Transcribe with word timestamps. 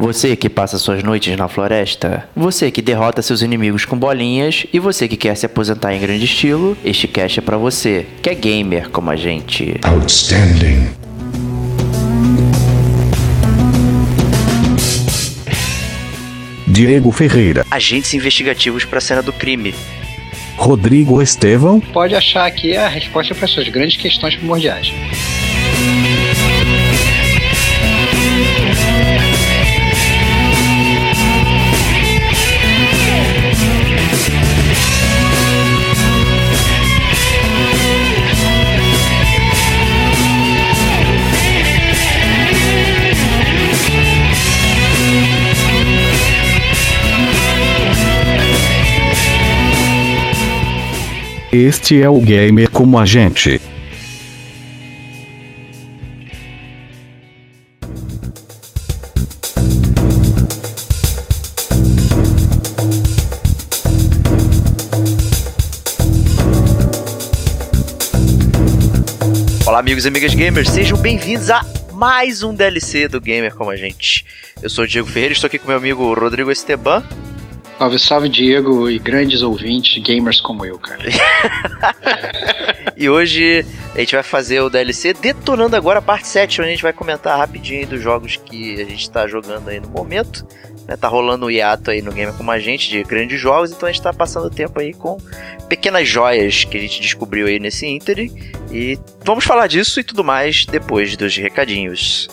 Você 0.00 0.34
que 0.34 0.48
passa 0.48 0.78
suas 0.78 1.02
noites 1.02 1.36
na 1.36 1.46
floresta, 1.46 2.26
você 2.34 2.70
que 2.70 2.80
derrota 2.80 3.20
seus 3.20 3.42
inimigos 3.42 3.84
com 3.84 3.98
bolinhas 3.98 4.66
e 4.72 4.78
você 4.78 5.06
que 5.06 5.14
quer 5.14 5.36
se 5.36 5.44
aposentar 5.44 5.94
em 5.94 6.00
grande 6.00 6.24
estilo, 6.24 6.74
este 6.82 7.06
cast 7.06 7.38
é 7.38 7.42
para 7.42 7.58
você, 7.58 8.06
que 8.22 8.30
é 8.30 8.34
gamer 8.34 8.88
como 8.88 9.10
a 9.10 9.16
gente. 9.16 9.78
Outstanding. 9.82 10.88
Diego 16.66 17.12
Ferreira, 17.12 17.66
Agentes 17.70 18.14
investigativos 18.14 18.86
para 18.86 18.96
a 18.96 19.02
cena 19.02 19.22
do 19.22 19.34
crime. 19.34 19.74
Rodrigo 20.56 21.20
Estevão, 21.20 21.78
Pode 21.78 22.14
achar 22.14 22.46
aqui 22.46 22.74
a 22.74 22.88
resposta 22.88 23.34
para 23.34 23.46
suas 23.46 23.68
grandes 23.68 23.98
questões 23.98 24.34
primordiais. 24.34 24.94
Este 51.52 52.00
é 52.00 52.08
o 52.08 52.20
Gamer 52.20 52.70
como 52.70 52.96
a 52.96 53.04
gente. 53.04 53.60
Olá, 69.66 69.80
amigos 69.80 70.04
e 70.04 70.08
amigas 70.08 70.34
gamers, 70.34 70.70
sejam 70.70 70.96
bem-vindos 70.98 71.50
a 71.50 71.64
mais 71.92 72.44
um 72.44 72.54
DLC 72.54 73.08
do 73.08 73.20
Gamer 73.20 73.54
como 73.54 73.70
a 73.70 73.76
gente. 73.76 74.24
Eu 74.62 74.70
sou 74.70 74.84
o 74.84 74.86
Diego 74.86 75.08
Ferreira, 75.08 75.32
estou 75.32 75.48
aqui 75.48 75.58
com 75.58 75.66
meu 75.66 75.76
amigo 75.76 76.14
Rodrigo 76.14 76.50
Esteban. 76.52 77.04
Salve, 77.80 77.98
salve, 77.98 78.28
Diego 78.28 78.90
e 78.90 78.98
grandes 78.98 79.40
ouvintes, 79.40 80.02
gamers 80.02 80.38
como 80.38 80.66
eu, 80.66 80.78
cara. 80.78 81.00
E 82.94 83.08
hoje 83.08 83.64
a 83.94 84.00
gente 84.00 84.14
vai 84.14 84.22
fazer 84.22 84.60
o 84.60 84.68
DLC 84.68 85.14
Detonando 85.14 85.74
Agora, 85.74 86.02
parte 86.02 86.28
7, 86.28 86.60
onde 86.60 86.68
a 86.68 86.72
gente 86.72 86.82
vai 86.82 86.92
comentar 86.92 87.38
rapidinho 87.38 87.86
dos 87.86 88.02
jogos 88.02 88.36
que 88.36 88.74
a 88.74 88.84
gente 88.84 89.00
está 89.00 89.26
jogando 89.26 89.68
aí 89.68 89.80
no 89.80 89.88
momento. 89.88 90.46
Né, 90.86 90.94
tá 90.94 91.08
rolando 91.08 91.46
um 91.46 91.50
hiato 91.50 91.90
aí 91.90 92.02
no 92.02 92.12
Gamer 92.12 92.34
Como 92.34 92.50
a 92.50 92.58
Gente 92.58 92.90
de 92.90 93.02
grandes 93.02 93.40
jogos, 93.40 93.70
então 93.70 93.88
a 93.88 93.92
gente 93.92 94.02
tá 94.02 94.12
passando 94.12 94.50
tempo 94.50 94.78
aí 94.78 94.92
com 94.92 95.16
pequenas 95.66 96.06
joias 96.06 96.64
que 96.64 96.76
a 96.76 96.80
gente 96.80 97.00
descobriu 97.00 97.46
aí 97.46 97.58
nesse 97.58 97.86
Inter. 97.86 98.30
E 98.70 98.98
vamos 99.24 99.44
falar 99.44 99.68
disso 99.68 100.00
e 100.00 100.04
tudo 100.04 100.22
mais 100.22 100.66
depois 100.66 101.16
dos 101.16 101.34
recadinhos. 101.34 102.28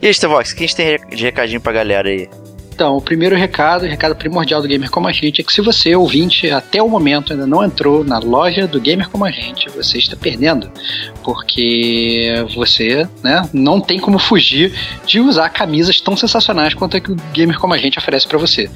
E 0.00 0.06
aí, 0.06 0.14
Stevox, 0.14 0.52
o 0.52 0.56
que 0.56 0.64
a 0.64 0.66
gente 0.66 0.76
tem 0.76 0.98
de 1.14 1.22
recadinho 1.22 1.60
pra 1.60 1.72
galera 1.72 2.08
aí? 2.08 2.30
Então, 2.78 2.96
o 2.96 3.02
primeiro 3.02 3.34
recado, 3.34 3.84
o 3.84 3.88
recado 3.88 4.14
primordial 4.14 4.62
do 4.62 4.68
Gamer 4.68 4.88
Como 4.88 5.08
a 5.08 5.12
Gente, 5.12 5.40
é 5.40 5.44
que 5.44 5.52
se 5.52 5.60
você, 5.60 5.96
ouvinte, 5.96 6.48
até 6.48 6.80
o 6.80 6.88
momento 6.88 7.32
ainda 7.32 7.44
não 7.44 7.64
entrou 7.64 8.04
na 8.04 8.20
loja 8.20 8.68
do 8.68 8.80
Gamer 8.80 9.08
Como 9.08 9.24
a 9.24 9.32
Gente, 9.32 9.68
você 9.70 9.98
está 9.98 10.14
perdendo. 10.14 10.70
Porque 11.24 12.32
você 12.54 13.04
né, 13.20 13.42
não 13.52 13.80
tem 13.80 13.98
como 13.98 14.16
fugir 14.20 14.72
de 15.04 15.18
usar 15.18 15.48
camisas 15.48 16.00
tão 16.00 16.16
sensacionais 16.16 16.72
quanto 16.72 16.96
a 16.96 17.00
que 17.00 17.10
o 17.10 17.16
Gamer 17.32 17.58
Como 17.58 17.74
a 17.74 17.78
Gente 17.78 17.98
oferece 17.98 18.28
para 18.28 18.38
você. 18.38 18.70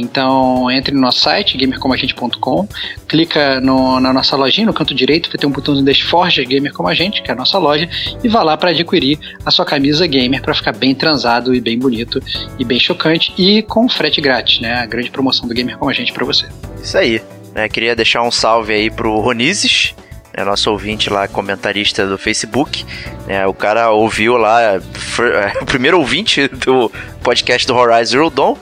Então, 0.00 0.70
entre 0.70 0.94
no 0.94 1.00
nosso 1.00 1.20
site, 1.20 1.56
gamercomagente.com, 1.58 2.68
clica 3.06 3.60
no- 3.60 4.00
na 4.00 4.12
nossa 4.12 4.36
lojinha, 4.36 4.66
no 4.66 4.72
canto 4.72 4.94
direito, 4.94 5.28
vai 5.28 5.36
ter 5.38 5.46
um 5.46 5.50
botãozinho 5.50 5.84
das 5.84 5.98
Forjas 6.00 6.46
Gamer 6.46 6.72
Como 6.72 6.88
a 6.88 6.94
Gente, 6.94 7.22
que 7.22 7.30
é 7.30 7.34
a 7.34 7.36
nossa 7.36 7.58
loja, 7.58 7.88
e 8.22 8.28
vá 8.28 8.42
lá 8.42 8.56
para 8.56 8.70
adquirir 8.70 9.18
a 9.44 9.50
sua 9.50 9.64
camisa 9.64 10.06
gamer 10.06 10.40
para 10.42 10.54
ficar 10.54 10.72
bem 10.72 10.94
transado 10.94 11.54
e 11.54 11.60
bem 11.60 11.78
bonito 11.78 12.20
e 12.58 12.64
bem 12.64 12.78
chocante 12.78 13.32
e 13.36 13.62
com 13.62 13.88
frete 13.88 14.20
grátis, 14.20 14.60
né? 14.60 14.74
A 14.74 14.86
grande 14.86 15.10
promoção 15.10 15.46
do 15.48 15.54
Gamer 15.54 15.76
Como 15.78 15.90
a 15.90 15.94
Gente 15.94 16.12
para 16.12 16.24
você. 16.24 16.46
Isso 16.82 16.96
aí. 16.96 17.20
Né? 17.54 17.68
Queria 17.68 17.96
deixar 17.96 18.22
um 18.22 18.30
salve 18.30 18.72
aí 18.72 18.90
pro 18.90 19.18
Ronizes, 19.20 19.94
né? 20.36 20.44
nosso 20.44 20.70
ouvinte 20.70 21.10
lá, 21.10 21.26
comentarista 21.26 22.06
do 22.06 22.16
Facebook. 22.18 22.84
né? 23.26 23.46
O 23.46 23.54
cara 23.54 23.90
ouviu 23.90 24.36
lá, 24.36 24.78
o 25.60 25.64
primeiro 25.66 25.98
ouvinte 25.98 26.46
do 26.48 26.90
podcast 27.22 27.66
do 27.66 27.74
Horizon 27.74 28.04
Zero 28.12 28.30
Dawn. 28.30 28.56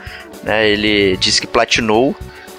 Né? 0.46 0.68
Ele 0.68 1.16
disse 1.16 1.40
que 1.40 1.46
platinou 1.46 2.14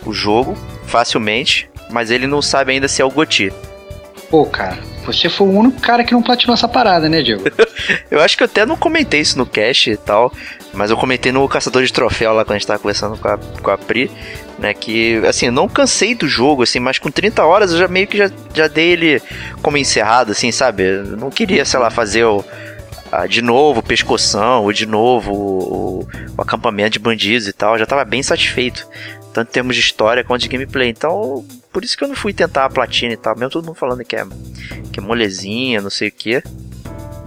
o 0.05 0.11
jogo 0.13 0.55
facilmente, 0.85 1.69
mas 1.89 2.11
ele 2.11 2.27
não 2.27 2.41
sabe 2.41 2.73
ainda 2.73 2.87
se 2.87 3.01
é 3.01 3.05
o 3.05 3.09
Goti. 3.09 3.51
Pô, 4.29 4.45
cara, 4.45 4.77
você 5.05 5.29
foi 5.29 5.47
o 5.47 5.51
único 5.51 5.79
cara 5.79 6.03
que 6.03 6.11
não 6.11 6.21
platinou 6.21 6.53
essa 6.53 6.67
parada, 6.67 7.07
né, 7.07 7.21
Diego? 7.21 7.43
Eu 8.11 8.19
acho 8.19 8.35
que 8.35 8.43
eu 8.43 8.45
até 8.45 8.65
não 8.65 8.75
comentei 8.75 9.21
isso 9.21 9.37
no 9.37 9.45
cast 9.45 9.89
e 9.89 9.95
tal, 9.95 10.33
mas 10.73 10.91
eu 10.91 10.97
comentei 10.97 11.31
no 11.31 11.47
Caçador 11.47 11.83
de 11.83 11.93
Troféu 11.93 12.33
lá 12.33 12.43
quando 12.43 12.55
a 12.55 12.57
gente 12.57 12.67
tava 12.67 12.79
conversando 12.79 13.17
com 13.17 13.27
a, 13.27 13.37
com 13.37 13.71
a 13.71 13.77
Pri, 13.77 14.11
né, 14.59 14.73
que, 14.73 15.21
assim, 15.25 15.45
eu 15.45 15.51
não 15.51 15.69
cansei 15.69 16.13
do 16.13 16.27
jogo, 16.27 16.63
assim, 16.63 16.79
mas 16.79 16.99
com 16.99 17.09
30 17.09 17.45
horas 17.45 17.71
eu 17.71 17.77
já 17.77 17.87
meio 17.87 18.07
que 18.07 18.17
já, 18.17 18.29
já 18.53 18.67
dei 18.67 18.89
ele 18.89 19.21
como 19.61 19.77
encerrado, 19.77 20.31
assim, 20.31 20.51
sabe? 20.51 20.83
Eu 20.83 21.17
não 21.17 21.29
queria, 21.29 21.63
sei 21.63 21.79
lá, 21.79 21.89
fazer 21.89 22.25
o, 22.25 22.43
a- 23.21 23.27
de 23.27 23.41
novo 23.41 23.81
pescoção, 23.81 24.63
ou 24.63 24.71
de 24.73 24.85
novo 24.85 25.31
o, 25.33 25.99
o- 26.37 26.41
acampamento 26.41 26.91
de 26.91 26.99
bandidos 26.99 27.47
e 27.47 27.53
tal, 27.53 27.73
eu 27.73 27.79
já 27.79 27.85
tava 27.85 28.05
bem 28.05 28.21
satisfeito, 28.21 28.87
tanto 29.33 29.49
em 29.49 29.51
termos 29.53 29.75
de 29.75 29.81
história 29.81 30.23
quanto 30.23 30.41
de 30.41 30.47
gameplay, 30.47 30.89
então 30.89 31.45
por 31.73 31.83
isso 31.83 31.97
que 31.97 32.03
eu 32.03 32.07
não 32.07 32.15
fui 32.15 32.33
tentar 32.33 32.65
a 32.65 32.69
platina 32.69 33.13
e 33.13 33.17
tal, 33.17 33.35
mesmo 33.35 33.51
todo 33.51 33.65
mundo 33.65 33.75
falando 33.75 34.03
que 34.03 34.15
é, 34.15 34.25
que 34.91 34.99
é 34.99 35.03
molezinha, 35.03 35.81
não 35.81 35.89
sei 35.89 36.07
o 36.09 36.11
que, 36.11 36.41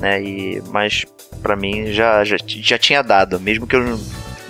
né, 0.01 0.23
e, 0.23 0.63
mas 0.71 1.05
pra 1.43 1.57
mim 1.57 1.93
já, 1.93 2.23
já, 2.25 2.37
já 2.47 2.79
tinha 2.79 3.03
dado, 3.03 3.39
mesmo 3.41 3.67
que 3.67 3.75
eu 3.77 3.99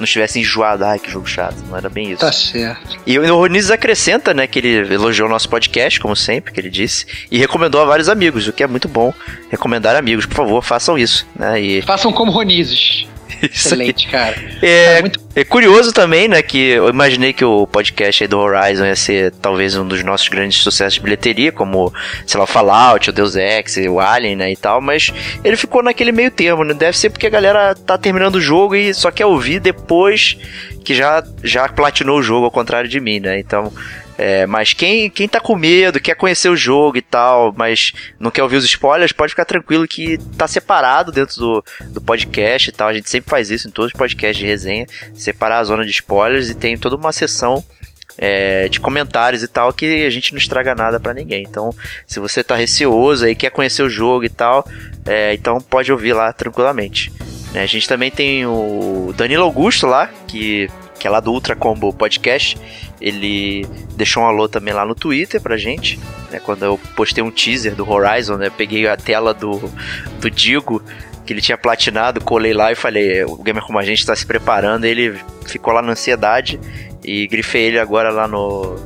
não, 0.00 0.04
estivesse 0.04 0.40
enjoado, 0.40 0.84
ai 0.84 0.98
que 0.98 1.10
jogo 1.10 1.26
chato, 1.26 1.56
não 1.68 1.76
era 1.76 1.88
bem 1.88 2.10
isso. 2.10 2.20
Tá 2.20 2.32
certo. 2.32 2.98
E 3.06 3.18
o 3.18 3.36
Ronizes 3.36 3.70
acrescenta, 3.70 4.34
né, 4.34 4.46
que 4.46 4.58
ele 4.58 4.94
elogiou 4.94 5.28
o 5.28 5.30
nosso 5.30 5.48
podcast, 5.48 6.00
como 6.00 6.16
sempre, 6.16 6.52
que 6.52 6.60
ele 6.60 6.70
disse, 6.70 7.06
e 7.30 7.38
recomendou 7.38 7.80
a 7.80 7.84
vários 7.84 8.08
amigos, 8.08 8.48
o 8.48 8.52
que 8.52 8.62
é 8.62 8.66
muito 8.66 8.88
bom. 8.88 9.12
Recomendar 9.50 9.96
amigos, 9.96 10.26
por 10.26 10.36
favor, 10.36 10.62
façam 10.62 10.98
isso, 10.98 11.26
né? 11.34 11.60
E 11.60 11.82
Façam 11.82 12.12
como 12.12 12.30
Ronizes. 12.30 13.06
Excelente, 13.42 14.06
cara. 14.08 14.36
É, 14.62 14.98
É 14.98 15.00
muito- 15.00 15.20
é 15.34 15.44
curioso 15.44 15.92
também, 15.92 16.26
né, 16.28 16.42
que 16.42 16.58
eu 16.70 16.88
imaginei 16.88 17.32
que 17.32 17.44
o 17.44 17.66
podcast 17.66 18.26
do 18.26 18.38
Horizon 18.38 18.84
ia 18.84 18.96
ser 18.96 19.30
talvez 19.40 19.76
um 19.76 19.86
dos 19.86 20.02
nossos 20.02 20.28
grandes 20.28 20.58
sucessos 20.62 20.94
de 20.94 21.00
bilheteria, 21.00 21.52
como, 21.52 21.92
sei 22.26 22.36
lá, 22.38 22.44
o 22.44 22.46
Fallout, 22.46 23.08
o 23.08 23.12
Deus 23.12 23.36
Ex, 23.36 23.76
o 23.88 24.00
Alien, 24.00 24.36
né, 24.36 24.50
e 24.52 24.56
tal, 24.56 24.80
mas 24.80 25.12
ele 25.44 25.56
ficou 25.56 25.82
naquele 25.82 26.10
meio 26.12 26.30
termo, 26.30 26.64
né? 26.64 26.74
Deve 26.74 26.96
ser 26.98 27.10
porque 27.10 27.26
a 27.26 27.30
galera 27.30 27.74
tá 27.74 27.96
terminando 27.96 28.36
o 28.36 28.40
jogo 28.40 28.74
e 28.74 28.92
só 28.92 29.10
quer 29.10 29.26
ouvir 29.26 29.60
depois 29.60 30.36
que 30.84 30.94
já, 30.94 31.22
já 31.44 31.68
platinou 31.68 32.18
o 32.18 32.22
jogo, 32.22 32.46
ao 32.46 32.50
contrário 32.50 32.88
de 32.88 32.98
mim, 33.00 33.20
né? 33.20 33.38
Então, 33.38 33.72
é, 34.22 34.46
mas 34.46 34.74
quem, 34.74 35.08
quem 35.08 35.26
tá 35.26 35.40
com 35.40 35.56
medo, 35.56 35.98
quer 35.98 36.14
conhecer 36.14 36.50
o 36.50 36.56
jogo 36.56 36.98
e 36.98 37.00
tal, 37.00 37.54
mas 37.56 37.94
não 38.18 38.30
quer 38.30 38.42
ouvir 38.42 38.56
os 38.56 38.66
spoilers, 38.66 39.12
pode 39.12 39.30
ficar 39.30 39.46
tranquilo 39.46 39.88
que 39.88 40.18
tá 40.36 40.46
separado 40.46 41.10
dentro 41.10 41.40
do, 41.40 41.64
do 41.88 42.02
podcast 42.02 42.68
e 42.68 42.72
tal. 42.72 42.88
A 42.88 42.92
gente 42.92 43.08
sempre 43.08 43.30
faz 43.30 43.50
isso 43.50 43.66
em 43.66 43.70
todos 43.70 43.92
os 43.92 43.98
podcasts 43.98 44.36
de 44.36 44.44
resenha, 44.44 44.86
separar 45.14 45.60
a 45.60 45.64
zona 45.64 45.86
de 45.86 45.90
spoilers 45.90 46.50
e 46.50 46.54
tem 46.54 46.76
toda 46.76 46.96
uma 46.96 47.12
seção 47.12 47.64
é, 48.18 48.68
de 48.68 48.78
comentários 48.78 49.42
e 49.42 49.48
tal 49.48 49.72
que 49.72 50.04
a 50.04 50.10
gente 50.10 50.32
não 50.32 50.38
estraga 50.38 50.74
nada 50.74 51.00
pra 51.00 51.14
ninguém. 51.14 51.42
Então, 51.48 51.74
se 52.06 52.20
você 52.20 52.44
tá 52.44 52.54
receoso 52.54 53.24
aí, 53.24 53.34
quer 53.34 53.48
conhecer 53.48 53.82
o 53.82 53.88
jogo 53.88 54.26
e 54.26 54.28
tal, 54.28 54.68
é, 55.06 55.32
então 55.32 55.62
pode 55.62 55.90
ouvir 55.90 56.12
lá 56.12 56.30
tranquilamente. 56.30 57.10
né? 57.54 57.62
A 57.62 57.66
gente 57.66 57.88
também 57.88 58.10
tem 58.10 58.44
o 58.44 59.14
Danilo 59.16 59.44
Augusto 59.44 59.86
lá, 59.86 60.10
que, 60.28 60.68
que 60.98 61.06
é 61.06 61.10
lá 61.10 61.20
do 61.20 61.32
Ultra 61.32 61.56
Combo 61.56 61.90
Podcast. 61.90 62.58
Ele 63.00 63.66
deixou 63.96 64.22
um 64.22 64.26
alô 64.26 64.48
também 64.48 64.74
lá 64.74 64.84
no 64.84 64.94
Twitter 64.94 65.40
pra 65.40 65.56
gente. 65.56 65.98
Né? 66.30 66.38
Quando 66.38 66.64
eu 66.64 66.78
postei 66.94 67.22
um 67.24 67.30
teaser 67.30 67.74
do 67.74 67.88
Horizon, 67.90 68.36
né? 68.36 68.50
Peguei 68.50 68.86
a 68.86 68.96
tela 68.96 69.32
do, 69.32 69.58
do 70.20 70.30
Digo, 70.30 70.82
que 71.24 71.32
ele 71.32 71.40
tinha 71.40 71.56
platinado, 71.56 72.20
colei 72.20 72.52
lá 72.52 72.70
e 72.72 72.74
falei, 72.74 73.24
o 73.24 73.36
Gamer 73.36 73.62
Como 73.64 73.78
a 73.78 73.84
gente 73.84 74.04
tá 74.04 74.14
se 74.14 74.26
preparando, 74.26 74.84
ele 74.84 75.18
ficou 75.46 75.72
lá 75.72 75.80
na 75.80 75.92
ansiedade 75.92 76.60
e 77.02 77.26
grifei 77.26 77.62
ele 77.68 77.78
agora 77.78 78.10
lá 78.10 78.28
no, 78.28 78.76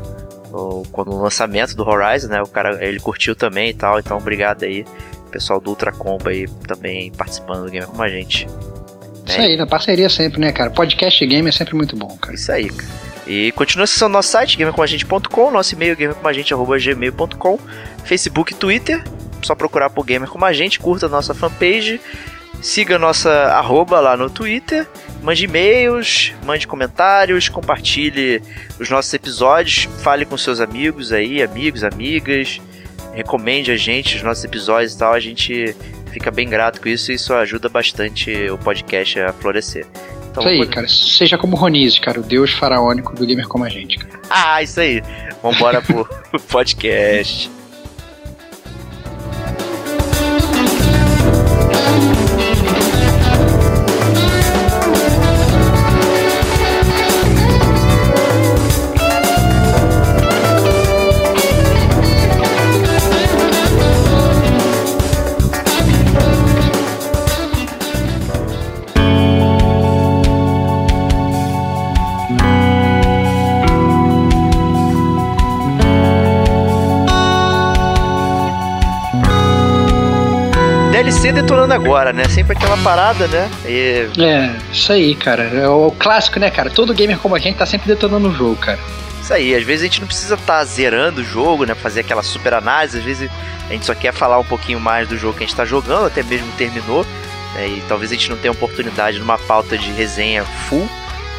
no, 0.51 0.83
quando- 0.93 1.11
no 1.11 1.23
lançamento 1.23 1.75
do 1.75 1.83
Horizon, 1.89 2.29
né? 2.29 2.41
O 2.43 2.47
cara, 2.47 2.85
ele 2.87 3.01
curtiu 3.01 3.35
também 3.35 3.71
e 3.71 3.75
tal, 3.75 3.99
então 3.99 4.17
obrigado 4.17 4.63
aí, 4.65 4.85
pessoal 5.33 5.61
do 5.61 5.71
Ultra 5.71 5.91
Combo 5.91 6.29
aí 6.29 6.47
também 6.69 7.11
participando 7.11 7.65
do 7.65 7.71
Gamer 7.71 7.89
Como 7.89 8.03
a 8.03 8.09
gente. 8.09 8.47
Isso 9.27 9.41
aí, 9.41 9.57
na 9.57 9.67
parceria 9.67 10.09
sempre, 10.11 10.39
né, 10.39 10.53
cara? 10.53 10.71
Podcast 10.71 11.27
game 11.27 11.49
é 11.49 11.53
sempre 11.53 11.75
muito 11.75 11.97
bom, 11.97 12.17
cara. 12.19 12.35
Isso 12.35 12.53
aí, 12.53 12.69
cara. 12.69 12.93
E 13.27 13.53
continua 13.53 13.85
acessando 13.85 14.13
nosso 14.13 14.31
site, 14.31 14.57
gamercomagente.com, 14.57 15.51
nosso 15.51 15.75
e-mail 15.75 15.97
gamercomagente.gmail.com, 15.97 17.59
Facebook 18.05 18.53
e 18.53 18.57
Twitter, 18.57 19.03
só 19.43 19.55
procurar 19.55 19.91
por 19.91 20.05
Gamer 20.05 20.29
Como 20.29 20.45
a 20.45 20.53
Gente, 20.53 20.79
curta 20.79 21.07
a 21.07 21.09
nossa 21.09 21.35
fanpage, 21.35 22.01
Siga 22.65 22.99
nossa 22.99 23.31
arroba 23.31 24.01
lá 24.01 24.17
no 24.17 24.31
Twitter. 24.31 24.89
Mande 25.23 25.45
e-mails, 25.45 26.33
mande 26.47 26.67
comentários, 26.67 27.47
compartilhe 27.47 28.41
os 28.81 28.89
nossos 28.89 29.13
episódios, 29.13 29.87
fale 30.03 30.25
com 30.25 30.35
seus 30.39 30.61
amigos 30.61 31.13
aí, 31.13 31.43
amigos, 31.43 31.85
amigas, 31.85 32.63
recomende 33.13 33.71
a 33.71 33.77
gente 33.77 34.17
os 34.17 34.23
nossos 34.23 34.45
episódios 34.45 34.95
e 34.95 34.99
tal. 34.99 35.13
A 35.13 35.21
gente 35.21 35.77
fica 36.11 36.31
bem 36.31 36.49
grato 36.49 36.81
com 36.81 36.89
isso 36.89 37.13
e 37.13 37.17
isso 37.17 37.35
ajuda 37.35 37.69
bastante 37.69 38.49
o 38.49 38.57
podcast 38.57 39.21
a 39.21 39.31
florescer. 39.35 39.87
Então, 40.35 40.43
isso 40.43 40.53
aí, 40.53 40.59
pode... 40.59 40.71
cara. 40.71 40.89
Seja 40.89 41.39
como 41.39 41.57
Ronise, 41.57 42.01
cara, 42.01 42.19
o 42.19 42.23
deus 42.23 42.51
faraônico 42.51 43.15
do 43.15 43.25
gamer 43.25 43.47
como 43.47 43.65
a 43.65 43.69
gente, 43.69 43.99
cara. 43.99 44.21
Ah, 44.29 44.61
isso 44.63 44.81
aí. 44.81 45.01
Vambora 45.41 45.81
pro 45.81 46.09
podcast. 46.51 47.49
Agora, 81.75 82.13
né? 82.13 82.25
Sempre 82.29 82.57
aquela 82.57 82.77
parada, 82.79 83.27
né? 83.29 83.51
E... 83.65 84.09
É, 84.19 84.55
isso 84.73 84.93
aí, 84.93 85.15
cara. 85.15 85.43
É 85.45 85.69
o 85.69 85.91
clássico, 85.91 86.39
né, 86.39 86.51
cara? 86.51 86.71
Todo 86.71 86.95
gamer 86.95 87.19
como 87.19 87.35
a 87.35 87.39
gente 87.39 87.57
tá 87.57 87.67
sempre 87.67 87.89
detonando 87.89 88.29
o 88.29 88.35
jogo, 88.35 88.57
cara. 88.57 88.79
Isso 89.21 89.33
aí, 89.33 89.55
às 89.55 89.63
vezes 89.63 89.83
a 89.83 89.85
gente 89.87 90.01
não 90.01 90.07
precisa 90.07 90.35
estar 90.35 90.59
tá 90.59 90.65
zerando 90.65 91.23
o 91.23 91.25
jogo, 91.25 91.65
né? 91.65 91.75
Fazer 91.75 92.01
aquela 92.01 92.23
super 92.23 92.55
análise, 92.55 92.99
às 92.99 93.05
vezes 93.05 93.31
a 93.69 93.73
gente 93.73 93.87
só 93.87 93.95
quer 93.95 94.13
falar 94.13 94.39
um 94.39 94.45
pouquinho 94.45 94.79
mais 94.79 95.09
do 95.09 95.17
jogo 95.17 95.39
que 95.39 95.45
a 95.45 95.47
gente 95.47 95.57
tá 95.57 95.65
jogando, 95.65 96.07
até 96.07 96.23
mesmo 96.23 96.47
terminou. 96.59 97.07
Né? 97.55 97.69
E 97.69 97.83
talvez 97.89 98.11
a 98.11 98.15
gente 98.15 98.29
não 98.29 98.37
tenha 98.37 98.53
oportunidade 98.53 99.19
numa 99.19 99.39
pauta 99.39 99.79
de 99.79 99.91
resenha 99.93 100.45
full. 100.45 100.89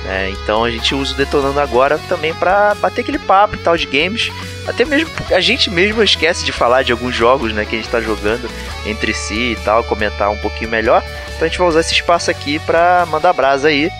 Né? 0.05 0.29
Então 0.29 0.63
a 0.63 0.71
gente 0.71 0.93
usa 0.95 1.13
o 1.13 1.17
Detonando 1.17 1.59
agora 1.59 1.99
também 2.07 2.33
para 2.33 2.75
bater 2.75 3.01
aquele 3.01 3.19
papo 3.19 3.55
e 3.55 3.59
tal 3.59 3.75
de 3.75 3.85
games 3.85 4.31
até 4.67 4.83
mesmo 4.83 5.09
a 5.31 5.39
gente 5.39 5.69
mesmo 5.69 6.01
esquece 6.01 6.43
de 6.43 6.51
falar 6.51 6.83
de 6.83 6.91
alguns 6.91 7.15
jogos, 7.15 7.53
né, 7.53 7.65
que 7.65 7.75
a 7.75 7.77
gente 7.77 7.89
tá 7.89 8.01
jogando 8.01 8.49
entre 8.85 9.13
si 9.13 9.51
e 9.51 9.55
tal, 9.63 9.83
comentar 9.83 10.29
um 10.31 10.37
pouquinho 10.37 10.69
melhor. 10.69 11.03
Então 11.27 11.45
a 11.45 11.47
gente 11.47 11.59
vai 11.59 11.67
usar 11.67 11.81
esse 11.81 11.93
espaço 11.93 12.31
aqui 12.31 12.59
para 12.59 13.05
mandar 13.05 13.31
brasa 13.33 13.67
aí. 13.67 13.91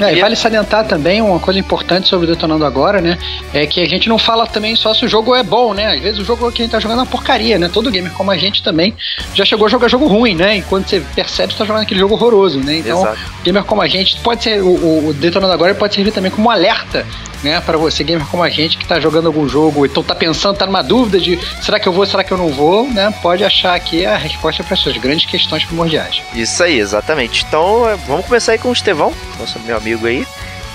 É, 0.00 0.14
e 0.14 0.20
vale 0.20 0.34
salientar 0.34 0.86
também 0.86 1.22
uma 1.22 1.38
coisa 1.38 1.58
importante 1.58 2.08
sobre 2.08 2.26
o 2.26 2.28
Detonando 2.28 2.64
Agora, 2.64 3.00
né? 3.00 3.18
É 3.52 3.66
que 3.66 3.80
a 3.80 3.88
gente 3.88 4.08
não 4.08 4.18
fala 4.18 4.46
também 4.46 4.74
só 4.74 4.92
se 4.92 5.04
o 5.04 5.08
jogo 5.08 5.34
é 5.34 5.42
bom, 5.42 5.72
né? 5.72 5.94
Às 5.94 6.00
vezes 6.00 6.18
o 6.18 6.24
jogo 6.24 6.50
que 6.50 6.62
a 6.62 6.64
gente 6.64 6.72
tá 6.72 6.80
jogando 6.80 6.98
é 6.98 7.02
uma 7.02 7.06
porcaria, 7.06 7.58
né? 7.58 7.70
Todo 7.72 7.90
gamer 7.90 8.12
como 8.12 8.30
a 8.30 8.36
gente 8.36 8.62
também 8.62 8.94
já 9.34 9.44
chegou 9.44 9.66
a 9.66 9.70
jogar 9.70 9.88
jogo 9.88 10.06
ruim, 10.06 10.34
né? 10.34 10.58
E 10.58 10.62
quando 10.62 10.88
você 10.88 11.00
percebe, 11.14 11.52
você 11.52 11.58
tá 11.58 11.64
jogando 11.64 11.82
aquele 11.82 12.00
jogo 12.00 12.14
horroroso, 12.14 12.58
né? 12.58 12.78
Então, 12.78 13.02
Exato. 13.02 13.18
gamer 13.44 13.64
como 13.64 13.82
a 13.82 13.88
gente 13.88 14.16
pode 14.20 14.42
ser. 14.42 14.62
O, 14.62 15.08
o 15.08 15.14
Detonando 15.14 15.52
Agora 15.52 15.74
pode 15.74 15.94
servir 15.94 16.10
também 16.10 16.30
como 16.30 16.48
um 16.48 16.50
alerta 16.50 17.06
né, 17.44 17.60
para 17.60 17.76
você 17.76 18.02
gamer 18.02 18.26
como 18.26 18.42
a 18.42 18.48
gente 18.48 18.78
que 18.78 18.86
tá 18.86 18.98
jogando 18.98 19.26
algum 19.26 19.46
jogo, 19.46 19.84
então 19.84 20.02
tá 20.02 20.14
pensando, 20.14 20.56
tá 20.56 20.66
numa 20.66 20.82
dúvida 20.82 21.20
de 21.20 21.38
será 21.62 21.78
que 21.78 21.86
eu 21.86 21.92
vou, 21.92 22.06
será 22.06 22.24
que 22.24 22.32
eu 22.32 22.38
não 22.38 22.48
vou, 22.48 22.88
né? 22.88 23.12
Pode 23.22 23.44
achar 23.44 23.74
aqui 23.74 24.06
a 24.06 24.16
resposta 24.16 24.64
para 24.64 24.74
suas 24.76 24.96
grandes 24.96 25.26
questões 25.26 25.64
primordiais. 25.64 26.22
Isso 26.32 26.62
aí, 26.62 26.78
exatamente. 26.78 27.44
Então, 27.46 27.88
é, 27.88 27.96
vamos 27.96 28.24
começar 28.24 28.52
aí 28.52 28.58
com 28.58 28.70
o 28.70 28.72
Estevão, 28.72 29.12
nosso 29.38 29.60
meu 29.60 29.76
amigo 29.76 30.06
aí. 30.06 30.26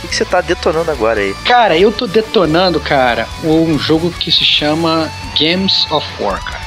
O 0.04 0.08
que, 0.08 0.16
você 0.16 0.24
tá 0.24 0.40
detonando 0.40 0.92
agora 0.92 1.20
aí? 1.20 1.34
Cara, 1.44 1.78
eu 1.78 1.92
tô 1.92 2.08
detonando, 2.08 2.80
cara, 2.80 3.28
um 3.44 3.78
jogo 3.78 4.12
que 4.12 4.32
se 4.32 4.46
chama 4.46 5.12
Games 5.38 5.86
of 5.92 6.08
War, 6.20 6.42
cara. 6.44 6.59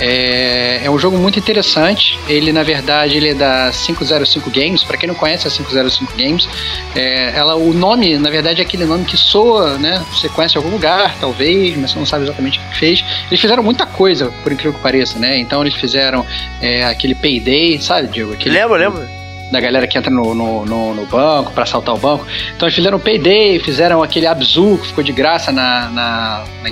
É, 0.00 0.80
é 0.82 0.90
um 0.90 0.98
jogo 0.98 1.18
muito 1.18 1.38
interessante. 1.38 2.18
Ele, 2.26 2.52
na 2.52 2.62
verdade, 2.62 3.16
ele 3.16 3.28
é 3.28 3.34
da 3.34 3.70
505 3.70 4.50
Games. 4.50 4.82
Para 4.82 4.96
quem 4.96 5.06
não 5.06 5.14
conhece 5.14 5.46
a 5.46 5.50
505 5.50 6.12
Games, 6.16 6.48
é, 6.96 7.32
ela, 7.36 7.54
o 7.54 7.74
nome, 7.74 8.16
na 8.18 8.30
verdade, 8.30 8.60
é 8.60 8.64
aquele 8.64 8.86
nome 8.86 9.04
que 9.04 9.16
soa, 9.16 9.76
né? 9.76 10.02
Você 10.10 10.28
conhece 10.28 10.56
em 10.56 10.58
algum 10.58 10.70
lugar, 10.70 11.14
talvez, 11.20 11.76
mas 11.76 11.90
você 11.90 11.98
não 11.98 12.06
sabe 12.06 12.24
exatamente 12.24 12.58
o 12.58 12.62
que 12.62 12.78
fez. 12.78 13.04
Eles 13.28 13.40
fizeram 13.40 13.62
muita 13.62 13.84
coisa, 13.84 14.32
por 14.42 14.50
incrível 14.50 14.72
que 14.72 14.80
pareça, 14.80 15.18
né? 15.18 15.38
Então 15.38 15.60
eles 15.60 15.74
fizeram 15.74 16.24
é, 16.62 16.84
aquele 16.84 17.14
Payday, 17.14 17.80
sabe, 17.80 18.08
Diego? 18.08 18.32
Aquele, 18.32 18.54
lembro, 18.54 18.76
lembro 18.76 19.20
da 19.50 19.60
galera 19.60 19.86
que 19.86 19.98
entra 19.98 20.10
no, 20.10 20.34
no, 20.34 20.64
no, 20.64 20.94
no 20.94 21.06
banco 21.06 21.52
para 21.52 21.64
assaltar 21.64 21.94
o 21.94 21.98
banco. 21.98 22.26
Então 22.56 22.66
eles 22.66 22.74
fizeram 22.74 22.96
o 22.96 23.00
Payday, 23.00 23.58
fizeram 23.58 24.02
aquele 24.02 24.26
Abzu 24.26 24.78
que 24.80 24.88
ficou 24.88 25.02
de 25.02 25.12
graça 25.12 25.50
na, 25.50 25.90
na, 25.90 26.44
na, 26.62 26.70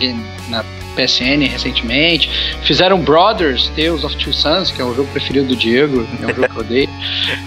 na 0.48 0.64
PSN 0.98 1.48
recentemente. 1.50 2.30
Fizeram 2.62 2.98
Brothers, 3.00 3.70
Tales 3.76 4.04
of 4.04 4.16
Two 4.16 4.32
Sons, 4.32 4.70
que 4.70 4.80
é 4.80 4.84
o 4.84 4.94
jogo 4.94 5.08
preferido 5.12 5.48
do 5.48 5.56
Diego, 5.56 6.06
é 6.20 6.26
um 6.26 6.28
jogo 6.34 6.48
que 6.48 6.56
eu 6.56 6.60
odeio. 6.60 6.90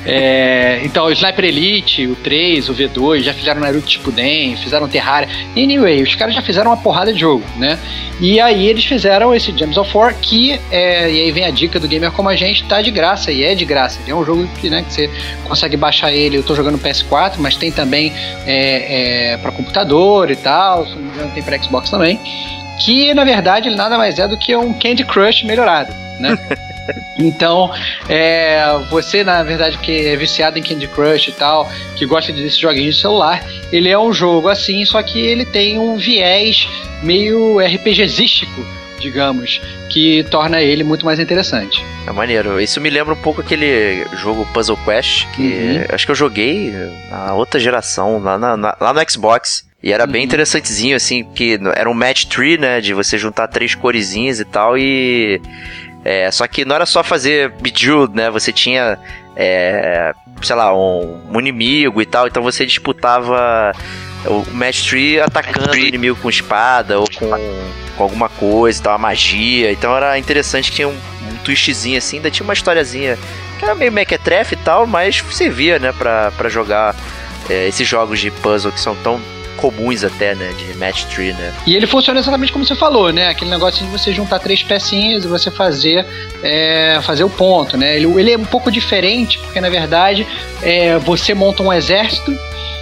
É, 0.05 0.81
então, 0.83 1.05
o 1.05 1.11
Sniper 1.11 1.45
Elite, 1.45 2.07
o 2.07 2.15
3, 2.15 2.69
o 2.69 2.73
V2, 2.73 3.21
já 3.21 3.33
fizeram 3.33 3.61
Naruto 3.61 3.89
Shippuden, 3.89 4.55
fizeram 4.57 4.87
Terraria. 4.87 5.29
Anyway, 5.55 6.01
os 6.01 6.15
caras 6.15 6.33
já 6.33 6.41
fizeram 6.41 6.71
uma 6.71 6.77
porrada 6.77 7.13
de 7.13 7.19
jogo, 7.19 7.43
né? 7.57 7.77
E 8.19 8.39
aí 8.39 8.67
eles 8.67 8.85
fizeram 8.85 9.33
esse 9.33 9.51
Gems 9.51 9.77
of 9.77 9.97
War, 9.97 10.15
que, 10.15 10.59
é, 10.69 11.11
e 11.11 11.21
aí 11.21 11.31
vem 11.31 11.43
a 11.43 11.49
dica 11.49 11.79
do 11.79 11.87
gamer 11.87 12.11
como 12.11 12.29
a 12.29 12.35
gente, 12.35 12.63
tá 12.65 12.81
de 12.81 12.91
graça, 12.91 13.31
e 13.31 13.43
é 13.43 13.55
de 13.55 13.65
graça. 13.65 13.99
é 14.07 14.13
um 14.13 14.23
jogo 14.23 14.47
que, 14.59 14.69
né, 14.69 14.83
que 14.83 14.93
você 14.93 15.09
consegue 15.43 15.75
baixar 15.75 16.11
ele, 16.11 16.37
eu 16.37 16.43
tô 16.43 16.53
jogando 16.55 16.77
PS4, 16.77 17.33
mas 17.39 17.55
tem 17.55 17.71
também 17.71 18.13
é, 18.45 19.31
é, 19.33 19.37
para 19.37 19.51
computador 19.51 20.29
e 20.29 20.35
tal, 20.35 20.85
se 20.85 20.95
não 20.95 21.01
me 21.01 21.09
engano 21.09 21.31
tem 21.31 21.41
para 21.41 21.61
Xbox 21.61 21.89
também 21.89 22.19
que 22.83 23.13
na 23.13 23.23
verdade 23.23 23.69
ele 23.69 23.75
nada 23.75 23.97
mais 23.97 24.17
é 24.19 24.27
do 24.27 24.37
que 24.37 24.55
um 24.55 24.73
Candy 24.73 25.05
Crush 25.05 25.43
melhorado, 25.43 25.93
né? 26.19 26.37
Então, 27.17 27.71
é, 28.09 28.63
você, 28.89 29.23
na 29.23 29.43
verdade, 29.43 29.77
que 29.77 30.07
é 30.07 30.15
viciado 30.15 30.57
em 30.57 30.63
Candy 30.63 30.87
Crush 30.87 31.27
e 31.27 31.31
tal, 31.31 31.69
que 31.95 32.05
gosta 32.05 32.33
desses 32.33 32.57
joguinhos 32.57 32.95
de 32.95 33.01
celular, 33.01 33.45
ele 33.71 33.89
é 33.89 33.97
um 33.97 34.11
jogo 34.11 34.49
assim, 34.49 34.83
só 34.85 35.01
que 35.01 35.19
ele 35.19 35.45
tem 35.45 35.77
um 35.77 35.95
viés 35.95 36.67
meio 37.03 37.59
RPGístico, 37.59 38.65
digamos, 38.99 39.61
que 39.89 40.23
torna 40.29 40.61
ele 40.61 40.83
muito 40.83 41.05
mais 41.05 41.19
interessante. 41.19 41.83
É 42.07 42.11
maneiro. 42.11 42.59
Isso 42.59 42.81
me 42.81 42.89
lembra 42.89 43.13
um 43.13 43.21
pouco 43.21 43.41
aquele 43.41 44.05
jogo 44.17 44.47
Puzzle 44.53 44.77
Quest, 44.77 45.27
que 45.35 45.41
uhum. 45.41 45.85
acho 45.93 46.05
que 46.05 46.11
eu 46.11 46.15
joguei 46.15 46.73
na 47.09 47.33
outra 47.33 47.59
geração, 47.59 48.19
lá, 48.19 48.37
na, 48.37 48.57
na, 48.57 48.77
lá 48.79 48.93
no 48.93 49.09
Xbox. 49.09 49.65
E 49.83 49.91
era 49.91 50.05
uhum. 50.05 50.11
bem 50.11 50.23
interessantezinho, 50.23 50.95
assim, 50.95 51.23
que 51.23 51.59
era 51.75 51.89
um 51.89 51.93
match 51.93 52.25
tree, 52.25 52.57
né? 52.57 52.79
De 52.79 52.93
você 52.93 53.17
juntar 53.17 53.47
três 53.47 53.75
coresinhas 53.75 54.39
e 54.39 54.45
tal, 54.45 54.77
e. 54.77 55.41
É, 56.03 56.31
só 56.31 56.47
que 56.47 56.65
não 56.65 56.75
era 56.75 56.85
só 56.85 57.03
fazer 57.03 57.51
Bejeweled, 57.61 58.15
né? 58.15 58.29
Você 58.31 58.51
tinha, 58.51 58.97
é, 59.35 60.13
sei 60.41 60.55
lá, 60.55 60.75
um, 60.75 61.21
um, 61.31 61.39
inimigo 61.39 62.01
e 62.01 62.05
tal, 62.05 62.27
então 62.27 62.41
você 62.41 62.65
disputava 62.65 63.71
o 64.25 64.43
match 64.51 64.87
tree 64.89 65.19
atacando 65.19 65.71
o 65.71 65.77
inimigo 65.77 66.17
com 66.19 66.27
espada 66.27 66.99
ou 66.99 67.07
com, 67.15 67.29
com 67.95 68.03
alguma 68.03 68.29
coisa 68.29 68.79
e 68.79 68.83
tal, 68.83 68.95
a 68.95 68.97
magia. 68.97 69.71
Então 69.71 69.95
era 69.95 70.17
interessante 70.17 70.71
que 70.71 70.77
tinha 70.77 70.87
um, 70.87 70.91
um 70.93 71.37
twistzinho 71.43 71.99
assim, 71.99 72.17
ainda 72.17 72.31
tinha 72.31 72.43
uma 72.43 72.53
historiazinha 72.53 73.15
que 73.59 73.65
era 73.65 73.75
meio 73.75 73.91
mequetrefe 73.91 74.55
e 74.55 74.57
tal, 74.57 74.87
mas 74.87 75.23
servia, 75.31 75.77
né, 75.77 75.91
pra, 75.91 76.31
pra 76.31 76.49
jogar 76.49 76.95
é, 77.47 77.67
esses 77.67 77.87
jogos 77.87 78.19
de 78.19 78.31
puzzle 78.31 78.71
que 78.71 78.79
são 78.79 78.95
tão 78.95 79.21
comuns 79.57 80.03
até, 80.03 80.35
né? 80.35 80.51
De 80.57 80.77
match 80.77 81.03
tree, 81.05 81.33
né? 81.33 81.53
E 81.65 81.75
ele 81.75 81.87
funciona 81.87 82.19
exatamente 82.19 82.51
como 82.51 82.65
você 82.65 82.75
falou, 82.75 83.11
né? 83.11 83.29
Aquele 83.29 83.49
negócio 83.49 83.85
de 83.85 83.91
você 83.91 84.13
juntar 84.13 84.39
três 84.39 84.63
pecinhas 84.63 85.23
e 85.23 85.27
você 85.27 85.51
fazer, 85.51 86.05
é, 86.43 86.99
fazer 87.01 87.23
o 87.23 87.29
ponto, 87.29 87.77
né? 87.77 87.95
Ele, 87.95 88.05
ele 88.19 88.31
é 88.31 88.37
um 88.37 88.45
pouco 88.45 88.71
diferente, 88.71 89.37
porque 89.39 89.59
na 89.61 89.69
verdade 89.69 90.27
é, 90.61 90.97
você 90.97 91.33
monta 91.33 91.63
um 91.63 91.71
exército 91.71 92.37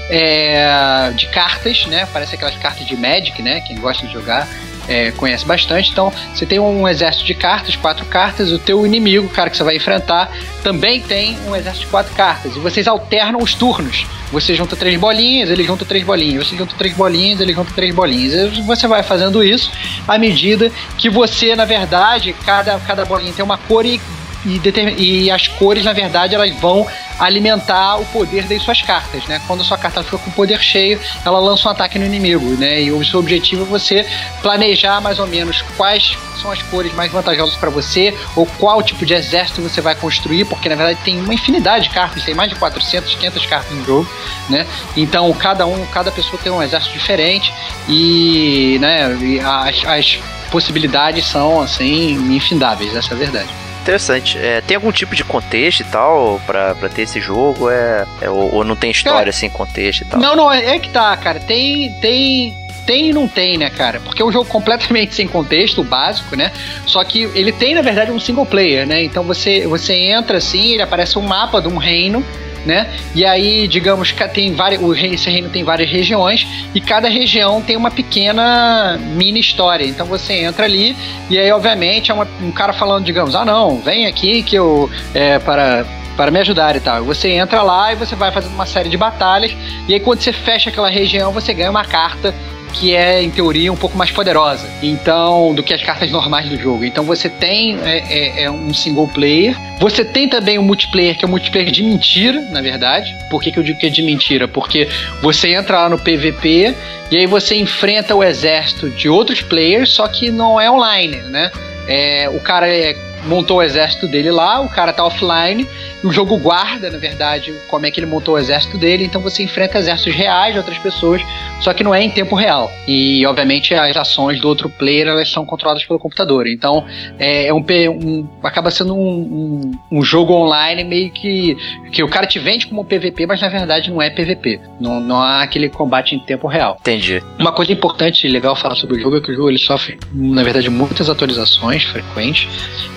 é, 0.09 1.11
de 1.15 1.27
cartas, 1.27 1.85
né? 1.85 2.07
Parece 2.11 2.35
aquelas 2.35 2.55
cartas 2.57 2.85
de 2.85 2.95
Magic, 2.95 3.41
né? 3.41 3.61
Quem 3.61 3.77
gosta 3.77 4.05
de 4.05 4.13
jogar 4.13 4.47
é, 4.89 5.11
conhece 5.11 5.45
bastante. 5.45 5.91
Então, 5.91 6.11
você 6.33 6.45
tem 6.45 6.59
um 6.59 6.87
exército 6.87 7.23
de 7.25 7.35
cartas, 7.35 7.75
quatro 7.75 8.05
cartas. 8.07 8.51
O 8.51 8.57
teu 8.57 8.85
inimigo, 8.85 9.27
o 9.27 9.29
cara 9.29 9.49
que 9.49 9.55
você 9.55 9.63
vai 9.63 9.75
enfrentar, 9.75 10.31
também 10.63 10.99
tem 10.99 11.37
um 11.47 11.55
exército 11.55 11.85
de 11.85 11.91
quatro 11.91 12.13
cartas. 12.15 12.55
E 12.55 12.59
vocês 12.59 12.87
alternam 12.87 13.39
os 13.39 13.53
turnos. 13.53 14.05
Você 14.31 14.55
junta 14.55 14.75
três 14.75 14.99
bolinhas, 14.99 15.49
ele 15.49 15.63
junta 15.63 15.85
três 15.85 16.03
bolinhas. 16.03 16.47
Você 16.47 16.57
junta 16.57 16.73
três 16.75 16.93
bolinhas, 16.95 17.39
ele 17.39 17.53
junta 17.53 17.71
três 17.73 17.93
bolinhas. 17.93 18.57
E 18.57 18.61
você 18.63 18.87
vai 18.87 19.03
fazendo 19.03 19.43
isso 19.43 19.71
à 20.07 20.17
medida 20.17 20.71
que 20.97 21.09
você, 21.09 21.55
na 21.55 21.65
verdade, 21.65 22.35
cada, 22.45 22.79
cada 22.79 23.05
bolinha 23.05 23.31
tem 23.31 23.45
uma 23.45 23.57
cor 23.57 23.85
e 23.85 24.01
e, 24.45 25.25
e, 25.25 25.31
as 25.31 25.47
cores, 25.47 25.83
na 25.83 25.91
verdade, 25.91 26.33
elas 26.33 26.55
vão 26.61 26.87
alimentar 27.19 27.97
o 27.97 28.05
poder 28.05 28.45
das 28.45 28.61
suas 28.63 28.81
cartas, 28.81 29.25
né? 29.25 29.41
Quando 29.45 29.61
a 29.61 29.63
sua 29.63 29.77
carta 29.77 30.03
fica 30.03 30.17
com 30.17 30.31
poder 30.31 30.61
cheio, 30.61 30.99
ela 31.25 31.39
lança 31.39 31.67
um 31.67 31.71
ataque 31.71 31.99
no 31.99 32.05
inimigo, 32.05 32.45
né? 32.55 32.81
E 32.81 32.91
o 32.91 33.03
seu 33.03 33.19
objetivo 33.19 33.63
é 33.63 33.65
você 33.65 34.05
planejar 34.41 35.01
mais 35.01 35.19
ou 35.19 35.27
menos 35.27 35.61
quais 35.75 36.17
são 36.41 36.51
as 36.51 36.61
cores 36.63 36.93
mais 36.93 37.11
vantajosas 37.11 37.55
para 37.55 37.69
você 37.69 38.15
ou 38.35 38.45
qual 38.45 38.81
tipo 38.81 39.05
de 39.05 39.13
exército 39.13 39.61
você 39.61 39.81
vai 39.81 39.95
construir, 39.95 40.45
porque 40.45 40.69
na 40.69 40.75
verdade 40.75 40.99
tem 41.03 41.19
uma 41.19 41.33
infinidade 41.33 41.89
de 41.89 41.93
cartas, 41.93 42.23
tem 42.23 42.33
mais 42.33 42.49
de 42.49 42.55
400, 42.55 43.13
500 43.15 43.45
cartas 43.45 43.77
no 43.77 43.85
jogo, 43.85 44.09
né? 44.49 44.65
Então 44.95 45.31
cada 45.33 45.65
um, 45.65 45.85
cada 45.87 46.11
pessoa 46.11 46.39
tem 46.41 46.51
um 46.51 46.63
exército 46.63 46.93
diferente 46.93 47.53
e, 47.87 48.77
né, 48.79 49.05
as, 49.43 49.85
as 49.85 50.19
possibilidades 50.49 51.25
são 51.25 51.61
assim 51.61 52.13
infindáveis, 52.33 52.95
essa 52.95 53.13
é 53.13 53.15
a 53.15 53.17
verdade 53.17 53.68
interessante. 53.81 54.37
É, 54.37 54.61
tem 54.61 54.75
algum 54.75 54.91
tipo 54.91 55.15
de 55.15 55.23
contexto 55.23 55.81
e 55.81 55.83
tal 55.85 56.41
pra, 56.45 56.75
pra 56.75 56.89
ter 56.89 57.03
esse 57.03 57.19
jogo? 57.19 57.69
É, 57.69 58.05
é 58.21 58.29
ou, 58.29 58.55
ou, 58.55 58.63
não 58.63 58.75
tem 58.75 58.91
história 58.91 59.19
cara, 59.19 59.29
assim, 59.29 59.49
contexto 59.49 60.01
e 60.01 60.05
tal? 60.05 60.19
Não, 60.19 60.35
não, 60.35 60.51
é, 60.51 60.75
é 60.75 60.79
que 60.79 60.89
tá, 60.89 61.15
cara. 61.17 61.39
Tem. 61.39 61.91
tem 61.93 62.55
tem 62.85 63.09
e 63.09 63.13
não 63.13 63.27
tem, 63.27 63.55
né, 63.55 63.69
cara? 63.69 63.99
Porque 63.99 64.19
é 64.19 64.25
um 64.25 64.31
jogo 64.31 64.49
completamente 64.49 65.13
sem 65.15 65.27
contexto, 65.27 65.83
básico, 65.83 66.35
né? 66.35 66.51
Só 66.87 67.03
que 67.03 67.29
ele 67.35 67.51
tem, 67.51 67.75
na 67.75 67.83
verdade, 67.83 68.09
um 68.09 68.19
single 68.19 68.47
player, 68.47 68.87
né? 68.87 69.03
Então 69.03 69.23
você, 69.23 69.67
você 69.67 69.93
entra 69.93 70.39
assim, 70.39 70.71
ele 70.71 70.81
aparece 70.81 71.19
um 71.19 71.21
mapa 71.21 71.61
de 71.61 71.67
um 71.67 71.77
reino 71.77 72.25
né? 72.69 72.87
E 73.15 73.25
aí, 73.25 73.67
digamos 73.67 74.11
que 74.11 74.27
tem 74.29 74.53
várias, 74.53 74.81
o 74.81 74.91
reino, 74.91 75.15
esse 75.15 75.29
reino 75.29 75.49
tem 75.49 75.63
várias 75.63 75.89
regiões 75.89 76.47
e 76.73 76.79
cada 76.79 77.09
região 77.09 77.61
tem 77.61 77.75
uma 77.75 77.89
pequena 77.89 78.97
mini 78.97 79.39
história. 79.39 79.85
Então 79.85 80.05
você 80.05 80.33
entra 80.33 80.65
ali 80.65 80.95
e 81.29 81.37
aí, 81.37 81.51
obviamente, 81.51 82.11
é 82.11 82.13
uma, 82.13 82.27
um 82.41 82.51
cara 82.51 82.71
falando, 82.71 83.03
digamos, 83.03 83.35
ah 83.35 83.43
não, 83.43 83.79
vem 83.79 84.05
aqui 84.05 84.43
que 84.43 84.55
eu 84.55 84.89
é, 85.13 85.39
para 85.39 85.85
para 86.15 86.31
me 86.31 86.39
ajudar 86.39 86.75
e 86.75 86.81
tal. 86.81 87.05
Você 87.05 87.29
entra 87.29 87.61
lá 87.61 87.93
e 87.93 87.95
você 87.95 88.13
vai 88.13 88.29
fazendo 88.29 88.53
uma 88.53 88.65
série 88.65 88.89
de 88.89 88.97
batalhas 88.97 89.55
e 89.87 89.93
aí 89.93 90.01
quando 90.01 90.19
você 90.19 90.33
fecha 90.33 90.69
aquela 90.69 90.89
região 90.89 91.31
você 91.31 91.53
ganha 91.53 91.71
uma 91.71 91.85
carta 91.85 92.35
que 92.73 92.95
é, 92.95 93.21
em 93.21 93.29
teoria, 93.29 93.71
um 93.71 93.75
pouco 93.75 93.97
mais 93.97 94.11
poderosa. 94.11 94.67
Então, 94.81 95.53
do 95.53 95.63
que 95.63 95.73
as 95.73 95.81
cartas 95.81 96.11
normais 96.11 96.47
do 96.49 96.57
jogo. 96.57 96.85
Então 96.85 97.03
você 97.03 97.29
tem 97.29 97.77
é, 97.83 97.97
é, 98.09 98.43
é 98.43 98.51
um 98.51 98.73
single 98.73 99.07
player. 99.07 99.55
Você 99.79 100.03
tem 100.03 100.27
também 100.27 100.57
um 100.57 100.63
multiplayer, 100.63 101.17
que 101.17 101.25
é 101.25 101.27
um 101.27 101.31
multiplayer 101.31 101.71
de 101.71 101.83
mentira, 101.83 102.41
na 102.49 102.61
verdade. 102.61 103.15
Por 103.29 103.41
que, 103.41 103.51
que 103.51 103.59
eu 103.59 103.63
digo 103.63 103.79
que 103.79 103.85
é 103.85 103.89
de 103.89 104.01
mentira? 104.01 104.47
Porque 104.47 104.87
você 105.21 105.53
entra 105.53 105.81
lá 105.81 105.89
no 105.89 105.97
PVP 105.97 106.75
e 107.11 107.17
aí 107.17 107.25
você 107.25 107.55
enfrenta 107.55 108.15
o 108.15 108.23
exército 108.23 108.89
de 108.89 109.09
outros 109.09 109.41
players, 109.41 109.89
só 109.89 110.07
que 110.07 110.31
não 110.31 110.59
é 110.59 110.69
online, 110.69 111.17
né? 111.29 111.51
É, 111.87 112.29
o 112.29 112.39
cara 112.39 112.67
é 112.67 112.95
montou 113.25 113.57
o 113.57 113.63
exército 113.63 114.07
dele 114.07 114.31
lá, 114.31 114.59
o 114.59 114.69
cara 114.69 114.93
tá 114.93 115.03
offline, 115.03 115.67
e 116.03 116.07
o 116.07 116.11
jogo 116.11 116.37
guarda, 116.37 116.89
na 116.89 116.97
verdade, 116.97 117.53
como 117.69 117.85
é 117.85 117.91
que 117.91 117.99
ele 117.99 118.07
montou 118.07 118.35
o 118.35 118.37
exército 118.37 118.77
dele, 118.77 119.05
então 119.05 119.21
você 119.21 119.43
enfrenta 119.43 119.77
exércitos 119.77 120.13
reais 120.15 120.53
de 120.53 120.59
outras 120.59 120.77
pessoas, 120.77 121.21
só 121.59 121.73
que 121.73 121.83
não 121.83 121.93
é 121.93 122.03
em 122.03 122.09
tempo 122.09 122.35
real. 122.35 122.71
E, 122.87 123.25
obviamente, 123.25 123.73
as 123.73 123.95
ações 123.97 124.39
do 124.39 124.47
outro 124.47 124.69
player, 124.69 125.07
elas 125.07 125.29
são 125.29 125.45
controladas 125.45 125.83
pelo 125.85 125.99
computador. 125.99 126.47
Então, 126.47 126.85
é, 127.17 127.47
é 127.47 127.53
um, 127.53 127.63
um, 127.89 128.27
acaba 128.43 128.71
sendo 128.71 128.95
um, 128.95 129.71
um, 129.91 129.97
um, 129.99 130.03
jogo 130.03 130.33
online 130.33 130.83
meio 130.83 131.11
que, 131.11 131.57
que 131.91 132.01
o 132.01 132.07
cara 132.07 132.25
te 132.25 132.39
vende 132.39 132.67
como 132.67 132.85
PVP, 132.85 133.25
mas 133.25 133.41
na 133.41 133.49
verdade 133.49 133.91
não 133.91 134.01
é 134.01 134.09
PVP. 134.09 134.59
Não, 134.79 134.99
não 134.99 135.21
há 135.21 135.41
aquele 135.41 135.69
combate 135.69 136.15
em 136.15 136.19
tempo 136.19 136.47
real. 136.47 136.77
Entendi. 136.79 137.21
Uma 137.37 137.51
coisa 137.51 137.71
importante 137.71 138.25
e 138.25 138.29
legal 138.29 138.55
falar 138.55 138.75
sobre 138.75 138.97
o 138.97 138.99
jogo 138.99 139.17
é 139.17 139.21
que 139.21 139.31
o 139.31 139.35
jogo 139.35 139.49
ele 139.49 139.59
sofre, 139.59 139.97
na 140.13 140.43
verdade, 140.43 140.69
muitas 140.69 141.09
atualizações 141.09 141.83
frequentes, 141.83 142.47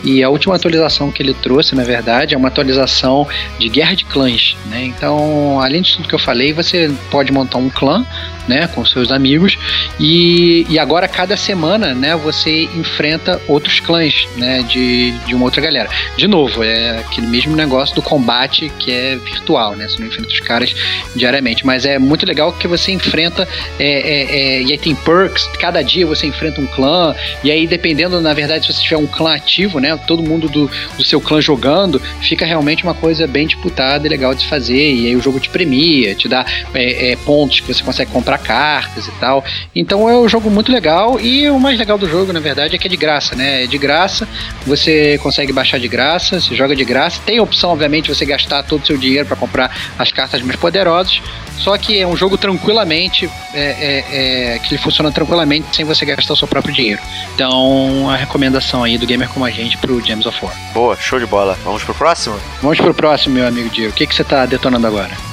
e 0.04 0.11
e 0.12 0.22
a 0.22 0.28
última 0.28 0.54
atualização 0.54 1.10
que 1.10 1.22
ele 1.22 1.32
trouxe, 1.32 1.74
na 1.74 1.84
verdade, 1.84 2.34
é 2.34 2.38
uma 2.38 2.48
atualização 2.48 3.26
de 3.58 3.68
guerra 3.70 3.94
de 3.94 4.04
clãs. 4.04 4.54
Né? 4.66 4.84
Então, 4.84 5.58
além 5.58 5.80
de 5.80 5.96
tudo 5.96 6.08
que 6.08 6.14
eu 6.14 6.18
falei, 6.18 6.52
você 6.52 6.92
pode 7.10 7.32
montar 7.32 7.56
um 7.56 7.70
clã 7.70 8.04
né, 8.46 8.68
com 8.68 8.84
seus 8.84 9.10
amigos. 9.10 9.58
E, 9.98 10.66
e 10.68 10.78
agora 10.78 11.08
cada 11.08 11.36
semana, 11.36 11.94
né, 11.94 12.16
você 12.16 12.64
enfrenta 12.74 13.40
outros 13.48 13.80
clãs, 13.80 14.26
né, 14.36 14.62
de, 14.62 15.12
de 15.26 15.34
uma 15.34 15.44
outra 15.44 15.60
galera. 15.60 15.88
De 16.16 16.26
novo, 16.26 16.62
é 16.62 16.98
aquele 16.98 17.26
mesmo 17.26 17.54
negócio 17.56 17.94
do 17.94 18.02
combate 18.02 18.70
que 18.78 18.90
é 18.90 19.16
virtual, 19.16 19.76
né, 19.76 19.88
você 19.88 19.98
não 20.00 20.08
enfrenta 20.08 20.28
os 20.28 20.40
caras 20.40 20.74
diariamente, 21.14 21.64
mas 21.64 21.84
é 21.84 21.98
muito 21.98 22.26
legal 22.26 22.52
que 22.52 22.66
você 22.66 22.92
enfrenta 22.92 23.48
é, 23.78 23.86
é, 23.86 24.36
é, 24.36 24.62
e 24.62 24.72
aí 24.72 24.78
tem 24.78 24.94
perks, 24.94 25.46
cada 25.58 25.82
dia 25.82 26.06
você 26.06 26.26
enfrenta 26.26 26.60
um 26.60 26.66
clã. 26.66 27.14
E 27.42 27.50
aí 27.50 27.66
dependendo, 27.66 28.20
na 28.20 28.34
verdade, 28.34 28.66
se 28.66 28.72
você 28.72 28.82
tiver 28.82 28.96
um 28.96 29.06
clã 29.06 29.34
ativo, 29.34 29.78
né, 29.78 29.96
todo 30.06 30.22
mundo 30.22 30.48
do, 30.48 30.70
do 30.96 31.04
seu 31.04 31.20
clã 31.20 31.40
jogando, 31.40 32.00
fica 32.20 32.44
realmente 32.44 32.82
uma 32.82 32.94
coisa 32.94 33.26
bem 33.26 33.46
disputada 33.46 34.06
e 34.06 34.10
legal 34.10 34.34
de 34.34 34.42
se 34.42 34.48
fazer. 34.48 34.92
E 34.94 35.06
aí 35.06 35.16
o 35.16 35.20
jogo 35.20 35.40
te 35.40 35.48
premia, 35.48 36.14
te 36.14 36.28
dá 36.28 36.44
é, 36.74 37.12
é, 37.12 37.16
pontos 37.16 37.60
que 37.60 37.72
você 37.72 37.82
consegue 37.82 38.10
comprar 38.10 38.31
comprar 38.32 38.38
cartas 38.38 39.06
e 39.06 39.12
tal. 39.12 39.44
Então 39.74 40.08
é 40.08 40.16
um 40.16 40.28
jogo 40.28 40.50
muito 40.50 40.72
legal 40.72 41.20
e 41.20 41.48
o 41.50 41.58
mais 41.58 41.78
legal 41.78 41.98
do 41.98 42.08
jogo, 42.08 42.32
na 42.32 42.40
verdade, 42.40 42.74
é 42.74 42.78
que 42.78 42.86
é 42.86 42.90
de 42.90 42.96
graça, 42.96 43.34
né? 43.34 43.64
É 43.64 43.66
de 43.66 43.78
graça, 43.78 44.26
você 44.66 45.18
consegue 45.22 45.52
baixar 45.52 45.78
de 45.78 45.88
graça, 45.88 46.40
você 46.40 46.54
joga 46.54 46.74
de 46.74 46.84
graça. 46.84 47.20
Tem 47.24 47.38
a 47.38 47.42
opção, 47.42 47.70
obviamente, 47.70 48.04
de 48.06 48.14
você 48.14 48.24
gastar 48.24 48.62
todo 48.62 48.82
o 48.82 48.86
seu 48.86 48.96
dinheiro 48.96 49.26
para 49.26 49.36
comprar 49.36 49.74
as 49.98 50.10
cartas 50.12 50.40
mais 50.42 50.58
poderosas. 50.58 51.20
Só 51.58 51.76
que 51.76 51.98
é 51.98 52.06
um 52.06 52.16
jogo 52.16 52.36
tranquilamente, 52.36 53.30
é, 53.54 53.60
é, 53.60 54.54
é, 54.54 54.58
que 54.58 54.74
ele 54.74 54.82
funciona 54.82 55.12
tranquilamente 55.12 55.76
sem 55.76 55.84
você 55.84 56.04
gastar 56.04 56.32
o 56.32 56.36
seu 56.36 56.48
próprio 56.48 56.74
dinheiro. 56.74 57.00
Então, 57.34 58.08
a 58.10 58.16
recomendação 58.16 58.82
aí 58.82 58.98
do 58.98 59.06
gamer 59.06 59.28
como 59.28 59.44
a 59.44 59.50
gente 59.50 59.76
pro 59.76 60.04
James 60.04 60.26
of 60.26 60.44
War. 60.44 60.54
Boa, 60.72 60.96
show 60.96 61.20
de 61.20 61.26
bola. 61.26 61.56
Vamos 61.62 61.84
pro 61.84 61.94
próximo? 61.94 62.38
Vamos 62.60 62.78
pro 62.80 62.94
próximo, 62.94 63.34
meu 63.34 63.46
amigo 63.46 63.68
Diego. 63.68 63.92
O 63.92 63.94
que, 63.94 64.06
que 64.06 64.14
você 64.14 64.24
tá 64.24 64.46
detonando 64.46 64.86
agora? 64.86 65.31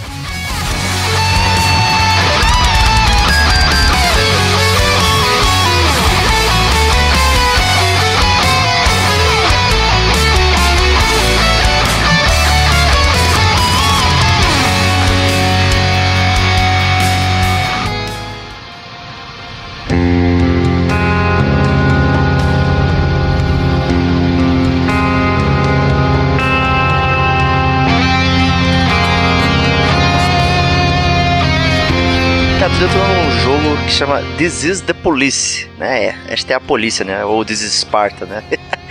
Chama 33.99 34.21
This 34.37 34.63
is 34.63 34.79
the 34.79 34.93
Police, 34.93 35.67
né? 35.77 36.05
É, 36.05 36.17
esta 36.29 36.53
é 36.53 36.55
a 36.55 36.59
polícia, 36.61 37.03
né? 37.03 37.25
Ou 37.25 37.43
This 37.43 37.61
is 37.61 37.73
Sparta, 37.73 38.25
né? 38.25 38.41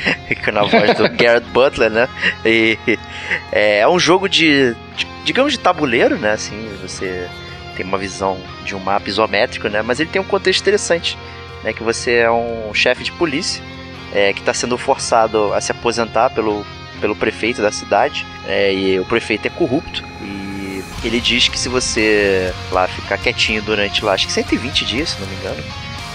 Na 0.52 0.64
voz 0.64 0.98
do 0.98 1.08
Garrett 1.16 1.48
Butler, 1.48 1.90
né? 1.90 2.06
E 2.44 2.76
é, 3.50 3.78
é 3.78 3.88
um 3.88 3.98
jogo 3.98 4.28
de, 4.28 4.74
de, 4.94 5.06
digamos, 5.24 5.54
de 5.54 5.60
tabuleiro, 5.60 6.18
né? 6.18 6.32
Assim, 6.32 6.68
você 6.82 7.26
tem 7.74 7.86
uma 7.86 7.96
visão 7.96 8.38
de 8.66 8.74
um 8.74 8.78
mapa 8.80 9.08
isométrico, 9.08 9.66
né? 9.70 9.80
Mas 9.80 9.98
ele 9.98 10.10
tem 10.10 10.20
um 10.20 10.26
contexto 10.26 10.60
interessante, 10.60 11.16
né? 11.64 11.72
Que 11.72 11.82
você 11.82 12.16
é 12.16 12.30
um 12.30 12.74
chefe 12.74 13.02
de 13.02 13.12
polícia 13.12 13.62
é, 14.12 14.34
que 14.34 14.40
está 14.40 14.52
sendo 14.52 14.76
forçado 14.76 15.54
a 15.54 15.60
se 15.62 15.72
aposentar 15.72 16.28
pelo, 16.30 16.66
pelo 17.00 17.16
prefeito 17.16 17.62
da 17.62 17.72
cidade, 17.72 18.26
é, 18.46 18.74
e 18.74 19.00
o 19.00 19.06
prefeito 19.06 19.46
é 19.46 19.50
corrupto, 19.50 20.04
e 20.20 20.47
ele 21.04 21.20
diz 21.20 21.48
que 21.48 21.58
se 21.58 21.68
você 21.68 22.52
lá 22.72 22.88
ficar 22.88 23.18
quietinho 23.18 23.62
durante 23.62 24.04
lá, 24.04 24.12
acho 24.14 24.26
que 24.26 24.32
120 24.32 24.84
dias, 24.84 25.10
se 25.10 25.20
não 25.20 25.28
me 25.28 25.34
engano, 25.36 25.62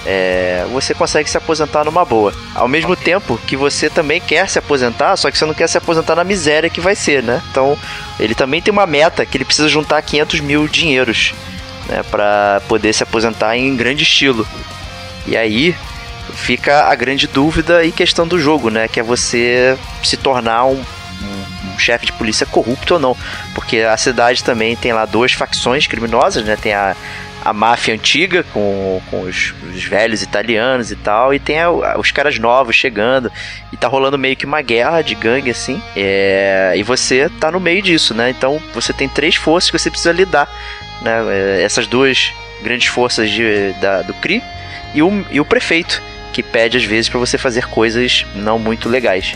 é, 0.06 0.66
você 0.72 0.94
consegue 0.94 1.30
se 1.30 1.38
aposentar 1.38 1.86
numa 1.86 2.04
boa. 2.04 2.34
Ao 2.54 2.68
mesmo 2.68 2.94
okay. 2.94 3.06
tempo 3.06 3.40
que 3.48 3.56
você 3.56 3.90
também 3.90 4.20
quer 4.20 4.50
se 4.50 4.60
aposentar, 4.60 5.16
só 5.16 5.32
que 5.32 5.38
você 5.38 5.46
não 5.46 5.54
quer 5.54 5.68
se 5.68 5.78
aposentar 5.78 6.16
na 6.16 6.24
miséria 6.24 6.70
que 6.70 6.82
vai 6.82 6.96
ser, 6.96 7.24
né? 7.24 7.42
Então, 7.50 7.78
ele 8.20 8.36
também 8.36 8.62
tem 8.62 8.72
uma 8.72 8.86
meta 8.86 9.26
que 9.26 9.38
ele 9.38 9.46
precisa 9.46 9.70
juntar 9.70 10.02
500 10.02 10.42
mil 10.42 10.68
dinheiros, 10.68 11.34
né? 11.88 12.04
Para 12.12 12.62
poder 12.68 12.94
se 12.94 13.04
aposentar 13.04 13.56
em 13.56 13.76
grande 13.76 14.04
estilo. 14.04 14.46
E 15.26 15.38
aí 15.38 15.74
fica 16.34 16.90
a 16.90 16.96
grande 16.96 17.28
dúvida 17.28 17.86
e 17.86 17.92
questão 17.92 18.28
do 18.28 18.38
jogo, 18.38 18.70
né? 18.70 18.90
Que 18.90 19.00
é 19.00 19.04
você 19.04 19.78
se 20.04 20.18
tornar 20.18 20.66
um 20.66 20.74
um 20.74 20.84
chefe 21.84 22.06
de 22.08 22.14
polícia 22.14 22.46
corrupto 22.46 22.96
ou 22.96 23.00
não. 23.00 23.18
Porque 23.54 23.80
a 23.80 23.98
cidade 23.98 24.44
também 24.44 24.76
tem 24.76 24.94
lá 24.94 25.06
duas 25.06 25.34
facções 25.34 25.86
criminosas, 25.88 26.44
né? 26.44 26.58
Tem 26.60 26.74
a, 26.74 26.96
a 27.44 27.52
máfia 27.52 27.94
antiga 27.94 28.44
com, 28.54 29.02
com 29.12 29.22
os, 29.22 29.54
os, 29.74 29.84
velhos 29.84 30.22
italianos 30.22 30.92
e 30.92 30.96
tal, 30.96 31.34
e 31.34 31.40
tem 31.40 31.60
a, 31.60 31.70
os 31.98 32.10
caras 32.10 32.40
novos 32.40 32.76
chegando, 32.76 33.32
e 33.72 33.78
tá 33.78 33.88
rolando 33.88 34.18
meio 34.18 34.36
que 34.36 34.46
uma 34.46 34.62
guerra 34.62 35.02
de 35.02 35.14
gangue 35.14 35.50
assim, 35.50 35.82
é, 35.96 36.74
e 36.76 36.84
você 36.84 37.30
tá 37.42 37.52
no 37.52 37.60
meio 37.60 37.82
disso, 37.82 38.14
né? 38.14 38.30
Então 38.30 38.62
você 38.74 38.94
tem 38.94 39.10
três 39.10 39.36
forças 39.36 39.70
que 39.70 39.78
você 39.78 39.90
precisa 39.90 40.14
lidar, 40.14 40.50
né? 41.02 41.12
É, 41.30 41.64
essas 41.64 41.86
duas 41.86 42.32
grandes 42.64 42.88
forças 42.88 43.30
de, 43.30 43.74
da, 43.74 44.02
do 44.04 44.14
CRI 44.14 44.42
e 44.94 45.02
o, 45.02 45.26
e 45.30 45.42
o 45.42 45.46
prefeito, 45.46 46.02
que 46.32 46.42
pede 46.42 46.78
às 46.78 46.86
vezes 46.86 47.10
para 47.10 47.20
você 47.20 47.38
fazer 47.38 47.68
coisas 47.68 48.26
não 48.34 48.58
muito 48.58 48.88
legais. 48.88 49.36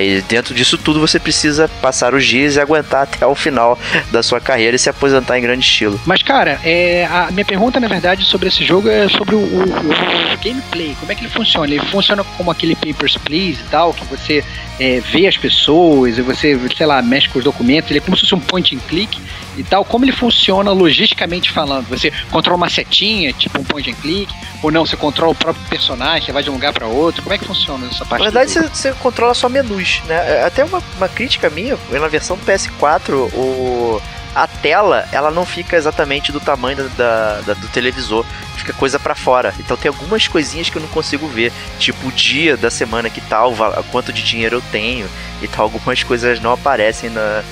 E 0.00 0.22
dentro 0.22 0.54
disso 0.54 0.78
tudo 0.78 1.00
você 1.00 1.18
precisa 1.18 1.68
passar 1.80 2.14
os 2.14 2.24
dias 2.24 2.56
e 2.56 2.60
aguentar 2.60 3.02
até 3.02 3.26
o 3.26 3.34
final 3.34 3.78
da 4.10 4.22
sua 4.22 4.40
carreira 4.40 4.76
e 4.76 4.78
se 4.78 4.88
aposentar 4.88 5.38
em 5.38 5.42
grande 5.42 5.64
estilo. 5.64 6.00
Mas, 6.06 6.22
cara, 6.22 6.60
é, 6.64 7.06
a 7.06 7.30
minha 7.30 7.44
pergunta, 7.44 7.78
na 7.78 7.88
verdade, 7.88 8.24
sobre 8.24 8.48
esse 8.48 8.64
jogo 8.64 8.88
é 8.88 9.08
sobre 9.08 9.34
o, 9.34 9.38
o, 9.38 9.62
o 9.62 10.38
gameplay. 10.42 10.96
Como 10.98 11.10
é 11.10 11.14
que 11.14 11.22
ele 11.22 11.30
funciona? 11.30 11.66
Ele 11.66 11.84
funciona 11.86 12.24
como 12.24 12.50
aquele 12.50 12.74
Papers, 12.74 13.16
Please 13.18 13.60
e 13.60 13.70
tal, 13.70 13.92
que 13.92 14.04
você 14.06 14.44
é, 14.78 15.00
vê 15.00 15.26
as 15.26 15.36
pessoas 15.36 16.18
e 16.18 16.22
você, 16.22 16.58
sei 16.76 16.86
lá, 16.86 17.00
mexe 17.02 17.28
com 17.28 17.38
os 17.38 17.44
documentos. 17.44 17.90
Ele 17.90 17.98
é 17.98 18.02
como 18.02 18.16
se 18.16 18.22
fosse 18.22 18.34
um 18.34 18.40
point 18.40 18.74
and 18.74 18.80
click 18.88 19.20
e 19.56 19.62
tal. 19.62 19.84
Como 19.84 20.04
ele 20.04 20.12
funciona 20.12 20.70
logisticamente 20.72 21.50
falando? 21.50 21.86
Você 21.88 22.12
controla 22.30 22.56
uma 22.56 22.70
setinha, 22.70 23.32
tipo 23.32 23.60
um 23.60 23.64
point 23.64 23.90
and 23.90 23.94
click, 23.94 24.32
ou 24.62 24.70
não? 24.70 24.86
Você 24.86 24.96
controla 24.96 25.32
o 25.32 25.34
próprio 25.34 25.64
personagem, 25.68 26.26
você 26.26 26.32
vai 26.32 26.42
de 26.42 26.50
um 26.50 26.54
lugar 26.54 26.72
para 26.72 26.86
outro? 26.86 27.22
Como 27.22 27.34
é 27.34 27.38
que 27.38 27.44
funciona 27.44 27.86
essa 27.86 28.04
parte? 28.04 28.24
Na 28.24 28.30
verdade, 28.30 28.50
você, 28.50 28.62
você, 28.62 28.92
controla 28.94 29.34
só 29.34 29.48
menus, 29.82 30.02
né? 30.06 30.38
É, 30.38 30.44
até 30.44 30.64
uma, 30.64 30.82
uma 30.96 31.08
crítica 31.08 31.50
minha, 31.50 31.76
na 31.90 32.08
versão 32.08 32.36
do 32.36 32.44
PS4, 32.44 33.32
o 33.34 34.00
a 34.34 34.46
tela 34.46 35.06
ela 35.12 35.30
não 35.30 35.44
fica 35.44 35.76
exatamente 35.76 36.32
do 36.32 36.40
tamanho 36.40 36.88
da, 36.96 37.42
da 37.42 37.52
do 37.52 37.68
televisor, 37.68 38.24
fica 38.56 38.72
coisa 38.72 38.98
para 38.98 39.14
fora. 39.14 39.52
Então 39.58 39.76
tem 39.76 39.90
algumas 39.90 40.26
coisinhas 40.26 40.70
que 40.70 40.78
eu 40.78 40.80
não 40.80 40.88
consigo 40.88 41.28
ver, 41.28 41.52
tipo 41.78 42.08
o 42.08 42.12
dia 42.12 42.56
da 42.56 42.70
semana 42.70 43.10
que 43.10 43.20
tal, 43.20 43.54
quanto 43.90 44.10
de 44.10 44.22
dinheiro 44.22 44.56
eu 44.56 44.62
tenho 44.72 45.06
e 45.42 45.48
tal. 45.48 45.64
Algumas 45.64 46.02
coisas 46.02 46.40
não 46.40 46.50
aparecem 46.50 47.10
na, 47.10 47.44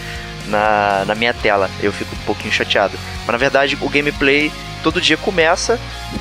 na, 0.46 1.04
na 1.08 1.14
minha 1.14 1.34
tela. 1.34 1.68
Eu 1.82 1.92
fico 1.92 2.14
um 2.14 2.24
pouquinho 2.24 2.50
chateado. 2.52 2.98
Mas 3.18 3.26
na 3.26 3.36
verdade 3.36 3.76
o 3.78 3.88
gameplay 3.90 4.50
todo 4.82 5.02
dia 5.02 5.18
começa 5.18 5.78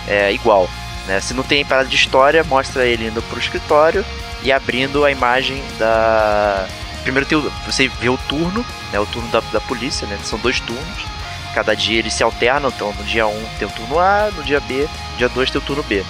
é, 0.10 0.30
igual. 0.34 0.70
Né? 1.08 1.22
Se 1.22 1.34
não 1.34 1.44
tem 1.44 1.64
parada 1.64 1.88
de 1.88 1.96
história, 1.96 2.44
mostra 2.44 2.86
ele 2.86 3.08
indo 3.08 3.22
pro 3.22 3.40
escritório 3.40 4.06
e 4.44 4.52
abrindo 4.52 5.04
a 5.04 5.12
imagem 5.12 5.62
da 5.78 6.68
primeiro 7.04 7.28
tem 7.28 7.38
o, 7.38 7.52
você 7.66 7.88
vê 7.88 8.10
o 8.10 8.18
turno, 8.18 8.66
né? 8.92 9.00
O 9.00 9.06
turno 9.06 9.28
da, 9.30 9.40
da 9.52 9.62
polícia, 9.62 10.08
né? 10.08 10.18
São 10.24 10.40
dois 10.40 10.60
turnos. 10.60 11.06
Cada 11.54 11.76
dia 11.76 12.00
eles 12.00 12.14
se 12.14 12.24
alternam, 12.24 12.70
então 12.70 12.94
no 12.94 13.04
dia 13.04 13.26
1 13.26 13.30
um 13.30 13.46
tem 13.58 13.68
o 13.68 13.72
turno 13.72 14.00
A, 14.00 14.30
no 14.36 14.44
dia 14.44 14.60
B, 14.60 14.88
no 15.12 15.18
dia 15.18 15.30
2 15.30 15.50
tem 15.50 15.60
o 15.60 15.64
turno 15.64 15.84
B. 15.84 16.04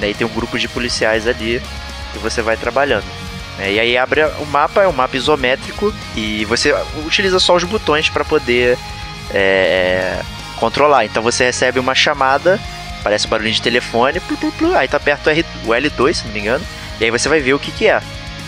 Né, 0.00 0.10
e 0.10 0.14
tem 0.14 0.26
um 0.26 0.30
grupo 0.30 0.58
de 0.58 0.68
policiais 0.68 1.26
ali 1.26 1.60
que 2.12 2.18
você 2.18 2.40
vai 2.40 2.56
trabalhando. 2.56 3.04
Né, 3.58 3.72
e 3.72 3.80
aí 3.80 3.98
abre 3.98 4.24
o 4.38 4.46
mapa, 4.46 4.82
é 4.82 4.88
um 4.88 4.92
mapa 4.92 5.16
isométrico 5.16 5.92
e 6.14 6.44
você 6.44 6.74
utiliza 7.04 7.40
só 7.40 7.56
os 7.56 7.64
botões 7.64 8.08
para 8.08 8.24
poder 8.24 8.78
é, 9.32 10.20
controlar. 10.56 11.04
Então 11.04 11.22
você 11.22 11.44
recebe 11.46 11.80
uma 11.80 11.94
chamada, 11.94 12.60
parece 13.02 13.26
um 13.26 13.30
barulhinho 13.30 13.56
de 13.56 13.62
telefone, 13.62 14.20
plu, 14.20 14.36
plu, 14.36 14.52
plu, 14.52 14.76
aí 14.76 14.86
tá 14.86 15.00
perto 15.00 15.28
o 15.28 15.70
L2, 15.70 16.14
se 16.14 16.24
não 16.26 16.32
me 16.32 16.40
engano, 16.40 16.64
e 17.00 17.04
aí 17.04 17.10
você 17.10 17.28
vai 17.28 17.40
ver 17.40 17.54
o 17.54 17.58
que, 17.58 17.72
que 17.72 17.88
é. 17.88 18.00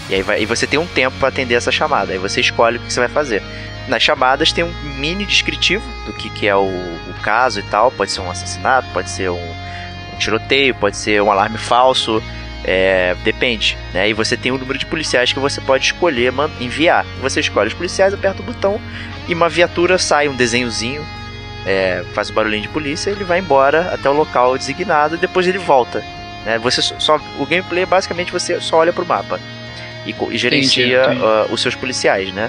E 0.09 0.15
aí 0.15 0.23
vai, 0.23 0.43
e 0.43 0.47
você 0.47 0.67
tem 0.67 0.79
um 0.79 0.87
tempo 0.87 1.17
para 1.19 1.29
atender 1.29 1.55
essa 1.55 1.73
chamada. 1.73 2.13
Aí 2.13 2.19
você 2.19 2.41
escolhe 2.41 2.79
o 2.79 2.81
que 2.81 2.93
você 2.93 3.01
vai 3.01 3.09
fazer. 3.09 3.43
Nas 3.89 4.03
chamadas 4.03 4.53
tem 4.53 4.65
um 4.65 4.73
mini 4.97 5.25
descritivo 5.25 5.85
do 6.05 6.13
que, 6.13 6.31
que 6.31 6.47
é 6.47 6.55
o, 6.55 6.65
o 6.65 7.15
caso 7.23 7.61
e 7.61 7.63
tal. 7.65 7.91
Pode 7.91 8.13
ser 8.13 8.21
um 8.21 8.31
assassinato, 8.31 8.89
pode 8.93 9.11
ser 9.11 9.31
um, 9.31 9.51
um 10.15 10.19
tiroteio, 10.19 10.75
pode 10.75 10.97
ser 10.97 11.21
um 11.23 11.31
alarme 11.31 11.59
falso. 11.59 12.23
É, 12.65 13.15
depende, 13.23 13.79
né? 13.95 14.09
E 14.09 14.13
você 14.13 14.37
tem 14.37 14.51
um 14.51 14.59
número 14.59 14.79
de 14.79 14.87
policiais 14.87 15.33
que 15.33 15.39
você 15.39 15.61
pode 15.61 15.85
escolher 15.85 16.33
enviar. 16.61 17.05
Você 17.21 17.41
escolhe 17.41 17.69
os 17.69 17.75
policiais, 17.75 18.13
aperta 18.13 18.43
o 18.43 18.45
botão 18.45 18.81
e 19.29 19.35
uma 19.35 19.49
viatura 19.49 19.99
sai, 19.99 20.29
um 20.29 20.35
desenhozinho, 20.35 21.05
é, 21.65 22.05
faz 22.15 22.29
o 22.29 22.33
um 22.33 22.35
barulhinho 22.35 22.63
de 22.63 22.69
polícia, 22.69 23.11
ele 23.11 23.25
vai 23.25 23.41
embora 23.41 23.93
até 23.93 24.09
o 24.09 24.13
local 24.13 24.57
designado 24.57 25.17
e 25.17 25.19
depois 25.19 25.47
ele 25.47 25.59
volta. 25.59 26.03
Né? 26.47 26.59
Você 26.61 26.81
só, 26.81 27.21
o 27.41 27.45
gameplay 27.45 27.85
basicamente 27.85 28.31
você 28.31 28.61
só 28.61 28.77
olha 28.77 28.93
pro 28.93 29.05
mapa 29.05 29.41
e, 30.07 30.15
e 30.31 30.39
gerencia 30.39 30.87
entendi, 30.87 31.05
entendi. 31.05 31.21
Uh, 31.21 31.53
os 31.53 31.61
seus 31.61 31.75
policiais, 31.75 32.33
né? 32.33 32.49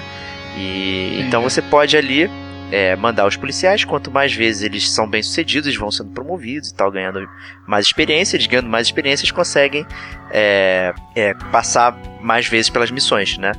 E 0.56 1.20
então 1.20 1.42
você 1.42 1.60
pode 1.60 1.96
ali 1.96 2.30
é, 2.70 2.94
mandar 2.94 3.26
os 3.26 3.36
policiais, 3.36 3.84
quanto 3.84 4.08
mais 4.08 4.32
vezes 4.32 4.62
eles 4.62 4.88
são 4.88 5.08
bem 5.08 5.20
sucedidos, 5.20 5.74
vão 5.74 5.90
sendo 5.90 6.10
promovidos 6.10 6.70
e 6.70 6.74
tal, 6.74 6.92
ganhando 6.92 7.28
mais 7.66 7.86
experiência, 7.86 8.36
eles 8.36 8.46
ganhando 8.46 8.68
mais 8.68 8.86
experiência, 8.86 9.24
eles 9.24 9.32
conseguem 9.32 9.84
é, 10.30 10.94
é, 11.16 11.34
passar 11.50 11.98
mais 12.20 12.46
vezes 12.46 12.70
pelas 12.70 12.92
missões, 12.92 13.36
né? 13.36 13.50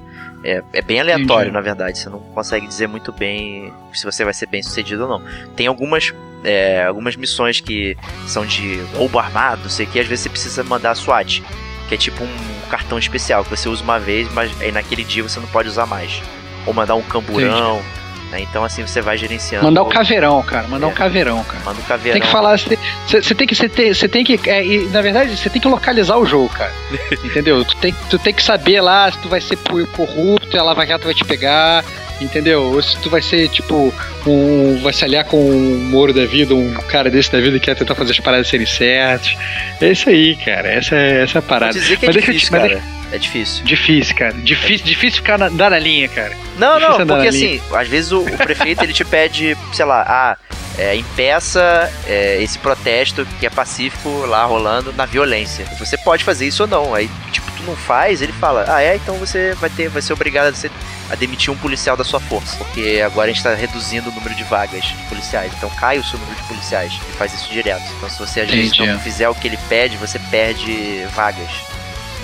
É, 0.44 0.64
é 0.74 0.82
bem 0.82 1.00
aleatório, 1.00 1.50
Entendi. 1.50 1.52
na 1.52 1.62
verdade. 1.62 2.00
Você 2.00 2.10
não 2.10 2.20
consegue 2.20 2.68
dizer 2.68 2.88
muito 2.88 3.12
bem 3.12 3.74
se 3.94 4.06
você 4.06 4.24
vai 4.24 4.34
ser 4.34 4.46
bem 4.46 4.64
sucedido 4.64 5.04
ou 5.04 5.20
não. 5.20 5.22
Tem 5.56 5.68
algumas, 5.68 6.14
é, 6.44 6.84
algumas 6.86 7.16
missões 7.16 7.60
que 7.60 7.98
são 8.28 8.46
de 8.46 8.80
roubo 8.96 9.20
armado, 9.20 9.64
não 9.64 9.70
sei 9.70 9.86
o 9.86 9.90
que, 9.90 10.00
às 10.00 10.08
vezes 10.08 10.24
você 10.24 10.30
precisa 10.30 10.64
mandar 10.64 10.92
a 10.92 10.96
SWAT 10.96 11.44
que 11.90 11.96
é 11.96 11.98
tipo 11.98 12.24
um 12.24 12.70
cartão 12.70 13.00
especial 13.00 13.44
que 13.44 13.50
você 13.50 13.68
usa 13.68 13.84
uma 13.84 14.00
vez, 14.00 14.32
mas 14.32 14.52
aí 14.62 14.72
naquele 14.72 15.04
dia 15.04 15.24
você 15.24 15.40
não 15.40 15.48
pode 15.48 15.68
usar 15.68 15.88
mais. 15.88 16.22
Ou 16.68 16.74
mandar 16.74 16.94
um 16.94 17.02
camburão. 17.02 17.82
Né? 18.32 18.42
Então 18.42 18.64
assim 18.64 18.86
você 18.86 19.02
vai 19.02 19.18
gerenciando. 19.18 19.66
Mandar 19.66 19.82
o 19.82 19.88
caveirão, 19.88 20.42
cara. 20.44 20.68
Mandar 20.68 20.88
é. 20.88 20.90
um 20.90 20.94
caveirão, 20.94 21.44
cara. 21.44 21.64
Manda 21.66 21.80
um 21.80 21.84
caveirão. 21.84 22.20
Tem 22.20 22.28
que 22.28 22.32
falar, 22.32 22.58
você, 22.58 22.78
você 23.08 23.36
tem 23.36 23.48
que, 23.48 23.56
você 23.56 24.08
tem, 24.08 24.24
que, 24.24 24.40
é, 24.50 24.66
e, 24.66 24.86
na 24.90 25.02
verdade, 25.02 25.36
você 25.36 25.50
tem 25.50 25.62
que 25.62 25.68
localizar 25.68 26.18
o 26.18 26.26
jogo, 26.26 26.50
cara. 26.50 26.72
Entendeu? 27.24 27.66
Tu 27.66 27.76
tem, 27.78 27.96
tu 28.10 28.20
tem 28.20 28.34
que 28.34 28.44
saber 28.44 28.82
lá 28.82 29.12
se 29.12 29.18
tu 29.20 29.30
vai 29.30 29.42
ser 29.42 29.58
corrupto, 29.96 30.58
a 30.58 30.64
Lava 30.64 30.86
Jato 30.86 31.06
vai 31.06 31.14
te 31.14 31.26
pegar, 31.26 31.84
entendeu? 32.22 32.64
Ou 32.64 32.82
se 32.82 32.98
tu 33.00 33.10
vai 33.10 33.22
ser, 33.22 33.50
tipo, 33.50 33.94
um. 34.26 34.80
Vai 34.82 34.94
se 34.94 35.04
aliar 35.04 35.26
com 35.26 35.38
um 35.38 35.78
Moro 35.90 36.14
da 36.14 36.26
vida, 36.26 36.54
um 36.54 36.74
cara 36.74 37.10
desse 37.10 37.32
da 37.32 37.40
vida 37.40 37.60
que 37.60 37.66
quer 37.66 37.76
tentar 37.76 37.96
fazer 37.96 38.12
as 38.12 38.20
paradas 38.20 38.48
serem 38.48 38.66
certas. 38.66 39.36
É 39.82 39.92
isso 39.92 40.10
aí, 40.10 40.36
cara. 40.36 40.68
Essa 40.68 40.96
é, 40.96 41.24
essa 41.24 41.38
é 41.38 41.40
a 41.40 41.42
parada. 41.42 41.74
Vou 41.74 41.82
dizer 41.82 41.98
que 41.98 42.06
é 42.06 42.10
mas 42.10 42.16
difícil, 42.16 42.52
deixa, 42.52 42.68
cara. 42.70 42.84
Mas, 42.84 43.14
é 43.14 43.18
difícil. 43.18 43.66
Difícil, 43.66 44.16
cara. 44.16 44.34
Difícil, 44.34 44.86
é. 44.86 44.90
difícil 44.90 45.22
ficar 45.22 45.38
na, 45.38 45.50
na 45.50 45.80
linha, 45.80 46.08
cara. 46.08 46.36
Não, 46.58 46.78
difícil 46.78 47.06
não, 47.06 47.08
porque 47.08 47.28
assim, 47.28 47.62
às 47.74 47.88
vezes 47.88 48.12
o, 48.12 48.22
o 48.22 48.38
prefeito 48.38 48.84
ele 48.84 48.94
te 48.94 49.04
pede, 49.04 49.58
sei 49.74 49.86
lá, 49.86 50.06
ah, 50.08 50.38
é, 50.78 50.96
impeça 50.96 51.92
é, 52.08 52.42
esse 52.42 52.58
protesto 52.60 53.28
que 53.40 53.46
é 53.46 53.50
pacífico 53.50 54.26
lá 54.26 54.46
rolando 54.46 54.94
na 54.94 55.06
violência. 55.06 55.66
Você 55.80 55.98
pode 55.98 56.24
fazer 56.24 56.48
isso 56.48 56.64
ou 56.64 56.70
não. 56.70 56.94
Aí, 56.94 57.10
tipo, 57.32 57.48
não 57.70 57.76
faz, 57.76 58.22
ele 58.22 58.34
fala, 58.34 58.66
ah, 58.68 58.82
é, 58.82 58.96
então 58.96 59.16
você 59.16 59.54
vai 59.56 59.70
ter, 59.70 59.90
vai 59.90 60.02
ser 60.02 60.14
obrigado 60.14 60.48
a 60.48 60.54
ser 60.54 60.72
a 61.10 61.16
demitir 61.16 61.52
um 61.52 61.58
policial 61.58 61.98
da 61.98 62.04
sua 62.04 62.20
força, 62.20 62.56
porque 62.58 63.02
agora 63.04 63.26
a 63.26 63.34
gente 63.34 63.38
está 63.38 63.54
reduzindo 63.54 64.10
o 64.10 64.14
número 64.14 64.36
de 64.36 64.44
vagas 64.44 64.84
de 64.84 65.04
policiais, 65.10 65.52
então 65.58 65.70
cai 65.72 65.98
o 65.98 66.04
seu 66.04 66.20
número 66.20 66.40
de 66.40 66.48
policiais 66.48 66.94
e 66.94 67.18
faz 67.18 67.34
isso 67.34 67.50
direto. 67.50 67.84
Então 67.98 68.10
se 68.10 68.20
você 68.20 68.42
às 68.42 68.50
vezes 68.50 68.78
não 68.78 69.00
fizer 69.00 69.28
o 69.28 69.36
que 69.36 69.48
ele 69.48 69.58
pede, 69.68 69.98
você 69.98 70.20
perde 70.20 71.06
vagas. 71.16 71.50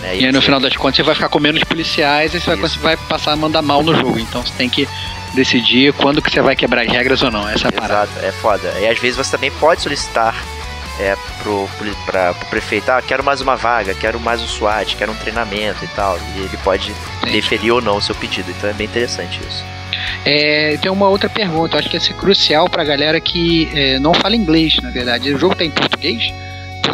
Né? 0.01 0.17
E, 0.17 0.25
aí 0.25 0.31
no 0.31 0.41
final 0.41 0.59
das 0.59 0.75
contas 0.75 0.97
você 0.97 1.03
vai 1.03 1.15
ficar 1.15 1.29
com 1.29 1.39
menos 1.39 1.63
policiais 1.63 2.33
e 2.33 2.39
você 2.39 2.55
vai, 2.55 2.57
você 2.57 2.79
vai, 2.79 2.97
passar 2.97 3.31
a 3.31 3.35
mandar 3.35 3.61
mal 3.61 3.81
no 3.81 3.95
jogo, 3.95 4.19
então 4.19 4.45
você 4.45 4.53
tem 4.55 4.69
que 4.69 4.87
decidir 5.33 5.91
quando 5.93 6.21
que 6.21 6.29
você 6.29 6.41
vai 6.41 6.55
quebrar 6.55 6.83
as 6.83 6.91
regras 6.91 7.23
ou 7.23 7.31
não, 7.31 7.49
essa 7.49 7.67
é 7.67 7.69
a 7.69 7.71
parada. 7.71 8.11
Exato, 8.11 8.25
é 8.25 8.31
foda. 8.31 8.73
E 8.79 8.87
às 8.87 8.99
vezes 8.99 9.17
você 9.17 9.31
também 9.31 9.51
pode 9.51 9.81
solicitar 9.81 10.35
é, 10.99 11.15
pro, 11.41 11.69
pra, 12.05 12.33
pro 12.33 12.47
prefeito, 12.47 12.89
ah, 12.89 13.01
quero 13.01 13.23
mais 13.23 13.41
uma 13.41 13.55
vaga, 13.55 13.93
quero 13.93 14.19
mais 14.19 14.41
um 14.41 14.47
SWAT, 14.47 14.95
quero 14.95 15.11
um 15.11 15.15
treinamento 15.15 15.83
e 15.83 15.87
tal. 15.89 16.17
E 16.35 16.39
ele 16.39 16.57
pode 16.63 16.93
deferir 17.31 17.73
ou 17.73 17.81
não 17.81 17.97
o 17.97 18.01
seu 18.01 18.15
pedido. 18.15 18.49
Então 18.51 18.69
é 18.69 18.73
bem 18.73 18.87
interessante 18.87 19.39
isso. 19.47 19.63
É, 20.25 20.77
tem 20.77 20.91
uma 20.91 21.07
outra 21.07 21.29
pergunta, 21.29 21.75
eu 21.75 21.79
acho 21.79 21.89
que 21.89 21.97
é 21.97 21.99
crucial 22.13 22.69
pra 22.69 22.83
galera 22.83 23.19
que 23.19 23.69
é, 23.73 23.99
não 23.99 24.13
fala 24.13 24.35
inglês, 24.35 24.77
na 24.81 24.89
verdade. 24.89 25.33
O 25.33 25.37
jogo 25.37 25.55
tá 25.55 25.63
em 25.63 25.71
português? 25.71 26.33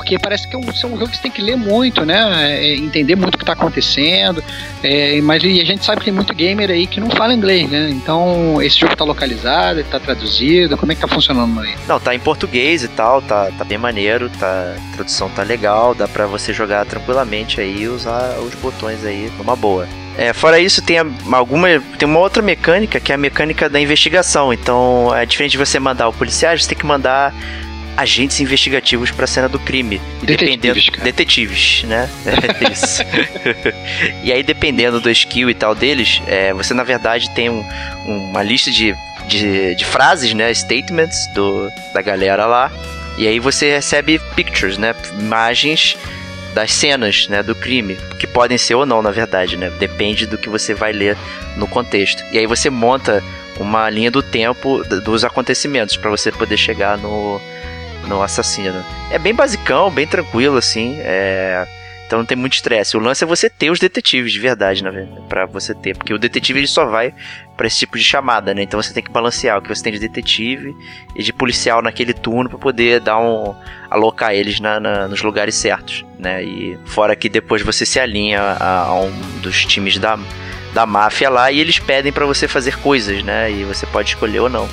Porque 0.01 0.17
parece 0.17 0.47
que 0.47 0.55
é 0.55 0.57
um, 0.57 0.63
é 0.63 0.85
um 0.87 0.97
jogo 0.97 1.07
que 1.09 1.15
você 1.15 1.21
tem 1.21 1.31
que 1.31 1.43
ler 1.43 1.55
muito, 1.55 2.03
né? 2.03 2.57
É, 2.59 2.75
entender 2.75 3.15
muito 3.15 3.35
o 3.35 3.37
que 3.37 3.43
está 3.43 3.53
acontecendo. 3.53 4.43
É, 4.81 5.21
mas 5.21 5.43
a 5.43 5.47
gente 5.47 5.85
sabe 5.85 5.99
que 5.99 6.05
tem 6.05 6.13
muito 6.13 6.33
gamer 6.33 6.71
aí 6.71 6.87
que 6.87 6.99
não 6.99 7.09
fala 7.11 7.35
inglês, 7.35 7.69
né? 7.69 7.87
Então, 7.91 8.59
esse 8.63 8.79
jogo 8.79 8.93
está 8.93 9.05
localizado, 9.05 9.79
está 9.79 9.99
traduzido, 9.99 10.75
como 10.75 10.91
é 10.91 10.95
que 10.95 11.01
tá 11.01 11.07
funcionando 11.07 11.59
aí? 11.59 11.75
Não, 11.87 11.99
tá 11.99 12.15
em 12.15 12.19
português 12.19 12.83
e 12.83 12.87
tal, 12.87 13.21
tá, 13.21 13.51
tá 13.55 13.63
bem 13.63 13.77
maneiro, 13.77 14.27
tá, 14.39 14.75
a 14.75 14.95
tradução 14.95 15.29
tá 15.29 15.43
legal, 15.43 15.93
dá 15.93 16.07
para 16.07 16.25
você 16.25 16.51
jogar 16.51 16.83
tranquilamente 16.87 17.61
aí 17.61 17.83
e 17.83 17.87
usar 17.87 18.39
os 18.39 18.55
botões 18.55 19.05
aí 19.05 19.31
numa 19.37 19.55
boa. 19.55 19.87
É, 20.17 20.33
fora 20.33 20.59
isso, 20.59 20.81
tem 20.81 20.97
alguma. 20.97 21.67
Tem 21.99 22.07
uma 22.07 22.19
outra 22.19 22.41
mecânica 22.41 22.99
que 22.99 23.11
é 23.11 23.15
a 23.15 23.17
mecânica 23.19 23.69
da 23.69 23.79
investigação. 23.79 24.51
Então, 24.51 25.15
é 25.15 25.27
diferente 25.27 25.51
de 25.51 25.57
você 25.59 25.79
mandar 25.79 26.07
o 26.07 26.13
policial, 26.13 26.57
você 26.57 26.67
tem 26.67 26.77
que 26.77 26.85
mandar 26.85 27.33
agentes 27.95 28.39
investigativos 28.39 29.11
para 29.11 29.25
a 29.25 29.27
cena 29.27 29.49
do 29.49 29.59
crime. 29.59 30.01
Detetives, 30.21 30.85
dependendo, 30.85 31.03
detetives, 31.03 31.83
né? 31.83 32.09
É 32.25 32.71
isso. 32.71 33.03
e 34.23 34.31
aí, 34.31 34.43
dependendo 34.43 34.99
do 34.99 35.09
skill 35.09 35.49
e 35.49 35.53
tal 35.53 35.75
deles, 35.75 36.21
é, 36.27 36.53
você 36.53 36.73
na 36.73 36.83
verdade 36.83 37.29
tem 37.31 37.49
um, 37.49 37.65
uma 38.05 38.43
lista 38.43 38.71
de, 38.71 38.95
de, 39.27 39.75
de, 39.75 39.85
frases, 39.85 40.33
né? 40.33 40.53
Statements 40.53 41.27
do, 41.33 41.69
da 41.93 42.01
galera 42.01 42.45
lá. 42.45 42.71
E 43.17 43.27
aí 43.27 43.39
você 43.39 43.75
recebe 43.75 44.19
pictures, 44.35 44.77
né? 44.77 44.95
Imagens 45.19 45.97
das 46.53 46.73
cenas, 46.73 47.27
né, 47.29 47.41
do 47.41 47.55
crime, 47.55 47.97
que 48.19 48.27
podem 48.27 48.57
ser 48.57 48.75
ou 48.75 48.85
não, 48.85 49.01
na 49.01 49.11
verdade, 49.11 49.55
né? 49.55 49.71
Depende 49.79 50.25
do 50.25 50.37
que 50.37 50.49
você 50.49 50.73
vai 50.73 50.91
ler 50.91 51.17
no 51.55 51.67
contexto. 51.67 52.23
E 52.31 52.37
aí 52.37 52.45
você 52.45 52.69
monta 52.69 53.23
uma 53.59 53.89
linha 53.89 54.11
do 54.11 54.21
tempo 54.21 54.83
dos 54.83 55.23
acontecimentos 55.23 55.95
para 55.95 56.09
você 56.09 56.31
poder 56.31 56.57
chegar 56.57 56.97
no 56.97 57.39
no 58.07 58.21
assassino. 58.21 58.83
É 59.09 59.19
bem 59.19 59.33
basicão, 59.33 59.89
bem 59.91 60.07
tranquilo, 60.07 60.57
assim. 60.57 60.95
É... 60.99 61.67
Então 62.11 62.19
não 62.19 62.25
tem 62.25 62.37
muito 62.37 62.53
estresse. 62.53 62.97
O 62.97 62.99
lance 62.99 63.23
é 63.23 63.27
você 63.27 63.49
ter 63.49 63.71
os 63.71 63.79
detetives 63.79 64.33
de 64.33 64.39
verdade, 64.39 64.83
verdade, 64.83 65.21
para 65.29 65.45
você 65.45 65.73
ter, 65.73 65.95
porque 65.95 66.13
o 66.13 66.19
detetive 66.19 66.59
ele 66.59 66.67
só 66.67 66.85
vai 66.85 67.13
para 67.55 67.67
esse 67.67 67.79
tipo 67.79 67.97
de 67.97 68.03
chamada, 68.03 68.53
né? 68.53 68.63
Então 68.63 68.81
você 68.81 68.93
tem 68.93 69.01
que 69.01 69.09
balancear 69.09 69.57
o 69.57 69.61
que 69.61 69.69
você 69.69 69.81
tem 69.81 69.93
de 69.93 69.99
detetive 69.99 70.75
e 71.15 71.23
de 71.23 71.31
policial 71.31 71.81
naquele 71.81 72.13
turno 72.13 72.49
para 72.49 72.59
poder 72.59 72.99
dar 72.99 73.17
um 73.17 73.55
alocar 73.89 74.33
eles 74.33 74.59
na, 74.59 74.77
na, 74.77 75.07
nos 75.07 75.21
lugares 75.21 75.55
certos, 75.55 76.05
né? 76.19 76.43
E 76.43 76.77
fora 76.83 77.15
que 77.15 77.29
depois 77.29 77.61
você 77.61 77.85
se 77.85 77.97
alinha 77.97 78.41
a, 78.41 78.87
a 78.87 78.99
um 78.99 79.39
dos 79.41 79.65
times 79.65 79.97
da 79.97 80.19
da 80.73 80.85
máfia 80.85 81.29
lá 81.29 81.51
e 81.51 81.59
eles 81.59 81.79
pedem 81.79 82.11
para 82.11 82.25
você 82.25 82.47
fazer 82.47 82.77
coisas, 82.77 83.23
né? 83.23 83.51
E 83.51 83.63
você 83.63 83.85
pode 83.85 84.09
escolher 84.09 84.39
ou 84.39 84.49
não. 84.49 84.67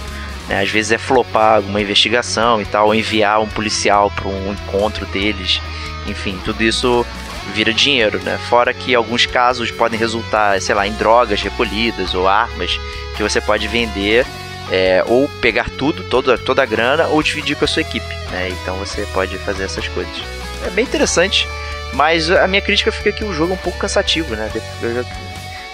Né? 0.49 0.63
Às 0.63 0.71
vezes 0.71 0.93
é 0.93 0.99
flopar 0.99 1.57
alguma 1.57 1.81
investigação 1.81 2.61
e 2.61 2.65
tal, 2.65 2.87
ou 2.87 2.95
enviar 2.95 3.41
um 3.41 3.49
policial 3.49 4.11
para 4.11 4.29
um 4.29 4.53
encontro 4.53 5.07
deles. 5.07 5.61
Enfim, 6.07 6.39
tudo 6.45 6.63
isso 6.63 7.07
vira 7.55 7.73
dinheiro, 7.73 8.21
né? 8.23 8.39
Fora 8.49 8.73
que 8.75 8.95
alguns 8.95 9.27
casos 9.27 9.71
podem 9.71 9.99
resultar, 9.99 10.61
sei 10.61 10.75
lá, 10.75 10.87
em 10.87 10.93
drogas 10.93 11.41
recolhidas 11.41 12.15
ou 12.15 12.29
armas 12.29 12.79
que 13.17 13.23
você 13.23 13.41
pode 13.41 13.67
vender 13.69 14.27
é, 14.71 15.03
ou 15.07 15.29
pegar 15.41 15.71
tudo, 15.71 16.05
toda, 16.05 16.37
toda 16.37 16.63
a 16.63 16.67
grana, 16.67 17.07
ou 17.09 17.23
dividir 17.23 17.57
com 17.57 17.65
a 17.65 17.69
sua 17.69 17.83
equipe, 17.83 18.15
né? 18.31 18.49
Então 18.51 18.77
você 18.77 19.07
pode 19.13 19.37
fazer 19.39 19.65
essas 19.65 19.89
coisas. 19.89 20.15
É 20.67 20.71
bem 20.71 20.85
interessante, 20.85 21.49
mas 21.95 22.31
a 22.31 22.47
minha 22.47 22.61
crítica 22.63 22.93
fica 22.93 23.13
que 23.13 23.25
o 23.25 23.33
jogo 23.33 23.53
é 23.53 23.55
um 23.55 23.59
pouco 23.59 23.79
cansativo, 23.79 24.35
né? 24.35 24.51
Eu 24.83 24.95
já, 24.95 25.05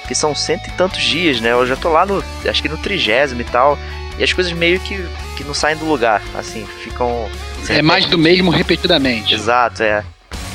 que 0.06 0.14
são 0.14 0.34
cento 0.34 0.68
e 0.68 0.72
tantos 0.72 1.02
dias, 1.02 1.40
né? 1.40 1.52
Eu 1.52 1.66
já 1.66 1.76
tô 1.76 1.88
lá 1.88 2.06
no, 2.06 2.22
acho 2.48 2.62
que 2.62 2.68
no 2.68 2.78
trigésimo 2.78 3.40
e 3.40 3.44
tal, 3.44 3.78
e 4.18 4.24
as 4.24 4.32
coisas 4.32 4.52
meio 4.52 4.78
que, 4.80 5.04
que 5.36 5.44
não 5.44 5.54
saem 5.54 5.76
do 5.76 5.84
lugar, 5.84 6.22
assim, 6.34 6.66
ficam... 6.82 7.28
É 7.68 7.82
mais 7.82 8.06
do 8.06 8.18
mesmo 8.18 8.50
repetidamente. 8.50 9.34
Exato, 9.34 9.82
é. 9.82 10.04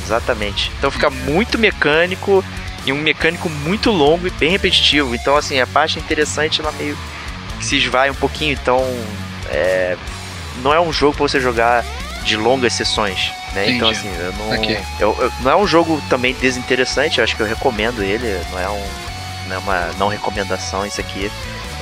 Exatamente. 0.05 0.71
Então 0.77 0.89
fica 0.89 1.09
muito 1.09 1.57
mecânico 1.57 2.43
e 2.85 2.91
um 2.91 2.97
mecânico 2.97 3.49
muito 3.49 3.91
longo 3.91 4.27
e 4.27 4.31
bem 4.31 4.49
repetitivo. 4.49 5.13
Então, 5.13 5.35
assim, 5.35 5.59
a 5.59 5.67
parte 5.67 5.99
interessante 5.99 6.61
ela 6.61 6.71
meio 6.71 6.97
que 7.59 7.65
se 7.65 7.77
esvai 7.77 8.09
um 8.09 8.15
pouquinho. 8.15 8.53
Então, 8.53 8.83
é, 9.49 9.95
não 10.63 10.73
é 10.73 10.79
um 10.79 10.91
jogo 10.91 11.15
para 11.15 11.27
você 11.27 11.39
jogar 11.39 11.85
de 12.23 12.35
longas 12.35 12.73
sessões. 12.73 13.31
Né? 13.53 13.71
Então, 13.71 13.89
assim, 13.89 14.09
eu 14.19 14.33
não, 14.33 14.53
eu, 14.99 15.17
eu, 15.19 15.31
não 15.41 15.51
é 15.51 15.55
um 15.55 15.67
jogo 15.67 16.01
também 16.09 16.33
desinteressante. 16.35 17.19
Eu 17.19 17.23
acho 17.23 17.35
que 17.35 17.41
eu 17.41 17.47
recomendo 17.47 18.03
ele. 18.03 18.41
Não 18.51 18.59
é, 18.59 18.69
um, 18.69 18.87
não 19.47 19.55
é 19.55 19.59
uma 19.59 19.91
não 19.97 20.07
recomendação 20.07 20.85
isso 20.85 20.99
aqui. 20.99 21.31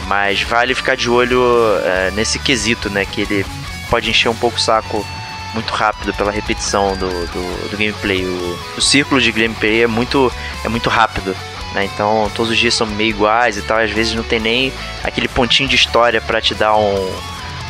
Mas 0.08 0.42
vale 0.42 0.74
ficar 0.74 0.96
de 0.96 1.10
olho 1.10 1.44
é, 1.84 2.12
nesse 2.12 2.40
quesito, 2.40 2.90
né? 2.90 3.06
Que 3.06 3.22
ele 3.22 3.46
pode 3.90 4.10
encher 4.10 4.30
um 4.30 4.36
pouco 4.36 4.58
o 4.58 4.60
saco 4.60 5.06
muito 5.54 5.74
rápido 5.74 6.14
pela 6.14 6.32
repetição 6.32 6.96
do, 6.96 7.10
do, 7.10 7.70
do 7.70 7.78
gameplay. 7.78 8.24
O, 8.24 8.60
o, 8.78 8.82
círculo 8.82 9.20
de 9.20 9.32
gameplay 9.32 9.84
é 9.84 9.88
muito, 9.88 10.32
é 10.64 10.70
muito 10.70 10.90
rápido. 10.90 11.36
Né? 11.74 11.86
Então 11.86 12.32
todos 12.36 12.52
os 12.52 12.58
dias 12.58 12.74
são 12.74 12.88
meio 12.88 13.10
iguais 13.10 13.58
e 13.58 13.62
tal. 13.62 13.80
Às 13.80 13.92
vezes 13.92 14.14
não 14.14 14.24
tem 14.24 14.40
nem 14.40 14.74
aquele 15.04 15.28
pontinho 15.28 15.68
de 15.68 15.76
história 15.76 16.22
para 16.22 16.40
te 16.40 16.56
dar 16.56 16.78
um, 16.78 17.12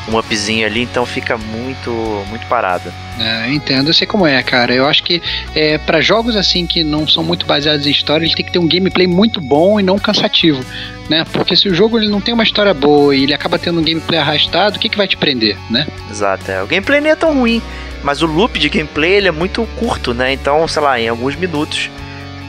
um 0.09 0.17
upzinho 0.17 0.65
ali, 0.65 0.83
então 0.83 1.05
fica 1.05 1.37
muito 1.37 1.91
muito 2.29 2.45
parado. 2.47 2.91
É, 3.19 3.47
eu 3.47 3.53
entendo, 3.53 3.89
eu 3.89 3.93
sei 3.93 4.05
como 4.05 4.25
é, 4.25 4.41
cara. 4.43 4.73
Eu 4.73 4.87
acho 4.87 5.03
que 5.03 5.21
é, 5.55 5.77
para 5.77 6.01
jogos 6.01 6.35
assim 6.35 6.65
que 6.65 6.83
não 6.83 7.07
são 7.07 7.23
muito 7.23 7.45
baseados 7.45 7.87
em 7.87 7.91
história, 7.91 8.25
ele 8.25 8.35
tem 8.35 8.45
que 8.45 8.51
ter 8.51 8.59
um 8.59 8.67
gameplay 8.67 9.07
muito 9.07 9.41
bom 9.41 9.79
e 9.79 9.83
não 9.83 9.97
cansativo, 9.97 10.63
né? 11.09 11.25
Porque 11.31 11.55
se 11.55 11.67
o 11.69 11.73
jogo 11.73 11.97
ele 11.97 12.09
não 12.09 12.21
tem 12.21 12.33
uma 12.33 12.43
história 12.43 12.73
boa 12.73 13.15
e 13.15 13.23
ele 13.23 13.33
acaba 13.33 13.57
tendo 13.57 13.79
um 13.79 13.83
gameplay 13.83 14.19
arrastado, 14.19 14.77
o 14.77 14.79
que, 14.79 14.89
que 14.89 14.97
vai 14.97 15.07
te 15.07 15.17
prender, 15.17 15.57
né? 15.69 15.87
Exato, 16.09 16.49
é. 16.51 16.61
O 16.61 16.67
gameplay 16.67 17.01
nem 17.01 17.11
é 17.11 17.15
tão 17.15 17.33
ruim, 17.33 17.61
mas 18.03 18.21
o 18.21 18.25
loop 18.25 18.59
de 18.59 18.69
gameplay 18.69 19.13
ele 19.13 19.27
é 19.27 19.31
muito 19.31 19.67
curto, 19.77 20.13
né? 20.13 20.33
Então, 20.33 20.67
sei 20.67 20.81
lá, 20.81 20.99
em 20.99 21.07
alguns 21.07 21.35
minutos, 21.35 21.89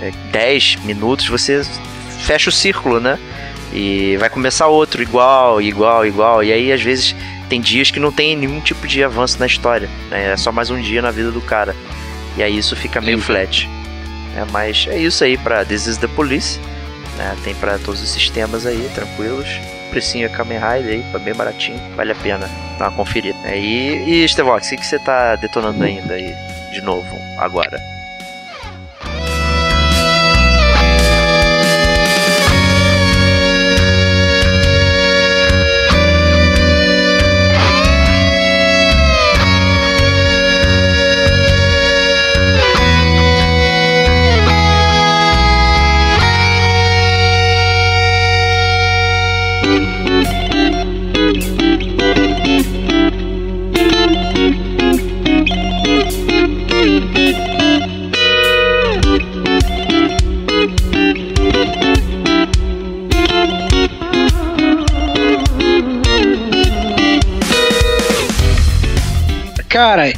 é, 0.00 0.12
10 0.32 0.76
minutos, 0.84 1.28
você 1.28 1.62
fecha 2.20 2.50
o 2.50 2.52
círculo, 2.52 3.00
né? 3.00 3.18
E 3.72 4.16
vai 4.18 4.30
começar 4.30 4.66
outro 4.66 5.02
igual, 5.02 5.60
igual, 5.60 6.06
igual. 6.06 6.42
E 6.42 6.52
aí, 6.52 6.72
às 6.72 6.82
vezes, 6.82 7.14
tem 7.48 7.60
dias 7.60 7.90
que 7.90 8.00
não 8.00 8.10
tem 8.10 8.36
nenhum 8.36 8.60
tipo 8.60 8.86
de 8.86 9.02
avanço 9.04 9.38
na 9.38 9.46
história, 9.46 9.88
né? 10.10 10.32
É 10.32 10.36
só 10.36 10.50
mais 10.50 10.70
um 10.70 10.80
dia 10.80 11.02
na 11.02 11.10
vida 11.10 11.30
do 11.30 11.40
cara. 11.40 11.74
E 12.36 12.42
aí 12.42 12.56
isso 12.56 12.76
fica 12.76 13.00
meio 13.00 13.18
Sim. 13.18 13.24
flat. 13.24 13.68
É, 14.36 14.44
mas 14.52 14.86
é 14.88 14.98
isso 14.98 15.24
aí 15.24 15.36
pra 15.36 15.64
This 15.64 15.86
is 15.86 15.96
the 15.96 16.06
Police. 16.06 16.60
Né? 17.18 17.36
Tem 17.42 17.54
para 17.56 17.78
todos 17.78 18.00
os 18.00 18.08
sistemas 18.08 18.64
aí, 18.64 18.88
tranquilos. 18.94 19.60
precinho 19.90 20.26
é 20.26 20.28
Kamen 20.28 20.58
Rider 20.58 20.92
aí, 20.92 21.04
foi 21.10 21.20
bem 21.20 21.34
baratinho, 21.34 21.78
vale 21.96 22.12
a 22.12 22.14
pena 22.14 22.48
dar 22.78 22.88
uma 22.88 22.96
conferida. 22.96 23.36
É, 23.44 23.58
e, 23.58 24.22
e 24.22 24.28
Stevox, 24.28 24.70
o 24.70 24.76
que 24.76 24.86
você 24.86 24.98
tá 25.00 25.34
detonando 25.34 25.82
ainda 25.82 26.14
aí 26.14 26.34
de 26.70 26.80
novo 26.80 27.18
agora? 27.36 27.97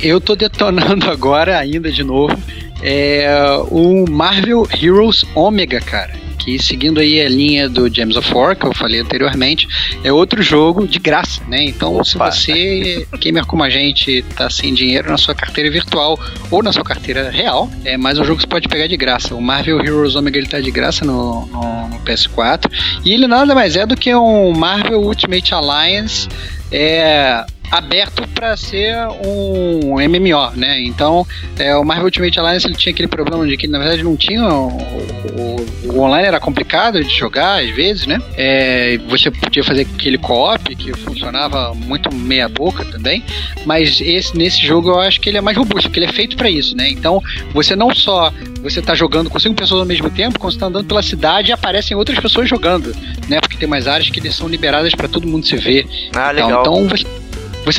Eu 0.03 0.21
tô 0.21 0.35
detonando 0.35 1.09
agora, 1.11 1.59
ainda 1.59 1.91
de 1.91 2.03
novo, 2.03 2.37
é 2.83 3.29
o 3.71 4.05
Marvel 4.11 4.67
Heroes 4.81 5.25
Omega, 5.35 5.81
cara. 5.81 6.19
Que 6.39 6.59
seguindo 6.59 7.01
aí 7.01 7.21
a 7.21 7.29
linha 7.29 7.69
do 7.69 7.95
James 7.95 8.17
of 8.17 8.33
War, 8.33 8.57
que 8.57 8.65
eu 8.65 8.75
falei 8.75 9.01
anteriormente, 9.01 9.69
é 10.03 10.11
outro 10.11 10.43
jogo 10.43 10.89
de 10.89 10.99
graça, 10.99 11.43
né? 11.47 11.65
Então, 11.65 11.97
Opa. 11.97 12.05
se 12.05 12.17
você, 12.17 13.07
gamer 13.19 13.45
como 13.45 13.63
a 13.63 13.69
gente, 13.69 14.25
tá 14.35 14.49
sem 14.49 14.73
dinheiro 14.73 15.11
na 15.11 15.19
sua 15.19 15.35
carteira 15.35 15.71
virtual 15.71 16.19
ou 16.51 16.63
na 16.63 16.73
sua 16.73 16.83
carteira 16.83 17.29
real, 17.29 17.71
é 17.85 17.99
mais 17.99 18.19
um 18.19 18.25
jogo 18.25 18.37
que 18.37 18.45
você 18.45 18.49
pode 18.49 18.69
pegar 18.69 18.87
de 18.87 18.97
graça. 18.97 19.35
O 19.35 19.43
Marvel 19.43 19.81
Heroes 19.81 20.17
Omega 20.17 20.39
ele 20.39 20.49
tá 20.49 20.61
de 20.61 20.71
graça 20.71 21.05
no, 21.05 21.45
no, 21.45 21.89
no 21.89 22.01
PS4. 22.07 22.73
E 23.05 23.13
ele 23.13 23.27
nada 23.27 23.55
mais 23.55 23.77
é 23.77 23.85
do 23.85 23.95
que 23.95 24.15
um 24.15 24.53
Marvel 24.53 25.03
Ultimate 25.03 25.53
Alliance. 25.53 26.27
É, 26.73 27.45
aberto 27.71 28.27
para 28.29 28.57
ser 28.57 28.97
um 29.25 29.95
MMO, 29.97 30.57
né? 30.57 30.81
Então, 30.81 31.27
é, 31.59 31.77
o 31.77 31.85
Marvel 31.85 32.07
Ultimate 32.07 32.39
Alliance 32.39 32.67
ele 32.67 32.75
tinha 32.75 32.93
aquele 32.93 33.09
problema 33.09 33.47
de 33.47 33.57
que 33.57 33.69
na 33.69 33.79
verdade 33.79 34.03
não 34.03 34.17
tinha 34.17 34.45
o, 34.45 34.69
o, 34.69 35.93
o 35.93 36.01
online 36.01 36.29
era 36.29 36.41
complicado 36.41 37.03
de 37.03 37.15
jogar 37.15 37.63
às 37.63 37.71
vezes, 37.71 38.07
né? 38.07 38.21
É, 38.37 38.99
você 39.09 39.31
podia 39.31 39.63
fazer 39.63 39.83
aquele 39.83 40.19
co-op 40.19 40.75
que 40.75 40.93
funcionava 40.99 41.73
muito 41.75 42.13
meia 42.15 42.49
boca 42.49 42.85
também, 42.85 43.23
mas 43.65 44.01
esse 44.01 44.37
nesse 44.37 44.65
jogo 44.67 44.91
eu 44.91 45.01
acho 45.01 45.21
que 45.21 45.29
ele 45.29 45.39
é 45.39 45.41
mais 45.41 45.57
robusto, 45.57 45.89
porque 45.89 46.01
ele 46.01 46.07
é 46.07 46.13
feito 46.13 46.37
para 46.37 46.51
isso, 46.51 46.77
né? 46.77 46.89
Então, 46.89 47.23
você 47.53 47.77
não 47.77 47.95
só 47.95 48.33
você 48.63 48.83
tá 48.83 48.95
jogando 48.95 49.31
com 49.31 49.39
cinco 49.39 49.55
pessoas 49.55 49.81
ao 49.81 49.87
mesmo 49.87 50.11
tempo, 50.11 50.39
quando 50.39 50.53
você 50.53 50.59
tá 50.59 50.67
andando 50.67 50.87
pela 50.87 51.03
cidade 51.03 51.53
aparecem 51.53 51.97
outras 51.97 52.19
pessoas 52.19 52.49
jogando, 52.49 52.95
né? 53.29 53.41
Porque 53.41 53.57
tem 53.57 53.69
mais 53.69 53.87
áreas 53.87 54.11
que 54.11 54.19
eles 54.19 54.35
são 54.35 54.49
liberadas 54.49 54.95
para 54.95 55.09
todo 55.09 55.27
mundo 55.27 55.47
se 55.47 55.57
ver. 55.57 55.87
Ah, 56.15 56.33
então, 56.33 56.47
legal. 56.47 56.61
Então, 56.61 56.89
você 56.89 57.20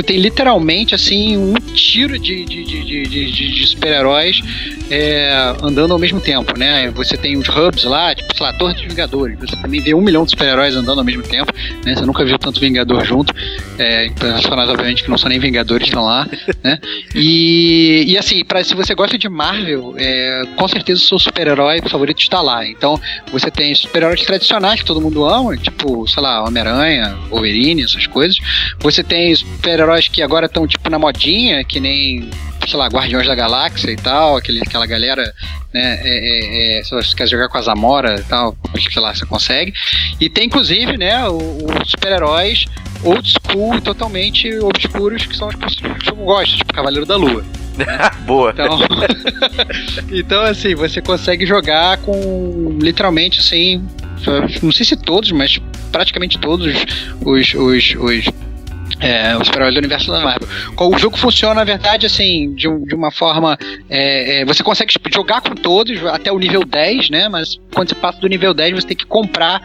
tem 0.04 0.18
literalmente 0.18 0.94
assim 0.96 1.38
um 1.38 1.54
tiro 1.74 2.18
de, 2.20 2.46
de, 2.46 2.64
de, 2.64 3.04
de, 3.04 3.52
de 3.52 3.68
super-heróis 3.68 4.42
é, 4.92 5.56
andando 5.62 5.94
ao 5.94 6.00
mesmo 6.00 6.20
tempo, 6.20 6.58
né? 6.58 6.92
Você 6.92 7.16
tem 7.16 7.38
os 7.38 7.48
hubs 7.48 7.86
lá, 7.86 8.14
tipo, 8.14 8.36
sei 8.36 8.46
lá, 8.46 8.54
Torre 8.54 8.74
dos 8.74 8.84
Vingadores. 8.84 9.40
Você 9.40 9.56
também 9.56 9.80
vê 9.80 9.94
um 9.94 10.02
milhão 10.02 10.26
de 10.26 10.32
super-heróis 10.32 10.76
andando 10.76 11.00
ao 11.00 11.06
mesmo 11.06 11.24
tempo, 11.24 11.52
né? 11.86 11.96
Você 11.96 12.06
nunca 12.06 12.26
viu 12.26 12.38
tanto 12.38 12.60
Vingador 12.60 13.06
junto. 13.06 13.34
É, 13.78 14.10
personagens, 14.10 14.70
obviamente, 14.70 15.04
que 15.04 15.10
não 15.10 15.18
são 15.18 15.30
nem 15.30 15.40
Vingadores 15.40 15.88
estão 15.88 16.04
lá, 16.04 16.28
né? 16.62 16.78
E, 17.16 18.04
e 18.06 18.18
assim, 18.18 18.44
pra, 18.44 18.64
se 18.64 18.76
você 18.76 18.94
gosta 18.94 19.18
de 19.18 19.30
Marvel, 19.30 19.96
é, 19.98 20.44
com 20.58 20.68
certeza 20.68 21.02
o 21.02 21.08
seu 21.08 21.20
super-herói 21.20 21.80
favorito 21.90 22.22
está 22.22 22.42
lá. 22.42 22.68
Então, 22.68 23.00
você 23.32 23.50
tem 23.50 23.74
super-heróis 23.74 24.22
tradicionais 24.22 24.82
que 24.82 24.86
todo 24.86 25.00
mundo 25.00 25.26
ama, 25.26 25.56
tipo, 25.56 26.06
sei 26.08 26.22
lá, 26.22 26.44
Homem-Aranha, 26.44 27.18
Wolverine, 27.30 27.84
essas 27.84 28.08
coisas. 28.08 28.38
Você 28.80 29.04
tem 29.04 29.34
super-heróis 29.72 30.08
que 30.08 30.22
agora 30.22 30.46
estão, 30.46 30.68
tipo, 30.68 30.90
na 30.90 31.00
modinha, 31.00 31.64
que 31.64 31.80
nem 31.80 32.30
sei 32.68 32.78
lá, 32.78 32.88
Guardiões 32.88 33.26
da 33.26 33.34
Galáxia 33.34 33.90
e 33.92 33.96
tal, 33.96 34.38
aquele, 34.38 34.62
aquela 34.62 34.86
galera, 34.86 35.24
né, 35.74 36.00
é, 36.04 36.78
é, 36.78 36.80
é, 36.80 36.84
se 36.84 36.92
você 36.92 37.16
quer 37.16 37.28
jogar 37.28 37.50
com 37.50 37.58
a 37.58 37.62
Zamora 37.62 38.20
e 38.20 38.24
tal, 38.24 38.56
sei 38.92 39.02
lá, 39.02 39.16
você 39.16 39.26
consegue. 39.26 39.74
E 40.20 40.30
tem 40.30 40.46
inclusive, 40.46 40.96
né, 40.96 41.28
os 41.28 41.90
super-heróis 41.90 42.66
old 43.04 43.28
school 43.28 43.82
totalmente 43.82 44.54
obscuros, 44.60 45.26
que 45.26 45.36
são 45.36 45.48
os 45.48 45.56
que 45.56 46.10
eu 46.10 46.16
gosto, 46.18 46.58
tipo 46.58 46.72
Cavaleiro 46.72 47.06
da 47.06 47.16
Lua. 47.16 47.44
Boa. 48.28 48.52
Então, 48.52 48.80
então, 50.12 50.44
assim, 50.44 50.76
você 50.76 51.02
consegue 51.02 51.48
jogar 51.48 51.98
com 51.98 52.78
literalmente 52.80 53.40
assim. 53.40 53.84
Não 54.62 54.72
sei 54.72 54.86
se 54.86 54.96
todos, 54.96 55.32
mas 55.32 55.60
praticamente 55.92 56.38
todos 56.38 56.68
os, 56.68 57.56
os, 57.56 57.56
os 57.96 58.26
é, 59.02 59.36
os 59.36 59.50
heróis 59.50 59.74
do 59.74 59.80
universo 59.80 60.12
da 60.12 60.20
Marvel. 60.22 60.48
O 60.78 60.98
jogo 60.98 61.18
funciona, 61.18 61.56
na 61.56 61.64
verdade, 61.64 62.06
assim, 62.06 62.54
de, 62.54 62.68
de 62.86 62.96
uma 62.96 63.12
forma. 63.12 63.58
É, 63.90 64.42
é, 64.42 64.46
você 64.46 64.64
consegue 64.64 64.94
jogar 65.12 65.42
com 65.42 65.56
todos 65.56 66.06
até 66.06 66.32
o 66.32 66.38
nível 66.38 66.64
10, 66.64 67.10
né? 67.10 67.28
Mas 67.28 67.60
quando 67.74 67.90
você 67.90 67.96
passa 67.96 68.20
do 68.20 68.28
nível 68.28 68.54
10, 68.54 68.76
você 68.76 68.88
tem 68.88 68.98
que 68.98 69.06
comprar 69.06 69.62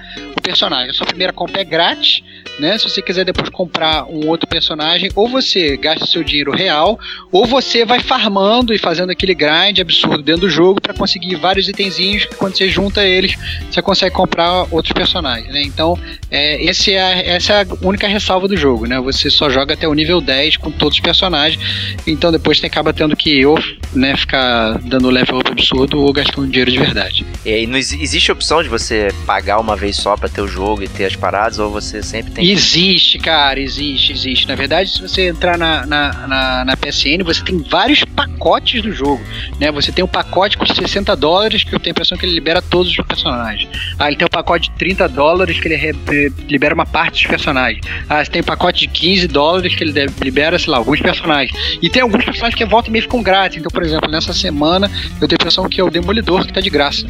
personagem. 0.47 0.91
A 0.91 0.95
sua 0.95 1.07
primeira 1.07 1.33
compra 1.33 1.61
é 1.61 1.65
grátis, 1.65 2.23
né? 2.59 2.79
Se 2.79 2.89
você 2.89 3.03
quiser 3.03 3.25
depois 3.25 3.49
comprar 3.51 4.05
um 4.05 4.29
outro 4.29 4.47
personagem, 4.47 5.11
ou 5.15 5.29
você 5.29 5.77
gasta 5.77 6.07
seu 6.07 6.23
dinheiro 6.23 6.53
real, 6.53 6.99
ou 7.33 7.45
você 7.45 7.85
vai 7.85 8.01
farmando 8.01 8.73
e 8.73 8.79
fazendo 8.79 9.11
aquele 9.11 9.35
grind 9.35 9.81
absurdo 9.81 10.23
dentro 10.23 10.43
do 10.43 10.51
jogo 10.51 10.81
para 10.81 10.95
conseguir 10.95 11.35
vários 11.35 11.69
itenzinhos 11.69 12.25
que 12.25 12.37
quando 12.37 12.57
você 12.57 12.69
junta 12.69 13.05
eles, 13.05 13.37
você 13.71 13.83
consegue 13.83 14.15
comprar 14.15 14.67
outros 14.71 14.93
personagens, 14.93 15.53
né? 15.53 15.63
Então, 15.63 15.99
é, 16.31 16.63
esse 16.63 16.93
é, 16.93 17.29
essa 17.31 17.53
é 17.53 17.63
a 17.63 17.67
única 17.83 18.07
ressalva 18.07 18.47
do 18.47 18.57
jogo, 18.57 18.87
né? 18.87 19.01
Você 19.01 19.29
só 19.29 19.51
joga 19.51 19.75
até 19.75 19.89
o 19.89 19.95
nível 19.95 20.21
10 20.21 20.59
com 20.59 20.71
todos 20.71 20.97
os 20.97 21.01
personagens, 21.01 21.61
então 22.07 22.31
depois 22.31 22.59
você 22.59 22.67
acaba 22.67 22.93
tendo 22.93 23.17
que 23.17 23.45
ou 23.45 23.59
né, 23.95 24.17
ficar 24.17 24.79
dando 24.83 25.11
level 25.11 25.41
absurdo 25.45 26.01
ou 26.01 26.13
gastando 26.13 26.47
dinheiro 26.47 26.71
de 26.71 26.79
verdade. 26.79 27.27
E 27.45 27.51
aí, 27.51 27.67
não 27.67 27.77
existe 27.77 28.31
opção 28.31 28.63
de 28.63 28.69
você 28.69 29.09
pagar 29.27 29.59
uma 29.59 29.77
vez 29.77 29.97
só 29.97 30.17
para 30.17 30.29
ter 30.37 30.43
o 30.43 30.47
jogo 30.47 30.83
e 30.83 30.89
ter 30.89 31.07
as 31.07 31.17
paradas, 31.17 31.59
ou 31.59 31.71
você 31.71 32.03
sempre 32.03 32.31
tem 32.31 32.51
Existe, 32.51 33.19
cara, 33.19 33.59
existe, 33.59 34.13
existe. 34.13 34.47
Na 34.47 34.55
verdade, 34.55 34.91
se 34.91 35.01
você 35.01 35.29
entrar 35.29 35.57
na, 35.57 35.87
na, 35.87 36.13
na, 36.27 36.65
na, 36.67 36.77
PSN, 36.77 37.25
você 37.25 37.43
tem 37.43 37.59
vários 37.59 38.05
pacotes 38.05 38.83
do 38.83 38.93
jogo. 38.93 39.23
Né? 39.59 39.73
Você 39.73 39.91
tem 39.91 40.05
um 40.05 40.09
pacote 40.09 40.59
com 40.59 40.67
60 40.67 41.17
dólares, 41.17 41.65
que 41.65 41.75
eu 41.75 41.81
tenho 41.81 41.93
a 41.93 41.95
impressão 41.95 42.19
que 42.19 42.27
ele 42.27 42.35
libera 42.35 42.61
todos 42.61 42.91
os 42.91 43.07
personagens. 43.07 43.69
Ah, 43.99 44.09
ele 44.09 44.17
tem 44.17 44.27
um 44.27 44.31
pacote 44.31 44.69
de 44.69 44.77
30 44.77 45.09
dólares, 45.09 45.59
que 45.59 45.69
ele 45.69 46.31
libera 46.47 46.75
uma 46.75 46.87
parte 46.87 47.23
dos 47.23 47.27
personagens. 47.31 47.81
Ah, 48.07 48.23
você 48.23 48.31
tem 48.31 48.43
um 48.43 48.45
pacote 48.45 48.81
de 48.81 48.89
15 48.89 49.29
dólares, 49.29 49.75
que 49.75 49.85
ele 49.85 50.07
libera, 50.21 50.59
sei 50.59 50.71
lá, 50.71 50.77
alguns 50.77 51.01
personagens. 51.01 51.59
E 51.81 51.89
tem 51.89 52.03
alguns 52.03 52.25
personagens 52.25 52.55
que 52.55 52.65
volta 52.67 52.91
e 52.91 52.93
meio 52.93 53.03
ficam 53.03 53.23
grátis. 53.23 53.59
Então, 53.59 53.71
por 53.71 53.83
exemplo, 53.83 54.11
nessa 54.11 54.35
semana, 54.35 54.91
eu 55.19 55.27
tenho 55.27 55.39
a 55.39 55.41
impressão 55.41 55.67
que 55.67 55.81
é 55.81 55.85
o 55.85 55.89
Demolidor, 55.89 56.47
que 56.47 56.53
tá 56.53 56.61
de 56.61 56.69
graça. 56.69 57.07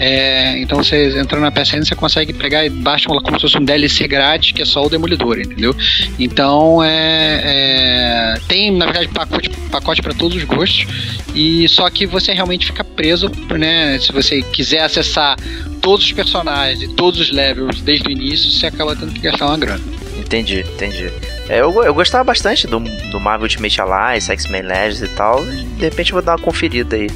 É, 0.00 0.58
então, 0.58 0.82
você 0.82 1.20
entrando 1.20 1.42
na 1.42 1.52
PSN, 1.52 1.84
você 1.84 1.94
consegue 1.94 2.32
pegar 2.32 2.63
e 2.64 2.70
baixa 2.70 3.06
como 3.06 3.36
se 3.36 3.42
fosse 3.42 3.58
um 3.58 3.64
DLC 3.64 4.06
grátis, 4.08 4.52
que 4.52 4.62
é 4.62 4.64
só 4.64 4.84
o 4.84 4.88
Demolidor, 4.88 5.38
entendeu? 5.38 5.74
Então 6.18 6.82
é, 6.82 7.40
é 7.44 8.40
tem 8.48 8.70
na 8.70 8.86
verdade 8.86 9.08
pacote 9.08 9.50
pacote 9.70 10.02
para 10.02 10.14
todos 10.14 10.36
os 10.36 10.44
gostos 10.44 10.86
e 11.34 11.68
só 11.68 11.88
que 11.90 12.06
você 12.06 12.32
realmente 12.32 12.66
fica 12.66 12.84
preso, 12.84 13.30
né? 13.50 13.98
Se 13.98 14.12
você 14.12 14.42
quiser 14.42 14.80
acessar 14.80 15.36
todos 15.80 16.06
os 16.06 16.12
personagens 16.12 16.82
e 16.82 16.88
todos 16.88 17.20
os 17.20 17.30
levels 17.30 17.80
desde 17.82 18.08
o 18.08 18.10
início, 18.10 18.50
você 18.50 18.66
acaba 18.66 18.96
tendo 18.96 19.12
que 19.12 19.20
gastar 19.20 19.46
uma 19.46 19.58
grana. 19.58 19.82
Entendi, 20.16 20.60
entendi. 20.60 21.10
É, 21.48 21.60
eu, 21.60 21.84
eu 21.84 21.92
gostava 21.92 22.24
bastante 22.24 22.66
do, 22.66 22.80
do 23.10 23.20
Marvel 23.20 23.44
Ultimate 23.44 23.80
Alliance, 23.80 24.30
X-Men 24.30 24.62
Legends 24.62 25.02
e 25.02 25.08
tal. 25.08 25.44
De 25.44 25.84
repente 25.84 26.10
eu 26.10 26.14
vou 26.14 26.22
dar 26.22 26.32
uma 26.32 26.38
conferida 26.38 26.96
aí 26.96 27.08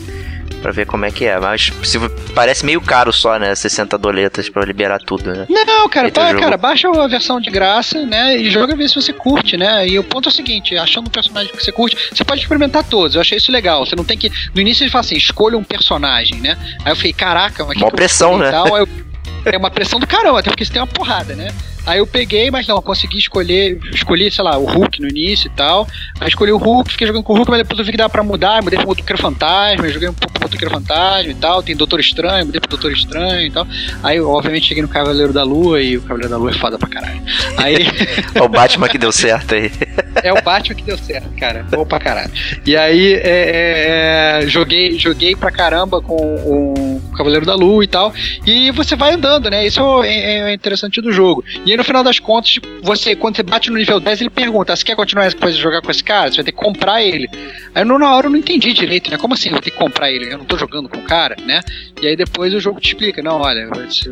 pra 0.58 0.72
ver 0.72 0.86
como 0.86 1.04
é 1.04 1.10
que 1.10 1.24
é. 1.24 1.38
Mas 1.38 1.72
se, 1.82 1.98
parece 2.34 2.64
meio 2.64 2.80
caro 2.80 3.12
só, 3.12 3.38
né? 3.38 3.54
60 3.54 3.96
doletas 3.98 4.48
pra 4.48 4.64
liberar 4.64 4.98
tudo, 4.98 5.32
né? 5.32 5.46
Não, 5.48 5.88
cara, 5.88 6.10
pá, 6.10 6.34
cara, 6.34 6.56
baixa 6.56 6.88
a 6.88 7.06
versão 7.06 7.40
de 7.40 7.50
graça, 7.50 8.04
né? 8.04 8.36
E 8.36 8.50
joga 8.50 8.76
ver 8.76 8.88
se 8.88 8.94
você 8.94 9.12
curte, 9.12 9.56
né? 9.56 9.86
E 9.86 9.98
o 9.98 10.04
ponto 10.04 10.28
é 10.28 10.32
o 10.32 10.34
seguinte: 10.34 10.76
achando 10.76 11.08
um 11.08 11.10
personagem 11.10 11.52
que 11.52 11.62
você 11.62 11.72
curte, 11.72 11.96
você 12.12 12.24
pode 12.24 12.40
experimentar 12.40 12.84
todos. 12.84 13.14
Eu 13.14 13.20
achei 13.20 13.38
isso 13.38 13.52
legal. 13.52 13.84
Você 13.84 13.96
não 13.96 14.04
tem 14.04 14.18
que. 14.18 14.30
No 14.54 14.60
início 14.60 14.84
ele 14.84 14.90
fala 14.90 15.00
assim: 15.00 15.16
escolha 15.16 15.56
um 15.56 15.64
personagem, 15.64 16.38
né? 16.38 16.56
Aí 16.84 16.92
eu 16.92 16.96
falei, 16.96 17.12
caraca, 17.12 17.64
mas 17.64 17.76
que 17.76 17.84
Uma 17.84 17.90
pressão, 17.90 18.38
né? 18.38 18.50
Tal, 18.50 18.76
eu, 18.76 18.88
é 19.44 19.56
uma 19.56 19.70
pressão 19.70 19.98
do 19.98 20.06
caramba, 20.06 20.40
até 20.40 20.50
porque 20.50 20.64
você 20.64 20.72
tem 20.72 20.82
uma 20.82 20.86
porrada, 20.86 21.34
né? 21.34 21.48
Aí 21.88 22.00
eu 22.00 22.06
peguei, 22.06 22.50
mas 22.50 22.66
não, 22.66 22.82
consegui 22.82 23.16
escolher, 23.16 23.80
escolhi, 23.94 24.30
sei 24.30 24.44
lá, 24.44 24.58
o 24.58 24.66
Hulk 24.66 25.00
no 25.00 25.08
início 25.08 25.46
e 25.46 25.50
tal. 25.50 25.88
Aí 26.20 26.28
escolhi 26.28 26.52
o 26.52 26.58
Hulk, 26.58 26.92
fiquei 26.92 27.06
jogando 27.06 27.22
com 27.22 27.32
o 27.32 27.36
Hulk, 27.36 27.50
mas 27.50 27.60
depois 27.60 27.78
eu 27.78 27.84
vi 27.86 27.92
que 27.92 27.96
dava 27.96 28.10
pra 28.10 28.22
mudar, 28.22 28.62
mudei 28.62 28.78
pro 28.78 28.88
Motoqueiro 28.88 29.22
Fantasma, 29.22 29.88
joguei 29.88 30.06
um 30.06 30.12
Motoqueiro 30.40 30.74
Fantasma 30.74 31.30
e 31.30 31.34
tal. 31.34 31.62
Tem 31.62 31.76
Doutor 31.76 32.00
Estranho, 32.00 32.46
mudei 32.46 32.60
pro 32.60 32.70
Doutor 32.70 32.92
Estranho 32.92 33.46
e 33.46 33.50
tal. 33.50 33.66
Aí, 34.02 34.20
obviamente, 34.20 34.66
cheguei 34.66 34.82
no 34.82 34.88
Cavaleiro 34.88 35.32
da 35.32 35.42
Lua 35.42 35.80
e 35.80 35.96
o 35.96 36.02
Cavaleiro 36.02 36.30
da 36.30 36.36
Lua 36.36 36.50
é 36.50 36.54
foda 36.54 36.78
pra 36.78 36.88
caralho. 36.88 37.20
Aí. 37.56 37.86
é 38.34 38.42
o 38.42 38.48
Batman 38.48 38.88
que 38.88 38.98
deu 38.98 39.12
certo 39.12 39.54
aí. 39.54 39.70
é 40.22 40.32
o 40.32 40.42
Batman 40.42 40.74
que 40.74 40.82
deu 40.82 40.98
certo, 40.98 41.28
cara. 41.38 41.64
Bom 41.70 41.84
pra 41.84 41.98
caralho. 41.98 42.30
E 42.64 42.76
aí, 42.76 43.14
é, 43.14 43.18
é, 43.20 44.44
é, 44.44 44.46
joguei, 44.48 44.98
joguei 44.98 45.34
pra 45.36 45.50
caramba 45.50 46.00
com 46.00 46.16
o 46.16 47.00
Cavaleiro 47.16 47.46
da 47.46 47.54
Lua 47.54 47.84
e 47.84 47.88
tal. 47.88 48.12
E 48.46 48.70
você 48.72 48.96
vai 48.96 49.14
andando, 49.14 49.50
né? 49.50 49.66
Isso 49.66 50.02
é, 50.02 50.50
é 50.50 50.54
interessante 50.54 51.00
do 51.00 51.12
jogo. 51.12 51.44
E 51.64 51.70
aí, 51.70 51.76
no 51.76 51.84
final 51.84 52.02
das 52.02 52.18
contas, 52.18 52.58
você, 52.82 53.14
quando 53.14 53.36
você 53.36 53.42
bate 53.42 53.70
no 53.70 53.76
nível 53.76 54.00
10, 54.00 54.20
ele 54.20 54.30
pergunta: 54.30 54.74
você 54.74 54.84
quer 54.84 54.96
continuar 54.96 55.26
a 55.26 55.50
jogar 55.50 55.82
com 55.82 55.90
esse 55.90 56.02
cara? 56.02 56.30
Você 56.30 56.36
vai 56.36 56.44
ter 56.44 56.52
que 56.52 56.58
comprar 56.58 57.02
ele. 57.02 57.28
Aí 57.74 57.84
na 57.84 58.14
hora 58.14 58.26
eu 58.26 58.30
não 58.30 58.38
entendi 58.38 58.72
direito, 58.72 59.10
né? 59.10 59.16
Como 59.16 59.34
assim 59.34 59.48
eu 59.48 59.52
vou 59.54 59.62
ter 59.62 59.70
que 59.70 59.76
comprar 59.76 60.10
ele? 60.10 60.27
Eu 60.30 60.38
não 60.38 60.44
tô 60.44 60.56
jogando 60.56 60.88
com 60.88 60.98
o 60.98 61.02
cara, 61.02 61.36
né? 61.44 61.60
E 62.00 62.06
aí 62.06 62.16
depois 62.16 62.52
o 62.54 62.60
jogo 62.60 62.80
te 62.80 62.88
explica: 62.88 63.22
não, 63.22 63.40
olha, 63.40 63.68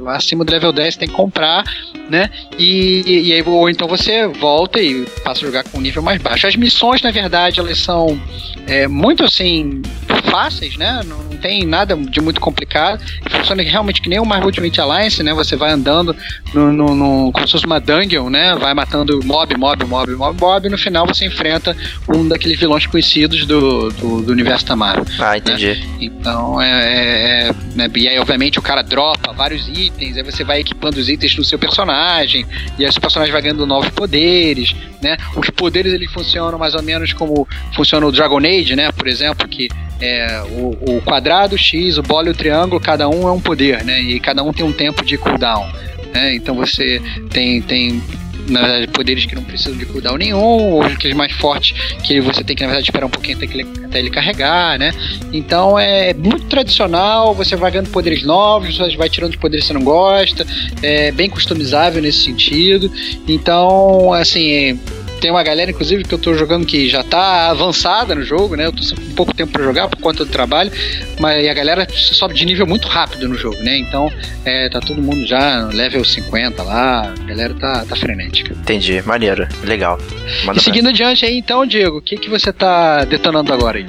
acima 0.09 0.45
do 0.45 0.51
level 0.51 0.73
10 0.73 0.97
tem 0.97 1.09
que 1.09 1.15
comprar, 1.15 1.65
né? 2.09 2.31
E, 2.59 3.29
e 3.29 3.33
aí, 3.33 3.43
ou 3.43 3.69
então 3.69 3.87
você 3.89 4.27
volta 4.27 4.81
e 4.81 5.05
passa 5.25 5.43
a 5.43 5.47
jogar 5.47 5.65
com 5.65 5.79
um 5.79 5.81
nível 5.81 6.03
mais 6.03 6.21
baixo. 6.21 6.47
As 6.47 6.57
missões, 6.57 7.03
na 7.03 7.11
verdade, 7.11 7.61
elas 7.61 7.79
são 7.79 8.21
é, 8.67 8.89
muito 8.89 9.25
assim 9.25 9.83
fáceis, 10.31 10.77
né? 10.77 11.01
Não, 11.05 11.19
não 11.19 11.37
tem 11.37 11.65
nada 11.65 11.97
de 11.97 12.21
muito 12.21 12.41
complicado. 12.41 13.03
Funciona 13.31 13.63
realmente 13.63 14.01
que 14.01 14.09
nem 14.09 14.19
o 14.19 14.25
Marvel 14.25 14.47
Ultimate 14.47 14.81
Alliance, 14.81 15.23
né? 15.23 15.33
Você 15.35 15.57
vai 15.57 15.71
andando 15.71 16.15
no, 16.53 16.73
no, 16.73 16.95
no, 16.95 17.33
como 17.33 17.47
se 17.47 17.53
fosse 17.53 17.67
uma 17.67 17.81
dungeon, 17.81 18.29
né? 18.29 18.55
Vai 18.57 18.75
matando 18.75 19.21
mob, 19.25 19.57
mob, 19.57 19.85
mob, 19.85 20.15
mob, 20.15 20.41
mob, 20.41 20.67
e 20.67 20.71
no 20.71 20.79
final 20.79 21.07
você 21.07 21.27
enfrenta 21.27 21.77
um 22.09 22.27
daqueles 22.27 22.59
vilões 22.59 22.87
conhecidos 22.87 23.47
do, 23.47 23.91
do, 23.91 24.23
do 24.23 24.33
universo 24.33 24.67
da 24.67 24.77
Marvel. 24.77 25.07
Ah, 25.19 25.37
entendi. 25.37 25.75
Né? 26.01 26.06
Então, 26.07 26.61
é, 26.61 26.69
é, 26.69 27.49
é? 27.49 27.55
E 27.95 28.09
aí, 28.09 28.19
obviamente, 28.19 28.59
o 28.59 28.63
cara 28.63 28.83
dropa 28.83 29.33
vários 29.33 29.69
itens, 29.69 30.17
aí 30.17 30.23
você 30.23 30.45
vai 30.45 30.61
equipando 30.61 30.99
os 30.99 31.09
itens 31.09 31.37
no 31.37 31.45
seu 31.45 31.59
personagem, 31.59 32.47
e 32.79 32.85
aí 32.85 32.89
o 32.89 32.93
seu 32.93 33.01
personagem 33.01 33.33
vai 33.33 33.43
ganhando 33.43 33.67
novos 33.67 33.91
poderes, 33.91 34.75
né? 35.03 35.17
Os 35.37 35.51
poderes, 35.51 35.93
eles 35.93 36.11
funcionam 36.11 36.59
mais 36.59 36.75
ou 36.75 36.83
menos 36.83 37.13
como 37.13 37.47
funciona 37.75 38.07
o 38.07 38.13
Dragon 38.13 38.39
Age, 38.39 38.77
né? 38.77 38.91
Por 38.93 39.07
exemplo, 39.07 39.47
que 39.49 39.69
é, 40.01 40.43
o, 40.51 40.97
o, 40.97 41.03
quadrado, 41.03 41.55
o 41.55 41.59
X, 41.59 41.99
o 41.99 42.03
bola 42.03 42.29
e 42.29 42.31
o 42.31 42.35
triângulo, 42.35 42.81
cada 42.81 43.09
um 43.09 43.27
é 43.27 43.33
um 43.33 43.41
poder, 43.41 43.85
né? 43.85 44.01
E 44.01 44.21
cada 44.21 44.43
um 44.43 44.53
tem 44.53 44.65
um 44.65 44.73
tempo 44.73 45.05
de 45.05 45.17
cooldown. 45.17 45.67
Né? 46.13 46.35
Então 46.35 46.55
você 46.55 47.01
tem, 47.31 47.61
tem 47.61 48.03
na 48.49 48.61
verdade, 48.61 48.87
poderes 48.89 49.27
que 49.27 49.35
não 49.35 49.43
precisam 49.43 49.77
de 49.77 49.87
cooldown 49.87 50.17
nenhum, 50.17 50.39
ou 50.39 50.83
aqueles 50.83 51.17
mais 51.17 51.33
fortes 51.33 51.73
que 52.03 52.21
você 52.21 52.43
tem 52.45 52.57
que, 52.57 52.63
na 52.63 52.69
verdade, 52.69 52.89
esperar 52.89 53.07
um 53.07 53.11
pouquinho 53.11 53.37
até, 53.37 53.47
ele, 53.47 53.67
até 53.85 53.99
ele 53.99 54.11
carregar, 54.11 54.79
né? 54.79 54.93
Então 55.33 55.79
é 55.79 56.15
muito 56.15 56.47
tradicional, 56.47 57.35
você 57.35 57.57
vai 57.57 57.71
ganhando 57.71 57.91
poderes 57.91 58.23
novos, 58.23 58.77
você 58.77 58.97
vai 58.97 59.09
tirando 59.09 59.31
os 59.31 59.37
poderes 59.37 59.65
que 59.65 59.69
você 59.69 59.75
não 59.75 59.85
gosta, 59.85 60.47
é 60.83 61.11
bem 61.13 61.29
customizável 61.29 62.01
nesse 62.01 62.25
sentido. 62.25 62.91
Então, 63.27 64.13
assim, 64.13 64.79
tem 65.21 65.31
uma 65.31 65.43
galera, 65.43 65.71
inclusive, 65.71 66.05
que 66.05 66.15
eu 66.15 66.19
tô 66.19 66.35
jogando 66.35 66.67
que 66.67 66.89
já 66.89 67.03
tá 67.03 67.51
avançada 67.51 68.15
no 68.15 68.23
jogo, 68.23 68.57
né? 68.57 68.67
Eu 68.67 68.73
tô 68.73 68.83
com 68.95 69.15
pouco 69.15 69.35
tempo 69.35 69.53
para 69.53 69.65
jogar 69.65 69.89
por 69.89 70.01
conta 70.01 70.25
do 70.25 70.31
trabalho, 70.31 70.71
mas 71.19 71.47
a 71.47 71.55
galera 71.55 71.87
sobe 71.91 72.35
de 72.35 72.45
nível 72.45 72.67
muito 72.67 72.89
rápido 72.89 73.29
no 73.29 73.37
jogo, 73.37 73.57
né? 73.63 73.79
Então, 73.79 74.11
é, 74.45 74.69
tá 74.69 74.81
todo 74.81 75.01
mundo 75.01 75.27
já 75.27 75.63
no 75.63 75.73
level 75.73 76.05
50 76.05 76.63
lá, 76.63 77.13
a 77.19 77.25
galera 77.25 77.55
tá, 77.55 77.85
tá 77.85 77.97
frenética. 77.97 78.53
Entendi, 78.53 79.03
maneiro, 79.03 79.47
legal. 79.65 79.99
Manda 80.45 80.59
e 80.59 80.63
seguindo 80.63 80.89
adiante 80.89 81.25
aí, 81.25 81.39
então, 81.39 81.67
Diego, 81.67 81.99
o 81.99 82.03
que, 82.03 82.17
que 82.17 82.29
você 82.29 82.53
tá 82.53 83.05
detonando 83.05 83.53
agora 83.53 83.79
aí? 83.79 83.87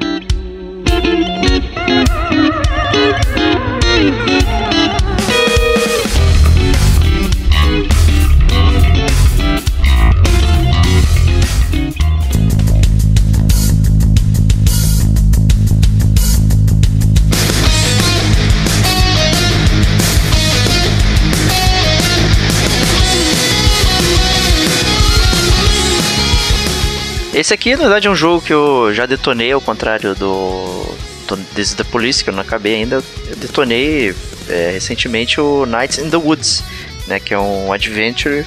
Esse 27.48 27.54
aqui, 27.54 27.78
na 27.78 27.84
verdade, 27.84 28.10
é 28.10 28.12
um 28.12 28.16
jogo 28.16 28.46
que 28.46 28.52
eu 28.52 28.94
já 28.94 29.06
detonei, 29.06 29.54
ao 29.54 29.62
contrário 29.62 30.14
do, 30.14 30.84
do 31.30 31.38
This 31.56 31.76
the 31.76 31.86
Police, 31.86 32.22
que 32.22 32.30
eu 32.30 32.34
não 32.34 32.42
acabei 32.42 32.76
ainda. 32.76 33.02
Eu 33.26 33.36
detonei 33.38 34.14
é, 34.50 34.72
recentemente 34.74 35.40
o 35.40 35.66
Nights 35.66 35.98
in 35.98 36.10
the 36.10 36.18
Woods, 36.18 36.62
né? 37.08 37.22
Que 37.22 37.34
é 37.34 37.40
um 37.40 37.72
adventure 37.72 38.46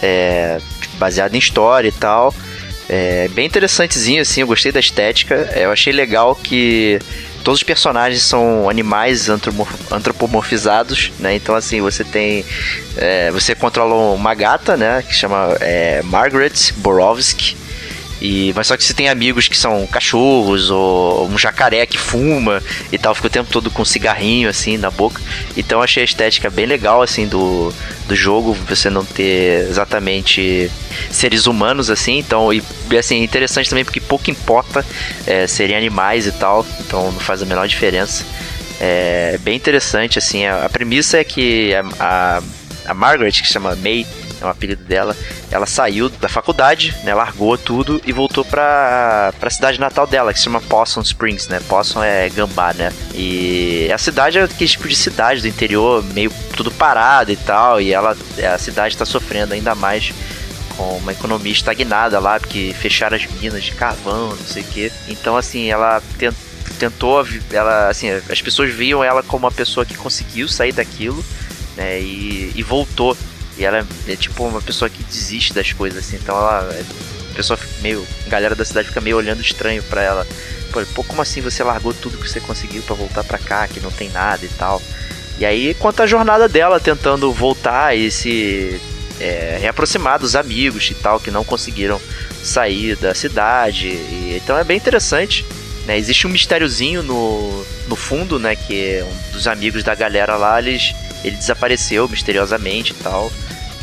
é, 0.00 0.60
baseado 1.00 1.34
em 1.34 1.38
história 1.38 1.88
e 1.88 1.90
tal. 1.90 2.32
É 2.88 3.26
bem 3.26 3.44
interessantezinho, 3.44 4.22
assim, 4.22 4.42
eu 4.42 4.46
gostei 4.46 4.70
da 4.70 4.78
estética. 4.78 5.50
É, 5.52 5.64
eu 5.64 5.72
achei 5.72 5.92
legal 5.92 6.36
que 6.36 7.00
todos 7.42 7.58
os 7.58 7.64
personagens 7.64 8.22
são 8.22 8.70
animais 8.70 9.28
antropomorfizados, 9.90 11.10
né? 11.18 11.34
Então, 11.34 11.56
assim, 11.56 11.80
você 11.80 12.04
tem. 12.04 12.44
É, 12.98 13.32
você 13.32 13.56
controla 13.56 14.14
uma 14.14 14.32
gata, 14.32 14.76
né? 14.76 15.02
Que 15.02 15.12
chama 15.12 15.56
é, 15.60 16.02
Margaret 16.04 16.52
Borowski 16.76 17.66
e, 18.20 18.52
mas 18.54 18.66
só 18.66 18.76
que 18.76 18.82
você 18.82 18.92
tem 18.92 19.08
amigos 19.08 19.46
que 19.48 19.56
são 19.56 19.86
cachorros, 19.86 20.70
ou 20.70 21.28
um 21.28 21.38
jacaré 21.38 21.86
que 21.86 21.96
fuma 21.96 22.62
e 22.90 22.98
tal, 22.98 23.14
fica 23.14 23.28
o 23.28 23.30
tempo 23.30 23.50
todo 23.50 23.70
com 23.70 23.82
um 23.82 23.84
cigarrinho 23.84 24.48
assim 24.48 24.76
na 24.76 24.90
boca. 24.90 25.20
Então 25.56 25.82
achei 25.82 26.02
a 26.02 26.04
estética 26.04 26.50
bem 26.50 26.66
legal 26.66 27.02
assim 27.02 27.26
do, 27.26 27.72
do 28.08 28.16
jogo, 28.16 28.54
você 28.68 28.90
não 28.90 29.04
ter 29.04 29.68
exatamente 29.68 30.70
seres 31.10 31.46
humanos 31.46 31.90
assim, 31.90 32.18
então 32.18 32.52
e 32.52 32.62
assim, 32.98 33.22
interessante 33.22 33.70
também 33.70 33.84
porque 33.84 34.00
pouco 34.00 34.30
importa 34.30 34.84
é, 35.26 35.46
serem 35.46 35.76
animais 35.76 36.26
e 36.26 36.32
tal, 36.32 36.66
então 36.80 37.12
não 37.12 37.20
faz 37.20 37.42
a 37.42 37.46
menor 37.46 37.68
diferença. 37.68 38.24
É 38.80 39.38
bem 39.42 39.56
interessante 39.56 40.18
assim, 40.18 40.44
a, 40.44 40.64
a 40.64 40.68
premissa 40.68 41.18
é 41.18 41.24
que 41.24 41.74
a, 41.74 41.84
a, 42.00 42.42
a 42.86 42.94
Margaret, 42.94 43.32
que 43.32 43.46
se 43.46 43.52
chama 43.52 43.76
May, 43.76 44.06
é 44.40 44.44
o 44.44 44.48
apelido 44.48 44.84
dela, 44.84 45.16
ela 45.50 45.66
saiu 45.66 46.08
da 46.08 46.28
faculdade, 46.28 46.94
né, 47.04 47.14
largou 47.14 47.56
tudo 47.58 48.00
e 48.04 48.12
voltou 48.12 48.44
pra, 48.44 49.32
pra 49.38 49.50
cidade 49.50 49.80
natal 49.80 50.06
dela, 50.06 50.32
que 50.32 50.38
se 50.38 50.44
chama 50.44 50.60
Possum 50.60 51.00
Springs, 51.02 51.48
né? 51.48 51.60
Possum 51.68 52.02
é 52.02 52.28
gambá, 52.30 52.72
né? 52.72 52.92
E 53.14 53.90
a 53.92 53.98
cidade 53.98 54.38
é 54.38 54.42
aquele 54.42 54.70
tipo 54.70 54.88
de 54.88 54.96
cidade 54.96 55.40
do 55.40 55.48
interior, 55.48 56.04
meio 56.12 56.32
tudo 56.56 56.70
parado 56.70 57.32
e 57.32 57.36
tal, 57.36 57.80
e 57.80 57.92
ela, 57.92 58.16
a 58.54 58.58
cidade 58.58 58.96
tá 58.96 59.04
sofrendo 59.04 59.54
ainda 59.54 59.74
mais 59.74 60.12
com 60.76 60.98
uma 60.98 61.12
economia 61.12 61.52
estagnada 61.52 62.20
lá, 62.20 62.38
porque 62.38 62.74
fecharam 62.78 63.16
as 63.16 63.26
minas 63.26 63.64
de 63.64 63.72
carvão, 63.72 64.28
não 64.28 64.46
sei 64.46 64.62
o 64.62 64.66
quê. 64.66 64.92
Então, 65.08 65.36
assim, 65.36 65.70
ela 65.70 66.00
tentou, 66.78 67.26
ela, 67.52 67.88
assim, 67.88 68.08
as 68.10 68.40
pessoas 68.40 68.72
viam 68.72 69.02
ela 69.02 69.22
como 69.22 69.44
uma 69.44 69.52
pessoa 69.52 69.84
que 69.84 69.96
conseguiu 69.96 70.48
sair 70.48 70.72
daquilo, 70.72 71.24
né, 71.76 72.00
e, 72.00 72.52
e 72.54 72.62
voltou 72.62 73.16
e 73.58 73.64
ela 73.64 73.78
é, 73.78 74.12
é 74.12 74.16
tipo 74.16 74.44
uma 74.44 74.62
pessoa 74.62 74.88
que 74.88 75.02
desiste 75.02 75.52
das 75.52 75.72
coisas, 75.72 76.04
assim. 76.04 76.16
Então 76.16 76.36
ela. 76.36 76.72
É, 76.72 76.84
a 77.32 77.34
pessoa 77.34 77.56
fica 77.56 77.82
meio. 77.82 78.06
A 78.26 78.30
galera 78.30 78.54
da 78.54 78.64
cidade 78.64 78.88
fica 78.88 79.00
meio 79.00 79.16
olhando 79.16 79.40
estranho 79.40 79.82
pra 79.82 80.00
ela. 80.00 80.26
Pô, 80.94 81.02
como 81.02 81.20
assim 81.20 81.40
você 81.40 81.64
largou 81.64 81.92
tudo 81.92 82.18
que 82.18 82.28
você 82.28 82.40
conseguiu 82.40 82.82
para 82.82 82.94
voltar 82.94 83.24
pra 83.24 83.38
cá, 83.38 83.66
que 83.66 83.80
não 83.80 83.90
tem 83.90 84.10
nada 84.10 84.44
e 84.44 84.48
tal? 84.48 84.80
E 85.38 85.44
aí 85.44 85.74
conta 85.74 86.04
a 86.04 86.06
jornada 86.06 86.48
dela 86.48 86.78
tentando 86.78 87.32
voltar 87.32 87.96
e 87.96 88.10
se 88.10 88.80
é, 89.18 89.58
reaproximar 89.60 90.18
dos 90.18 90.36
amigos 90.36 90.90
e 90.90 90.94
tal, 90.94 91.18
que 91.18 91.30
não 91.30 91.44
conseguiram 91.44 92.00
sair 92.42 92.96
da 92.96 93.14
cidade. 93.14 93.88
E, 93.88 94.40
então 94.40 94.56
é 94.56 94.62
bem 94.62 94.76
interessante. 94.76 95.44
Né? 95.86 95.98
Existe 95.98 96.26
um 96.26 96.30
mistériozinho 96.30 97.02
no, 97.02 97.64
no 97.88 97.96
fundo, 97.96 98.38
né? 98.38 98.54
Que 98.54 99.02
um 99.02 99.32
dos 99.32 99.48
amigos 99.48 99.82
da 99.82 99.94
galera 99.94 100.36
lá, 100.36 100.60
eles, 100.60 100.94
ele 101.24 101.36
desapareceu 101.36 102.08
misteriosamente 102.08 102.92
e 102.92 103.02
tal 103.02 103.32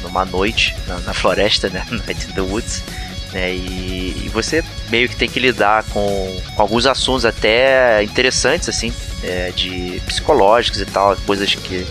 numa 0.01 0.25
noite 0.25 0.75
na, 0.88 0.99
na 0.99 1.13
floresta, 1.13 1.69
né? 1.69 1.86
Night 1.91 2.27
in 2.29 2.34
the 2.34 2.41
Woods. 2.41 2.84
Né? 3.31 3.53
E, 3.53 4.23
e, 4.25 4.29
você 4.29 4.63
meio 4.89 5.10
que 5.10 5.15
tem 5.15 5.27
que 5.27 5.39
lidar 5.39 5.84
com, 5.86 6.41
com 6.55 6.62
alguns 6.62 6.86
assuntos 6.86 7.25
até 7.25 8.01
interessantes, 8.03 8.69
assim, 8.69 8.93
é, 9.23 9.51
de 9.55 10.01
psicológicos 10.05 10.79
e 10.79 10.86
tal, 10.86 11.15
coisas 11.25 11.53
que 11.53 11.86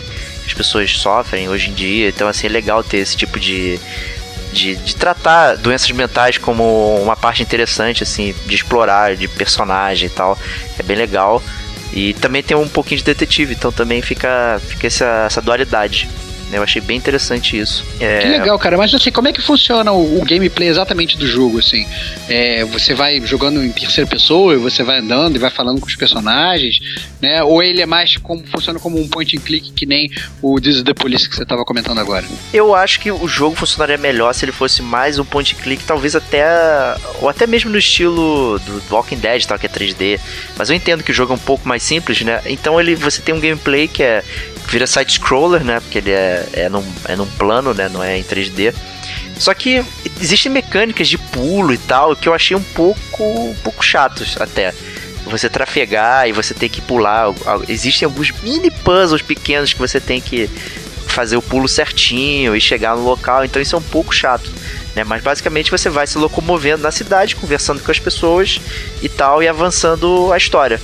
as 0.47 0.55
pessoas 0.55 0.91
sofrem 0.93 1.49
hoje 1.49 1.71
em 1.71 1.75
dia. 1.75 2.09
Então, 2.09 2.29
assim, 2.29 2.47
é 2.47 2.51
legal 2.51 2.83
ter 2.83 2.99
esse 2.99 3.17
tipo 3.17 3.39
de, 3.39 3.79
de, 4.53 4.77
de, 4.77 4.97
tratar 4.97 5.57
doenças 5.57 5.91
mentais 5.91 6.39
como 6.39 6.97
uma 7.03 7.17
parte 7.17 7.43
interessante, 7.43 8.03
assim, 8.03 8.35
de 8.47 8.55
explorar, 8.55 9.17
de 9.17 9.29
personagem 9.29 10.07
e 10.07 10.11
tal. 10.11 10.39
É 10.79 10.83
bem 10.83 10.97
legal. 10.97 11.43
E 11.93 12.13
também 12.15 12.43
tem 12.43 12.57
um 12.57 12.69
pouquinho 12.69 12.99
de 12.99 13.05
detetive, 13.05 13.55
então 13.55 13.71
também 13.71 14.03
fica, 14.03 14.61
fica 14.67 14.87
essa, 14.87 15.25
essa 15.27 15.41
dualidade. 15.41 16.09
Eu 16.57 16.63
achei 16.63 16.81
bem 16.81 16.97
interessante 16.97 17.59
isso. 17.59 17.85
É... 18.01 18.19
Que 18.19 18.29
legal, 18.29 18.59
cara. 18.59 18.77
Mas 18.77 18.95
assim, 18.95 19.11
como 19.11 19.29
é 19.29 19.33
que 19.33 19.41
funciona 19.41 19.93
o, 19.93 20.21
o 20.21 20.25
gameplay 20.25 20.69
exatamente 20.69 21.17
do 21.17 21.27
jogo, 21.27 21.59
assim? 21.59 21.87
É, 22.29 22.65
você 22.65 22.95
vai 22.95 23.21
jogando 23.21 23.63
em 23.63 23.71
terceira 23.71 24.09
pessoa 24.09 24.55
você 24.65 24.83
vai 24.83 24.99
andando 24.99 25.37
e 25.37 25.39
vai 25.39 25.51
falando 25.51 25.81
com 25.81 25.87
os 25.87 25.97
personagens, 25.97 26.79
né? 27.21 27.43
Ou 27.43 27.63
ele 27.63 27.81
é 27.81 27.87
mais 27.87 28.17
como 28.17 28.45
funciona 28.47 28.79
como 28.79 28.99
um 28.99 29.09
point 29.09 29.37
and 29.37 29.41
click 29.41 29.73
que 29.73 29.87
nem 29.87 30.11
o 30.43 30.61
This 30.61 30.77
is 30.77 30.83
the 30.83 30.95
Police 30.95 31.29
que 31.29 31.37
você 31.37 31.43
estava 31.43 31.65
comentando 31.65 31.99
agora? 31.99 32.25
Eu 32.53 32.75
acho 32.75 33.01
que 33.01 33.11
o 33.11 33.29
jogo 33.29 33.57
funcionaria 33.57 33.99
melhor 33.99 34.33
se 34.33 34.45
ele 34.45 34.53
fosse 34.53 34.83
mais 34.83 35.19
um 35.19 35.25
point 35.25 35.55
and 35.55 35.63
click, 35.63 35.85
talvez 35.85 36.17
até 36.17 36.45
ou 37.21 37.29
até 37.29 37.47
mesmo 37.47 37.71
no 37.71 37.79
estilo 37.79 38.59
do 38.59 38.83
Walking 38.91 39.19
Dead, 39.19 39.45
tal, 39.45 39.59
que 39.59 39.67
é 39.67 39.69
3D. 39.69 40.21
Mas 40.57 40.71
eu 40.71 40.77
entendo 40.77 41.03
que 41.03 41.11
o 41.11 41.15
jogo 41.15 41.33
é 41.33 41.37
um 41.37 41.39
pouco 41.39 41.69
mais 41.69 41.83
simples, 41.83 42.23
né? 42.23 42.41
Então 42.47 42.81
ele 42.81 42.95
você 42.95 43.21
tem 43.21 43.35
um 43.35 43.41
gameplay 43.41 43.87
que 43.87 44.03
é 44.03 44.23
vira 44.75 44.89
side-scroller, 44.89 45.63
né? 45.63 45.79
Porque 45.79 45.99
ele 45.99 46.11
é, 46.11 46.49
é, 46.53 46.69
num, 46.69 46.85
é 47.05 47.15
num 47.15 47.27
plano, 47.27 47.73
né? 47.73 47.89
Não 47.89 48.03
é 48.03 48.19
em 48.19 48.25
3D. 48.25 48.75
Só 49.39 49.55
que 49.55 49.85
existem 50.21 50.51
mecânicas 50.51 51.07
de 51.07 51.17
pulo 51.17 51.73
e 51.73 51.79
tal 51.79 52.17
que 52.17 52.29
eu 52.29 52.35
achei 52.35 52.57
um 52.57 52.63
pouco, 52.63 53.23
um 53.23 53.55
pouco 53.63 53.85
chatos 53.85 54.37
até. 54.41 54.75
Você 55.27 55.49
trafegar 55.49 56.29
e 56.29 56.33
você 56.33 56.53
tem 56.53 56.69
que 56.69 56.81
pular. 56.81 57.33
Existem 57.69 58.05
alguns 58.05 58.33
mini 58.43 58.71
puzzles 58.71 59.23
pequenos 59.23 59.73
que 59.73 59.79
você 59.79 60.01
tem 60.01 60.21
que 60.21 60.51
fazer 61.07 61.37
o 61.37 61.43
pulo 61.43 61.69
certinho 61.69 62.57
e 62.57 62.61
chegar 62.61 62.97
no 62.97 63.05
local. 63.05 63.45
Então 63.45 63.63
isso 63.63 63.77
é 63.77 63.79
um 63.79 63.83
pouco 63.83 64.13
chato. 64.13 64.51
Né? 64.97 65.05
Mas 65.05 65.23
basicamente 65.23 65.71
você 65.71 65.89
vai 65.89 66.07
se 66.09 66.19
locomovendo 66.19 66.83
na 66.83 66.91
cidade, 66.91 67.37
conversando 67.37 67.81
com 67.81 67.93
as 67.93 68.01
pessoas 68.01 68.61
e 69.01 69.09
tal, 69.09 69.41
e 69.41 69.47
avançando 69.47 70.33
a 70.33 70.37
história. 70.37 70.81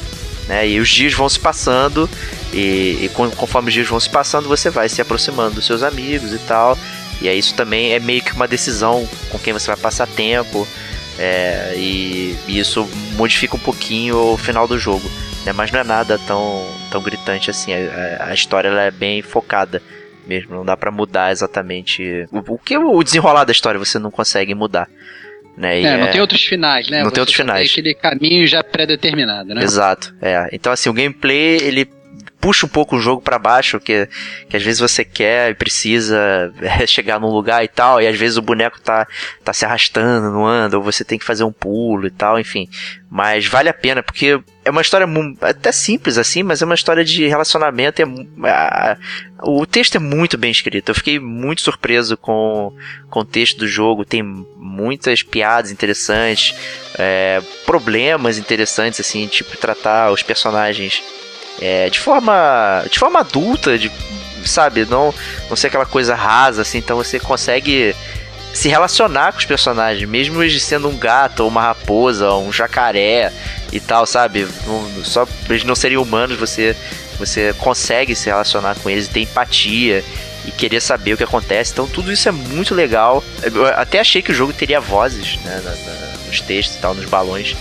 Né? 0.47 0.69
E 0.69 0.81
os 0.81 0.89
dias 0.89 1.13
vão 1.13 1.29
se 1.29 1.41
passando 1.41 2.09
e, 2.53 3.05
e, 3.05 3.11
conforme 3.37 3.69
os 3.69 3.75
dias 3.75 3.89
vão 3.89 4.01
se 4.01 4.11
passando, 4.11 4.49
você 4.49 4.71
vai 4.71 4.89
se 4.89 5.01
aproximando 5.01 5.57
dos 5.57 5.67
seus 5.67 5.83
amigos 5.83 6.33
e 6.33 6.39
tal. 6.39 6.77
E 7.21 7.29
aí 7.29 7.39
isso 7.39 7.55
também 7.55 7.93
é 7.93 8.01
meio 8.01 8.23
que 8.23 8.33
uma 8.33 8.49
decisão 8.49 9.07
com 9.31 9.39
quem 9.39 9.53
você 9.53 9.67
vai 9.67 9.77
passar 9.77 10.07
tempo. 10.07 10.67
É, 11.19 11.75
e, 11.77 12.35
e, 12.49 12.59
isso 12.59 12.89
modifica 13.17 13.57
um 13.57 13.61
pouquinho 13.61 14.17
o 14.33 14.37
final 14.37 14.67
do 14.67 14.79
jogo. 14.79 15.09
Né? 15.45 15.53
Mas 15.53 15.71
não 15.71 15.81
é 15.81 15.85
nada 15.85 16.19
tão, 16.27 16.67
tão 16.91 17.03
gritante 17.03 17.51
assim. 17.51 17.73
A, 17.73 18.27
a 18.31 18.35
história 18.35 18.69
ela 18.69 18.83
é 18.83 18.91
bem 18.91 19.23
focada 19.23 19.83
mesmo. 20.27 20.55
Não 20.55 20.65
dá 20.65 20.77
para 20.77 20.91
mudar 20.91 21.31
exatamente. 21.31 22.27
O, 22.33 22.55
o 22.55 22.59
que 22.59 22.77
o 22.77 23.03
desenrolar 23.03 23.45
da 23.45 23.53
história 23.53 23.79
você 23.79 23.99
não 23.99 24.11
consegue 24.11 24.55
mudar. 24.55 24.89
Né? 25.57 25.83
É, 25.83 25.99
não 25.99 26.07
é... 26.07 26.11
tem 26.11 26.21
outros 26.23 26.45
finais, 26.45 26.89
né? 26.89 27.01
Não 27.01 27.11
você 27.11 27.15
tem 27.15 27.21
outros 27.21 27.37
finais. 27.37 27.71
Tem 27.71 27.83
aquele 27.83 27.95
caminho 27.95 28.47
já 28.47 28.65
pré-determinado, 28.65 29.55
né? 29.55 29.63
Exato. 29.63 30.15
É. 30.23 30.49
Então, 30.53 30.73
assim, 30.73 30.89
o 30.89 30.93
gameplay 30.93 31.59
ele 31.61 31.85
puxa 32.41 32.67
um 32.67 32.69
pouco 32.69 32.97
o 32.97 33.01
jogo 33.01 33.21
para 33.21 33.39
baixo, 33.39 33.79
que, 33.79 34.09
que 34.49 34.57
às 34.57 34.63
vezes 34.63 34.81
você 34.81 35.05
quer 35.05 35.51
e 35.51 35.55
precisa 35.55 36.53
chegar 36.89 37.21
num 37.21 37.29
lugar 37.29 37.63
e 37.63 37.69
tal, 37.69 38.01
e 38.01 38.07
às 38.07 38.17
vezes 38.17 38.37
o 38.39 38.43
boneco 38.43 38.81
tá, 38.81 39.07
tá 39.45 39.53
se 39.53 39.65
arrastando, 39.65 40.31
não 40.31 40.47
anda, 40.47 40.79
ou 40.79 40.83
você 40.83 41.05
tem 41.05 41.19
que 41.19 41.25
fazer 41.25 41.45
um 41.45 41.53
pulo 41.53 42.07
e 42.07 42.11
tal, 42.11 42.39
enfim. 42.39 42.69
Mas 43.11 43.47
vale 43.47 43.69
a 43.69 43.75
pena, 43.75 44.03
porque 44.03 44.41
é 44.65 44.71
uma 44.71 44.81
história 44.81 45.07
até 45.41 45.73
simples 45.73 46.17
assim, 46.17 46.43
mas 46.43 46.63
é 46.63 46.65
uma 46.65 46.75
história 46.75 47.05
de 47.05 47.27
relacionamento. 47.27 48.01
É, 48.01 48.05
a, 48.49 48.97
o 49.43 49.67
texto 49.67 49.97
é 49.97 49.99
muito 49.99 50.39
bem 50.39 50.51
escrito. 50.51 50.91
Eu 50.91 50.95
fiquei 50.95 51.19
muito 51.19 51.61
surpreso 51.61 52.17
com, 52.17 52.73
com 53.11 53.21
o 53.21 53.25
texto 53.25 53.59
do 53.59 53.67
jogo. 53.67 54.05
Tem 54.05 54.23
muitas 54.23 55.23
piadas 55.23 55.71
interessantes, 55.71 56.55
é, 56.97 57.43
problemas 57.67 58.39
interessantes, 58.39 59.01
assim, 59.01 59.27
tipo, 59.27 59.57
tratar 59.57 60.13
os 60.13 60.23
personagens 60.23 61.03
é, 61.61 61.91
de 61.91 62.01
forma 62.01 62.85
de 62.91 62.99
forma 62.99 63.21
adulta, 63.21 63.79
de, 63.79 63.91
sabe, 64.45 64.85
não 64.85 65.15
não 65.49 65.57
ser 65.57 65.69
aquela 65.69 65.87
coisa 65.87 66.15
rasa 66.15 66.63
assim, 66.63 66.79
então 66.79 66.97
você 66.97 67.21
consegue 67.21 67.95
se 68.53 68.69
relacionar 68.69 69.33
com 69.33 69.39
os 69.39 69.45
personagens, 69.45 70.09
mesmo 70.09 70.43
eles 70.43 70.63
sendo 70.63 70.89
um 70.89 70.97
gato, 70.97 71.41
ou 71.41 71.49
uma 71.49 71.63
raposa, 71.63 72.31
ou 72.31 72.47
um 72.47 72.53
jacaré 72.53 73.33
e 73.73 73.79
tal, 73.79 74.07
sabe? 74.07 74.47
Um, 74.67 75.05
só 75.05 75.27
eles 75.49 75.65
não 75.65 75.75
serem 75.75 75.97
humanos, 75.97 76.39
você 76.39 76.77
você 77.19 77.55
consegue 77.59 78.15
se 78.15 78.31
relacionar 78.31 78.77
com 78.77 78.89
eles 78.89 79.07
ter 79.07 79.21
empatia 79.21 80.03
e 80.47 80.51
querer 80.51 80.81
saber 80.81 81.13
o 81.13 81.17
que 81.19 81.23
acontece. 81.23 81.73
Então 81.73 81.87
tudo 81.87 82.11
isso 82.11 82.29
é 82.29 82.33
muito 82.33 82.75
legal. 82.75 83.23
Eu 83.43 83.67
até 83.67 84.01
achei 84.01 84.23
que 84.23 84.33
o 84.33 84.35
jogo 84.35 84.53
teria 84.55 84.81
vozes 84.81 85.37
né, 85.45 85.61
na, 85.63 85.71
na, 85.71 86.27
nos 86.27 86.41
textos 86.41 86.77
e 86.77 86.81
tal, 86.81 86.95
nos 86.95 87.05
balões, 87.05 87.55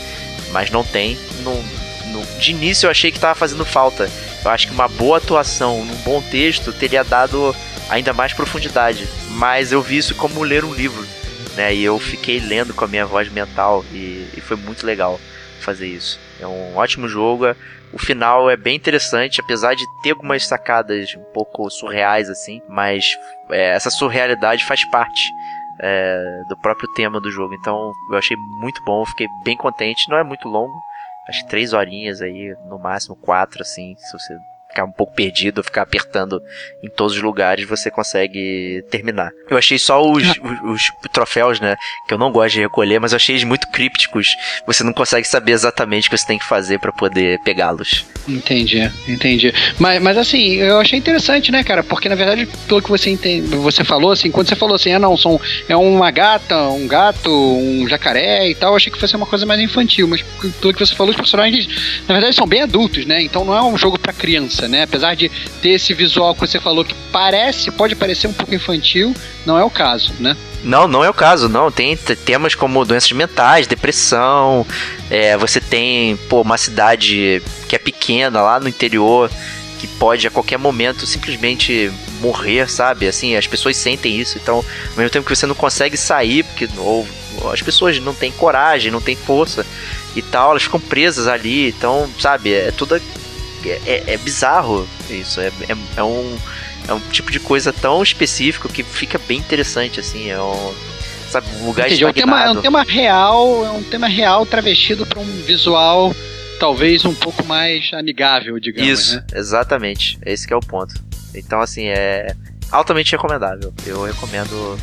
mas 0.52 0.72
não 0.72 0.84
tem. 0.84 1.18
Não, 1.44 1.62
no, 2.10 2.26
de 2.39 2.52
início 2.52 2.88
eu 2.88 2.91
achei 2.91 3.12
que 3.12 3.17
estava 3.17 3.36
fazendo 3.36 3.65
falta. 3.65 4.10
Eu 4.43 4.52
acho 4.52 4.67
que 4.67 4.74
uma 4.74 4.88
boa 4.88 5.17
atuação, 5.17 5.84
num 5.86 5.95
bom 5.98 6.22
texto, 6.22 6.72
teria 6.74 7.04
dado 7.04 7.56
ainda 7.89 8.13
mais 8.13 8.34
profundidade. 8.34 9.08
Mas 9.31 9.71
eu 9.71 9.81
vi 9.81 9.98
isso 9.98 10.15
como 10.15 10.44
ler 10.44 10.63
um 10.63 10.73
livro, 10.73 11.06
né? 11.56 11.73
E 11.73 11.84
eu 11.84 12.00
fiquei 12.00 12.40
lendo 12.40 12.73
com 12.73 12.86
a 12.86 12.88
minha 12.88 13.06
voz 13.06 13.29
mental 13.29 13.84
e, 13.92 14.27
e 14.36 14.42
foi 14.42 14.58
muito 14.58 14.86
legal 14.86 15.19
fazer 15.60 15.88
isso. 15.88 16.19
É 16.40 16.48
um 16.48 16.77
ótimo 16.77 17.08
jogo. 17.08 17.56
O 17.92 17.98
final 17.98 18.50
é 18.50 18.56
bem 18.56 18.75
interessante, 18.75 19.42
apesar 19.42 19.75
de 19.75 19.84
ter 20.02 20.12
algumas 20.12 20.46
sacadas 20.46 21.13
um 21.15 21.23
pouco 21.34 21.69
surreais 21.69 22.29
assim, 22.29 22.62
mas 22.69 23.17
é, 23.50 23.73
essa 23.73 23.90
surrealidade 23.90 24.63
faz 24.63 24.86
parte 24.90 25.31
é, 25.81 26.42
do 26.48 26.58
próprio 26.58 26.88
tema 26.94 27.19
do 27.19 27.31
jogo. 27.31 27.54
Então 27.54 27.92
eu 28.12 28.17
achei 28.17 28.38
muito 28.38 28.84
bom, 28.84 29.06
fiquei 29.06 29.27
bem 29.44 29.58
contente. 29.58 30.10
Não 30.10 30.17
é 30.17 30.23
muito 30.23 30.48
longo, 30.48 30.79
acho 31.30 31.44
que 31.44 31.50
três 31.50 31.73
horinhas 31.73 32.21
aí, 32.21 32.56
no 32.65 32.77
máximo 32.80 33.15
quatro, 33.15 33.62
assim, 33.62 33.96
se 33.98 34.12
você 34.12 34.38
ficar 34.70 34.86
um 34.86 34.92
pouco 34.92 35.13
perdido, 35.13 35.63
ficar 35.63 35.82
apertando 35.82 36.42
em 36.82 36.90
todos 36.90 37.15
os 37.15 37.22
lugares, 37.22 37.67
você 37.67 37.90
consegue 37.90 38.84
terminar. 38.90 39.32
Eu 39.50 39.58
achei 39.58 39.80
só 39.80 40.00
os, 40.02 40.24
os, 40.24 40.62
os, 40.63 40.92
troféus, 41.12 41.60
né? 41.60 41.76
Que 42.08 42.13
eu 42.13 42.17
não 42.17 42.32
gosto 42.32 42.54
de 42.54 42.62
recolher, 42.62 43.00
mas 43.00 43.12
eu 43.12 43.15
achei 43.15 43.36
eles 43.36 43.44
muito 43.44 43.67
crípticos. 43.70 44.36
Você 44.67 44.84
não 44.84 44.94
consegue 44.94 45.28
saber 45.28 45.54
exatamente 45.54 46.08
o 46.08 46.12
que 46.12 46.17
você 46.17 46.28
tem 46.28 46.38
que 46.38 46.46
fazer 46.46 46.80
para 46.80 46.92
poder 46.92 47.40
pegá-los. 47.40 48.06
Entendi, 48.28 48.80
entendi. 49.08 49.52
Mas, 49.80 50.02
mas 50.02 50.17
assim, 50.17 50.56
eu 50.56 50.80
achei 50.80 51.00
interessante, 51.00 51.52
né, 51.52 51.63
cara? 51.63 51.84
Porque 51.84 52.08
na 52.08 52.15
verdade, 52.15 52.48
pelo 52.67 52.82
que 52.82 52.90
você 52.90 53.10
entende, 53.10 53.56
você 53.56 53.84
falou, 53.84 54.12
assim, 54.12 54.30
quando 54.30 54.48
você 54.48 54.56
falou 54.56 54.76
assim, 54.76 54.94
ah, 54.94 55.00
não, 55.00 55.17
são, 55.17 55.42
é 55.67 55.76
uma 55.76 56.12
gata, 56.12 56.56
um 56.70 56.88
gato, 56.88 57.32
um 57.32 57.88
jacaré 57.88 58.48
e 58.50 58.56
tal, 58.56 58.74
eu 58.74 58.76
achei 58.76 58.92
que 58.92 59.00
fosse 59.00 59.15
uma 59.15 59.26
coisa 59.26 59.48
mais 59.48 59.60
infantil. 59.60 60.08
Mas 60.08 60.22
pelo 60.62 60.74
que 60.74 60.86
você 60.86 60.94
falou, 60.94 61.10
os 61.10 61.17
personagens, 61.17 61.67
na 62.08 62.13
verdade, 62.13 62.36
são 62.36 62.46
bem 62.46 62.62
adultos, 62.62 63.06
né? 63.08 63.20
Então 63.24 63.44
não 63.44 63.56
é 63.56 63.63
um 63.63 63.76
jogo 63.76 63.98
para 63.98 64.13
criança 64.13 64.59
né? 64.68 64.84
Apesar 64.84 65.16
de 65.16 65.30
ter 65.62 65.70
esse 65.70 65.94
visual 65.94 66.34
que 66.34 66.42
você 66.42 66.60
falou 66.60 66.84
que 66.84 66.96
parece, 67.12 67.72
pode 67.72 67.96
parecer 67.96 68.28
um 68.28 68.34
pouco 68.34 68.54
infantil, 68.54 69.14
não 69.46 69.58
é 69.58 69.64
o 69.64 69.70
caso, 69.70 70.14
né? 70.20 70.36
Não, 70.64 70.88
não 70.88 71.04
é 71.04 71.10
o 71.10 71.14
caso, 71.14 71.48
não. 71.48 71.72
Tem 71.72 71.96
temas 72.26 72.54
como 72.54 72.84
doenças 72.84 73.12
mentais, 73.12 73.68
depressão. 73.68 74.66
É, 75.10 75.38
você 75.38 75.62
tem, 75.62 76.18
pô, 76.28 76.42
uma 76.42 76.58
cidade 76.58 77.42
que 77.68 77.76
é 77.76 77.80
pequena 77.80 78.42
lá 78.42 78.60
no 78.60 78.68
interior 78.68 79.30
que 79.80 79.88
pode 79.88 80.28
a 80.28 80.32
qualquer 80.32 80.60
momento 80.60 81.08
simplesmente 81.08 81.90
morrer, 82.20 82.70
sabe? 82.70 83.08
Assim, 83.08 83.36
as 83.38 83.48
pessoas 83.48 83.78
sentem 83.78 84.20
isso. 84.20 84.38
Então, 84.38 84.58
ao 84.58 84.98
mesmo 84.98 85.10
tempo 85.10 85.26
que 85.26 85.36
você 85.36 85.46
não 85.46 85.56
consegue 85.56 85.96
sair, 85.96 86.44
porque 86.44 86.68
ou, 86.78 87.08
as 87.52 87.62
pessoas 87.62 87.98
não 88.00 88.14
têm 88.14 88.32
coragem, 88.32 88.92
não 88.92 89.00
têm 89.00 89.16
força 89.16 89.66
e 90.16 90.22
tal, 90.22 90.52
elas 90.52 90.64
ficam 90.64 90.80
presas 90.80 91.28
ali. 91.28 91.70
Então, 91.70 92.10
sabe, 92.20 92.54
é 92.54 92.72
tudo 92.72 93.02
é, 93.66 93.82
é, 93.86 94.14
é 94.14 94.18
bizarro 94.18 94.88
isso. 95.10 95.42
É, 95.42 95.48
é, 95.48 95.76
é, 95.98 96.04
um, 96.04 96.38
é 96.88 96.94
um 96.94 97.00
tipo 97.12 97.32
de 97.32 97.40
coisa 97.40 97.74
tão 97.74 98.02
específico 98.02 98.70
que 98.70 98.84
fica 98.84 99.18
bem 99.18 99.40
interessante, 99.40 100.00
assim. 100.00 100.30
É 100.30 100.42
um. 100.42 100.74
Sabe, 101.30 101.48
um 101.62 101.68
lugar 101.68 101.86
Entendi, 101.86 102.04
é 102.04 102.08
um 102.08 102.14
tema, 102.14 102.44
é 102.44 102.50
um 102.50 102.62
tema 102.62 102.84
real, 102.84 103.64
é 103.64 103.70
um 103.70 103.84
tema 103.84 104.08
real 104.08 104.48
travestido 104.48 105.06
para 105.06 105.20
um 105.20 105.42
visual 105.44 106.12
talvez 106.60 107.06
um 107.06 107.16
pouco 107.16 107.44
mais 107.46 107.90
amigável, 107.94 108.60
digamos. 108.60 108.90
Isso, 108.90 109.16
né? 109.16 109.24
exatamente. 109.34 110.20
Esse 110.26 110.52
é 110.52 110.56
o 110.56 110.60
ponto. 110.60 110.94
Então, 111.34 111.62
assim, 111.62 111.88
é 111.88 112.36
altamente 112.70 113.14
recomendável. 113.14 113.74
Eu 113.86 114.04
recomendo 114.04 114.78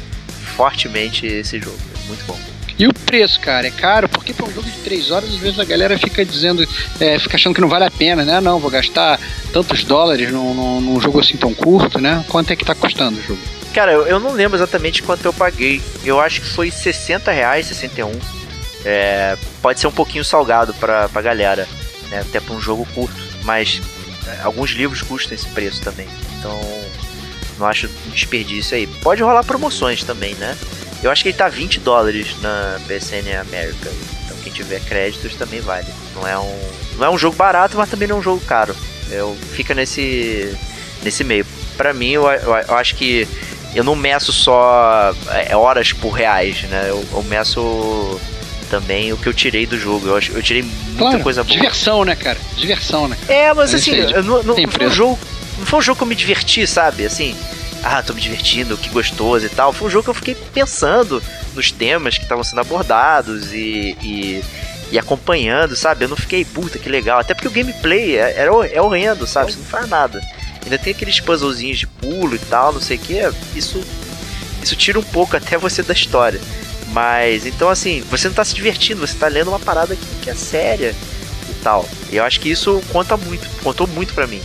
fortemente 0.57 1.27
esse 1.27 1.61
jogo. 1.61 1.79
É 1.95 2.09
muito 2.09 2.25
bom. 2.25 2.56
E 2.79 2.87
o 2.87 2.93
preço, 2.93 3.41
cara, 3.41 3.67
é 3.67 3.71
caro, 3.71 4.09
porque 4.09 4.35
para 4.35 4.45
um 4.45 4.53
jogo 4.53 4.69
de 4.69 4.79
3 4.81 5.11
horas, 5.11 5.31
às 5.31 5.37
vezes 5.37 5.59
a 5.59 5.65
galera 5.65 5.99
fica 5.99 6.25
dizendo, 6.25 6.67
é, 7.01 7.19
fica 7.19 7.37
achando 7.37 7.55
que 7.55 7.61
não 7.61 7.69
vale 7.69 7.85
a 7.85 7.91
pena, 7.91 8.25
né? 8.25 8.39
Não, 8.41 8.59
vou 8.59 8.71
gastar 8.71 9.19
tantos 9.53 9.83
dólares 9.83 10.31
num, 10.31 10.53
num, 10.53 10.81
num 10.81 11.01
jogo 11.01 11.19
assim 11.19 11.37
tão 11.39 11.55
curto, 11.55 11.99
né? 11.99 12.23
Quanto 12.29 12.53
é 12.53 12.57
que 12.57 12.65
tá 12.65 12.75
custando 12.75 13.19
o 13.19 13.23
jogo? 13.23 13.41
Cara, 13.73 13.93
eu, 13.93 14.07
eu 14.07 14.21
não 14.21 14.33
lembro 14.33 14.59
exatamente 14.59 15.03
quanto 15.03 15.25
eu 15.25 15.33
paguei. 15.33 15.81
Eu 16.05 16.21
acho 16.21 16.43
que 16.43 16.49
foi 16.49 16.71
60 16.71 17.31
reais, 17.33 17.67
61. 17.67 18.13
É, 18.85 19.37
pode 19.63 19.81
ser 19.81 19.87
um 19.87 19.93
pouquinho 19.93 20.25
salgado 20.25 20.75
pra, 20.75 21.09
pra 21.09 21.23
galera, 21.23 21.67
né? 22.11 22.21
Até 22.21 22.41
pra 22.41 22.55
um 22.55 22.61
jogo 22.61 22.87
curto. 22.95 23.15
Mas 23.43 23.81
é, 24.27 24.43
alguns 24.43 24.71
livros 24.71 25.01
custam 25.01 25.35
esse 25.35 25.47
preço 25.49 25.81
também. 25.83 26.09
Então, 26.39 26.59
não 27.59 27.67
acho 27.67 27.89
um 28.07 28.11
desperdício 28.11 28.77
aí. 28.77 28.87
Pode 28.87 29.23
rolar 29.23 29.45
promoções 29.45 30.05
também, 30.05 30.35
né? 30.35 30.57
Eu 31.03 31.11
acho 31.11 31.23
que 31.23 31.29
ele 31.29 31.37
tá 31.37 31.49
20 31.49 31.81
dólares 31.81 32.37
na 32.41 32.79
PSN 32.87 33.39
América. 33.41 33.91
Então 34.25 34.37
quem 34.43 34.53
tiver 34.53 34.81
créditos 34.81 35.35
também 35.35 35.61
vale. 35.61 35.87
Não 36.15 36.27
é 36.27 36.39
um, 36.39 36.59
não 36.99 37.07
é 37.07 37.11
um 37.11 37.19
jogo 37.19 37.37
barato, 37.37 37.77
mas 37.77 37.91
também 37.91 38.09
não 38.09 38.17
é 38.17 38.19
um 38.19 38.23
jogo 38.23 38.43
caro. 38.47 38.75
Eu 39.11 39.37
fica 39.53 39.75
nesse 39.75 40.57
nesse 41.03 41.23
meio. 41.23 41.47
Para 41.77 41.93
mim, 41.93 42.11
eu, 42.13 42.27
eu, 42.29 42.57
eu, 42.57 42.75
acho 42.75 42.95
que 42.97 43.29
eu 43.75 43.85
não 43.85 43.95
meço 43.95 44.33
só 44.33 45.15
é, 45.31 45.55
horas 45.55 45.93
por 45.93 46.11
reais, 46.11 46.63
né? 46.63 46.87
Eu, 46.89 47.05
eu 47.13 47.23
meço 47.25 48.21
também 48.71 49.13
o 49.13 49.17
que 49.17 49.29
eu 49.29 49.35
tirei 49.35 49.67
do 49.67 49.79
jogo. 49.79 50.07
Eu, 50.09 50.15
eu 50.15 50.43
tirei 50.43 50.63
muita 50.63 50.99
claro, 50.99 51.21
coisa 51.21 51.45
boa. 51.45 51.55
Diversão, 51.55 52.05
né, 52.05 52.17
cara? 52.17 52.39
Diversão, 52.57 53.09
né? 53.09 53.17
É, 53.29 53.53
mas 53.53 53.75
assim, 53.75 54.01
não, 54.25 54.43
não, 54.43 54.43
não 54.43 54.71
foi 54.71 54.87
um 54.87 54.91
jogo. 54.91 55.19
Não 55.59 55.67
foi 55.67 55.79
um 55.79 55.83
jogo 55.83 55.97
que 55.99 56.03
eu 56.03 56.09
me 56.09 56.15
diverti, 56.15 56.67
sabe? 56.67 57.05
Assim, 57.05 57.37
ah, 57.87 58.03
tô 58.03 58.13
me 58.13 58.21
divertindo, 58.21 58.77
que 58.77 58.89
gostoso 58.89 59.47
e 59.47 59.49
tal. 59.49 59.73
Foi 59.73 59.87
um 59.87 59.91
jogo 59.91 60.05
que 60.05 60.11
eu 60.11 60.15
fiquei 60.15 60.35
pensando 60.35 61.23
nos 61.55 61.71
temas 61.71 62.19
que 62.19 62.25
estavam 62.25 62.43
sendo 62.43 62.61
abordados 62.61 63.53
e, 63.53 63.97
e, 64.03 64.45
e, 64.91 64.99
acompanhando, 64.99 65.77
sabe? 65.77 66.05
Eu 66.05 66.09
não 66.09 66.17
fiquei, 66.17 66.45
puta, 66.45 66.81
que 66.81 66.89
legal. 66.89 67.21
Até 67.21 67.33
porque 67.33 67.47
o 67.47 67.51
gameplay 67.51 68.17
é, 68.17 68.45
é, 68.45 68.75
é 68.75 68.83
horrendo, 68.83 69.25
sabe? 69.25 69.53
Você 69.53 69.59
não 69.59 69.67
faz 69.67 69.89
nada. 69.89 70.21
Ainda 70.65 70.79
tem 70.79 70.93
aqueles 70.93 71.21
puzzlezinhos 71.21 71.79
de 71.79 71.87
pulo 71.87 72.35
e 72.35 72.41
tal, 72.41 72.73
não 72.73 72.81
sei 72.81 72.97
o 72.97 73.01
que. 73.01 73.21
Isso, 73.55 73.81
isso 74.61 74.75
tira 74.75 74.99
um 74.99 75.05
pouco 75.05 75.37
até 75.37 75.57
você 75.57 75.81
da 75.81 75.95
história. 75.95 76.41
Mas, 76.89 77.47
então 77.47 77.69
assim, 77.69 78.03
você 78.11 78.27
não 78.27 78.35
tá 78.35 78.45
se 78.45 78.55
divertindo, 78.55 79.07
você 79.07 79.17
tá 79.17 79.29
lendo 79.29 79.49
uma 79.49 79.61
parada 79.61 79.95
que, 79.95 80.07
que 80.23 80.31
é 80.31 80.35
séria 80.35 80.93
e 81.49 81.55
tal. 81.63 81.89
E 82.11 82.17
eu 82.17 82.25
acho 82.25 82.41
que 82.41 82.51
isso 82.51 82.83
conta 82.93 83.17
muito, 83.17 83.49
contou 83.63 83.87
muito 83.87 84.13
para 84.13 84.27
mim. 84.27 84.43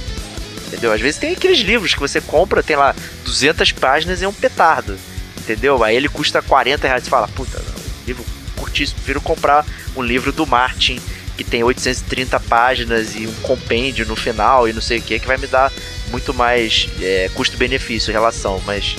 Entendeu? 0.72 0.94
Às 0.94 1.02
vezes 1.02 1.20
tem 1.20 1.34
aqueles 1.34 1.60
livros 1.60 1.94
que 1.94 2.00
você 2.00 2.22
compra, 2.22 2.64
tem 2.64 2.78
lá 2.78 2.96
200 3.26 3.74
páginas 3.74 4.22
e 4.22 4.24
é 4.24 4.28
um 4.28 4.34
petardo. 4.34 4.98
Entendeu? 5.38 5.84
Aí 5.84 5.98
ele 5.98 6.08
custa 6.08 6.42
40 6.42 6.88
reais. 6.88 7.04
Você 7.04 7.10
fala, 7.10 7.28
puta, 7.28 7.60
não, 7.60 7.84
livro 8.08 8.24
curtíssimo. 8.56 8.98
Prefiro 9.00 9.20
comprar 9.20 9.66
um 9.98 10.02
livro 10.02 10.32
do 10.32 10.48
Martin 10.48 10.98
que 11.36 11.44
tem 11.44 11.62
830 11.62 12.40
páginas 12.42 13.16
e 13.16 13.28
um 13.28 13.34
compêndio 13.42 14.06
no 14.06 14.16
final 14.16 14.68
e 14.68 14.72
não 14.72 14.82
sei 14.82 15.00
o 15.00 15.02
que, 15.02 15.20
que 15.20 15.28
vai 15.28 15.38
me 15.38 15.48
dar 15.48 15.72
muito 16.10 16.34
mais 16.34 16.88
é, 17.02 17.30
custo-benefício 17.34 18.14
relação. 18.14 18.62
Mas 18.66 18.96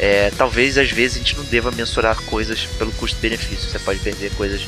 é, 0.00 0.32
talvez 0.36 0.76
às 0.76 0.90
vezes 0.90 1.16
a 1.16 1.18
gente 1.20 1.36
não 1.36 1.44
deva 1.44 1.70
mensurar 1.70 2.20
coisas 2.22 2.66
pelo 2.78 2.90
custo-benefício. 2.92 3.70
Você 3.70 3.78
pode 3.78 4.00
perder 4.00 4.32
coisas 4.32 4.62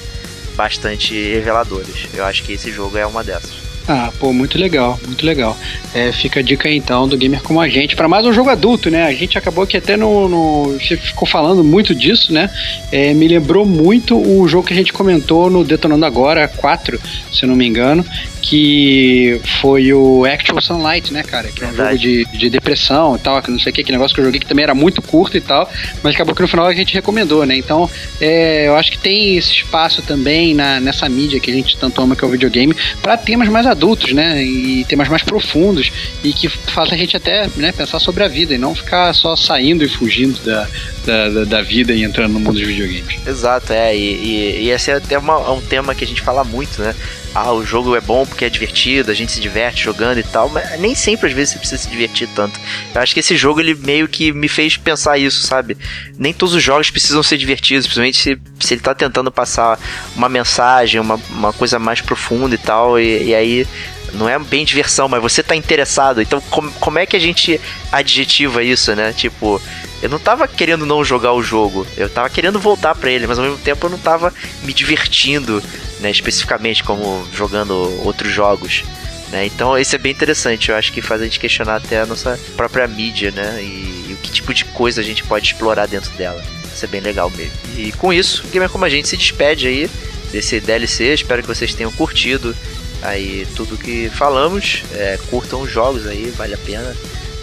bastante 0.54 1.14
reveladoras. 1.14 2.06
Eu 2.14 2.24
acho 2.24 2.44
que 2.44 2.52
esse 2.52 2.70
jogo 2.70 2.96
é 2.96 3.06
uma 3.06 3.24
dessas. 3.24 3.67
Ah, 3.90 4.12
pô, 4.18 4.34
muito 4.34 4.58
legal, 4.58 5.00
muito 5.06 5.24
legal. 5.24 5.56
É, 5.94 6.12
fica 6.12 6.40
a 6.40 6.42
dica 6.42 6.70
então 6.70 7.08
do 7.08 7.16
Gamer 7.16 7.42
Como 7.42 7.58
a 7.58 7.66
Gente, 7.70 7.96
para 7.96 8.06
mais 8.06 8.26
um 8.26 8.32
jogo 8.34 8.50
adulto, 8.50 8.90
né? 8.90 9.04
A 9.04 9.14
gente 9.14 9.38
acabou 9.38 9.66
que 9.66 9.78
até 9.78 9.96
no. 9.96 10.28
no 10.28 10.78
ficou 10.78 11.26
falando 11.26 11.64
muito 11.64 11.94
disso, 11.94 12.30
né? 12.30 12.50
É, 12.92 13.14
me 13.14 13.26
lembrou 13.26 13.64
muito 13.64 14.14
o 14.14 14.46
jogo 14.46 14.66
que 14.66 14.74
a 14.74 14.76
gente 14.76 14.92
comentou 14.92 15.48
no 15.48 15.64
Detonando 15.64 16.04
Agora 16.04 16.46
4, 16.46 17.00
se 17.32 17.46
não 17.46 17.56
me 17.56 17.66
engano, 17.66 18.04
que 18.48 19.38
foi 19.60 19.92
o 19.92 20.24
Actual 20.24 20.62
Sunlight, 20.62 21.12
né, 21.12 21.22
cara? 21.22 21.48
Que 21.48 21.62
é 21.62 21.66
um 21.66 21.70
Verdade. 21.70 22.22
jogo 22.22 22.32
de, 22.32 22.38
de 22.38 22.48
depressão 22.50 23.14
e 23.14 23.18
tal, 23.18 23.42
que 23.42 23.50
não 23.50 23.60
sei 23.60 23.70
o 23.70 23.74
que, 23.74 23.84
que 23.84 23.92
negócio 23.92 24.14
que 24.14 24.22
eu 24.22 24.24
joguei 24.24 24.40
que 24.40 24.46
também 24.46 24.62
era 24.62 24.74
muito 24.74 25.02
curto 25.02 25.36
e 25.36 25.40
tal, 25.40 25.70
mas 26.02 26.14
acabou 26.14 26.34
que 26.34 26.40
no 26.40 26.48
final 26.48 26.64
a 26.64 26.72
gente 26.72 26.94
recomendou, 26.94 27.44
né? 27.44 27.58
Então, 27.58 27.90
é, 28.18 28.66
eu 28.66 28.74
acho 28.76 28.90
que 28.90 28.98
tem 28.98 29.36
esse 29.36 29.52
espaço 29.52 30.00
também 30.00 30.54
na, 30.54 30.80
nessa 30.80 31.06
mídia 31.10 31.38
que 31.38 31.50
a 31.50 31.54
gente 31.54 31.76
tanto 31.76 32.00
ama 32.00 32.16
que 32.16 32.24
é 32.24 32.26
o 32.26 32.30
videogame, 32.30 32.74
para 33.02 33.18
temas 33.18 33.48
mais 33.50 33.66
adultos, 33.66 34.14
né? 34.14 34.42
E 34.42 34.82
temas 34.86 35.08
mais 35.08 35.22
profundos 35.22 35.92
e 36.24 36.32
que 36.32 36.48
faz 36.48 36.90
a 36.90 36.96
gente 36.96 37.14
até 37.18 37.48
né, 37.54 37.70
pensar 37.70 37.98
sobre 37.98 38.24
a 38.24 38.28
vida 38.28 38.54
e 38.54 38.58
não 38.58 38.74
ficar 38.74 39.12
só 39.12 39.36
saindo 39.36 39.84
e 39.84 39.88
fugindo 39.88 40.42
da, 40.42 40.66
da, 41.04 41.44
da, 41.44 41.62
vida 41.62 41.92
e 41.92 42.02
entrando 42.02 42.32
no 42.32 42.40
mundo 42.40 42.54
dos 42.54 42.66
videogames. 42.66 43.26
Exato, 43.26 43.74
é. 43.74 43.94
E, 43.94 44.00
e, 44.00 44.62
e 44.62 44.70
esse 44.70 44.90
é 44.90 44.94
até 44.94 45.18
uma, 45.18 45.52
um 45.52 45.60
tema 45.60 45.94
que 45.94 46.02
a 46.02 46.06
gente 46.06 46.22
fala 46.22 46.44
muito, 46.44 46.80
né? 46.80 46.94
Ah, 47.38 47.52
o 47.52 47.64
jogo 47.64 47.94
é 47.94 48.00
bom 48.00 48.26
porque 48.26 48.44
é 48.44 48.48
divertido, 48.48 49.10
a 49.10 49.14
gente 49.14 49.32
se 49.32 49.40
diverte 49.40 49.84
jogando 49.84 50.18
e 50.18 50.22
tal, 50.22 50.48
mas 50.48 50.78
nem 50.80 50.94
sempre 50.94 51.28
às 51.28 51.32
vezes 51.32 51.52
você 51.52 51.58
precisa 51.58 51.82
se 51.82 51.88
divertir 51.88 52.28
tanto. 52.34 52.58
Eu 52.94 53.00
acho 53.00 53.14
que 53.14 53.20
esse 53.20 53.36
jogo 53.36 53.60
ele 53.60 53.74
meio 53.74 54.08
que 54.08 54.32
me 54.32 54.48
fez 54.48 54.76
pensar 54.76 55.18
isso, 55.18 55.46
sabe? 55.46 55.76
Nem 56.18 56.32
todos 56.32 56.54
os 56.54 56.62
jogos 56.62 56.90
precisam 56.90 57.22
ser 57.22 57.38
divertidos, 57.38 57.86
principalmente 57.86 58.18
se, 58.18 58.38
se 58.58 58.74
ele 58.74 58.80
tá 58.80 58.94
tentando 58.94 59.30
passar 59.30 59.78
uma 60.16 60.28
mensagem, 60.28 61.00
uma, 61.00 61.20
uma 61.30 61.52
coisa 61.52 61.78
mais 61.78 62.00
profunda 62.00 62.54
e 62.54 62.58
tal, 62.58 62.98
e, 62.98 63.28
e 63.28 63.34
aí 63.34 63.66
não 64.14 64.28
é 64.28 64.38
bem 64.38 64.64
diversão, 64.64 65.08
mas 65.08 65.22
você 65.22 65.42
tá 65.42 65.54
interessado. 65.54 66.20
Então, 66.20 66.40
com, 66.50 66.70
como 66.72 66.98
é 66.98 67.06
que 67.06 67.16
a 67.16 67.20
gente 67.20 67.60
adjetiva 67.92 68.62
isso, 68.62 68.94
né? 68.94 69.12
Tipo, 69.12 69.60
eu 70.02 70.08
não 70.08 70.18
tava 70.18 70.46
querendo 70.46 70.86
não 70.86 71.04
jogar 71.04 71.32
o 71.32 71.42
jogo, 71.42 71.86
eu 71.96 72.08
tava 72.08 72.30
querendo 72.30 72.60
voltar 72.60 72.94
para 72.94 73.10
ele, 73.10 73.26
mas 73.26 73.38
ao 73.38 73.44
mesmo 73.44 73.58
tempo 73.58 73.86
eu 73.86 73.90
não 73.90 73.98
tava 73.98 74.32
me 74.62 74.72
divertindo, 74.72 75.62
né, 76.00 76.10
especificamente 76.10 76.84
como 76.84 77.26
jogando 77.32 77.74
outros 78.04 78.32
jogos. 78.32 78.84
Né? 79.30 79.46
Então 79.46 79.76
isso 79.78 79.94
é 79.94 79.98
bem 79.98 80.12
interessante, 80.12 80.70
eu 80.70 80.76
acho 80.76 80.92
que 80.92 81.02
faz 81.02 81.20
a 81.20 81.24
gente 81.24 81.40
questionar 81.40 81.76
até 81.76 82.00
a 82.00 82.06
nossa 82.06 82.38
própria 82.56 82.86
mídia, 82.86 83.30
né? 83.30 83.58
E, 83.60 84.08
e 84.08 84.12
o 84.14 84.16
que 84.22 84.30
tipo 84.30 84.54
de 84.54 84.64
coisa 84.64 85.00
a 85.00 85.04
gente 85.04 85.22
pode 85.24 85.46
explorar 85.46 85.86
dentro 85.86 86.10
dela. 86.12 86.42
Isso 86.74 86.84
é 86.84 86.88
bem 86.88 87.00
legal 87.00 87.30
mesmo. 87.30 87.52
E 87.76 87.92
com 87.92 88.12
isso, 88.12 88.42
Gamer 88.50 88.70
Como 88.70 88.84
a 88.84 88.88
Gente 88.88 89.08
se 89.08 89.16
despede 89.16 89.66
aí 89.66 89.90
desse 90.32 90.60
DLC, 90.60 91.12
espero 91.12 91.42
que 91.42 91.48
vocês 91.48 91.74
tenham 91.74 91.92
curtido 91.92 92.56
aí 93.02 93.46
tudo 93.54 93.76
que 93.76 94.08
falamos. 94.10 94.82
É, 94.92 95.18
curtam 95.28 95.60
os 95.60 95.70
jogos 95.70 96.06
aí, 96.06 96.32
vale 96.36 96.54
a 96.54 96.58
pena, 96.58 96.96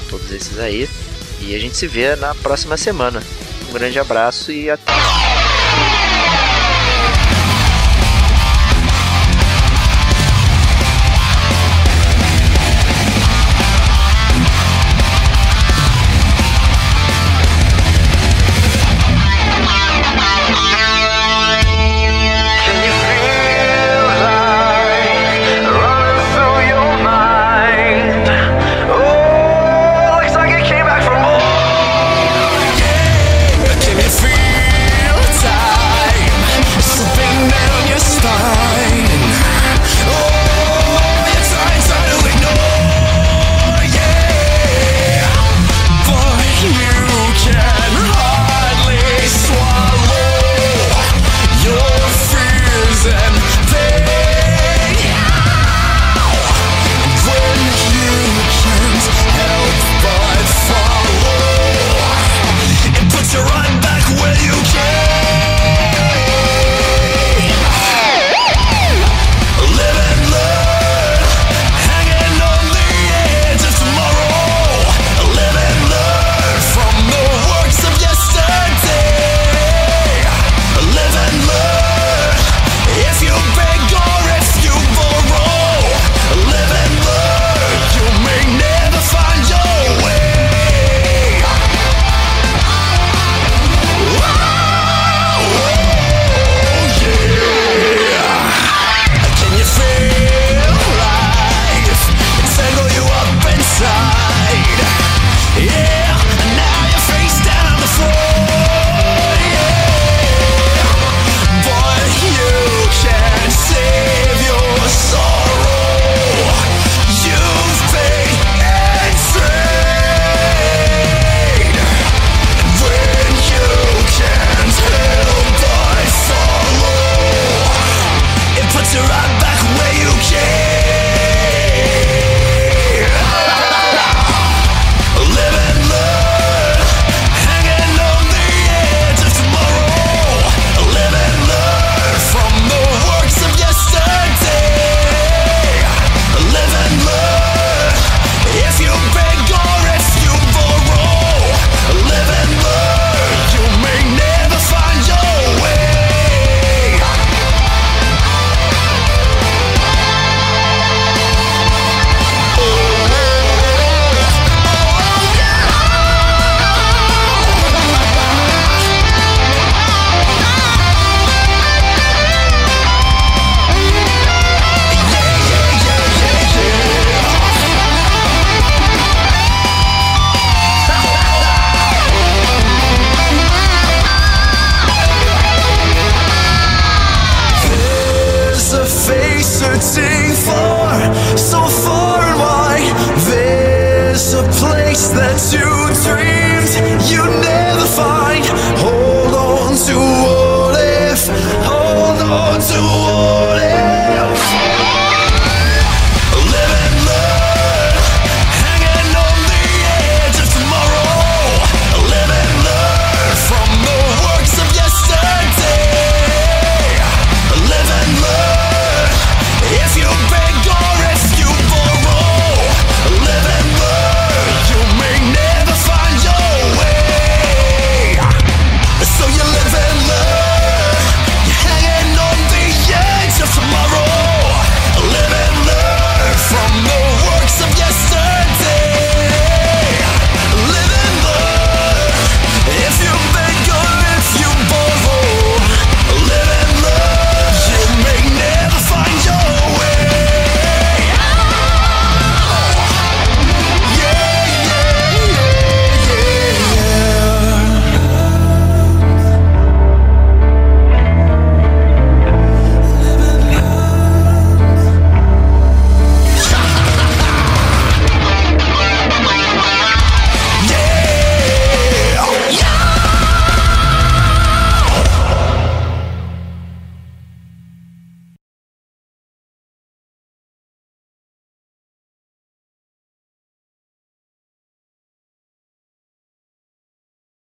todos 0.10 0.32
esses 0.32 0.58
aí. 0.58 0.89
E 1.39 1.55
a 1.55 1.59
gente 1.59 1.77
se 1.77 1.88
vê 1.88 2.15
na 2.15 2.33
próxima 2.36 2.77
semana. 2.77 3.21
grande 3.71 3.99
abraço 3.99 4.51
e 4.51 4.69
até. 4.69 4.93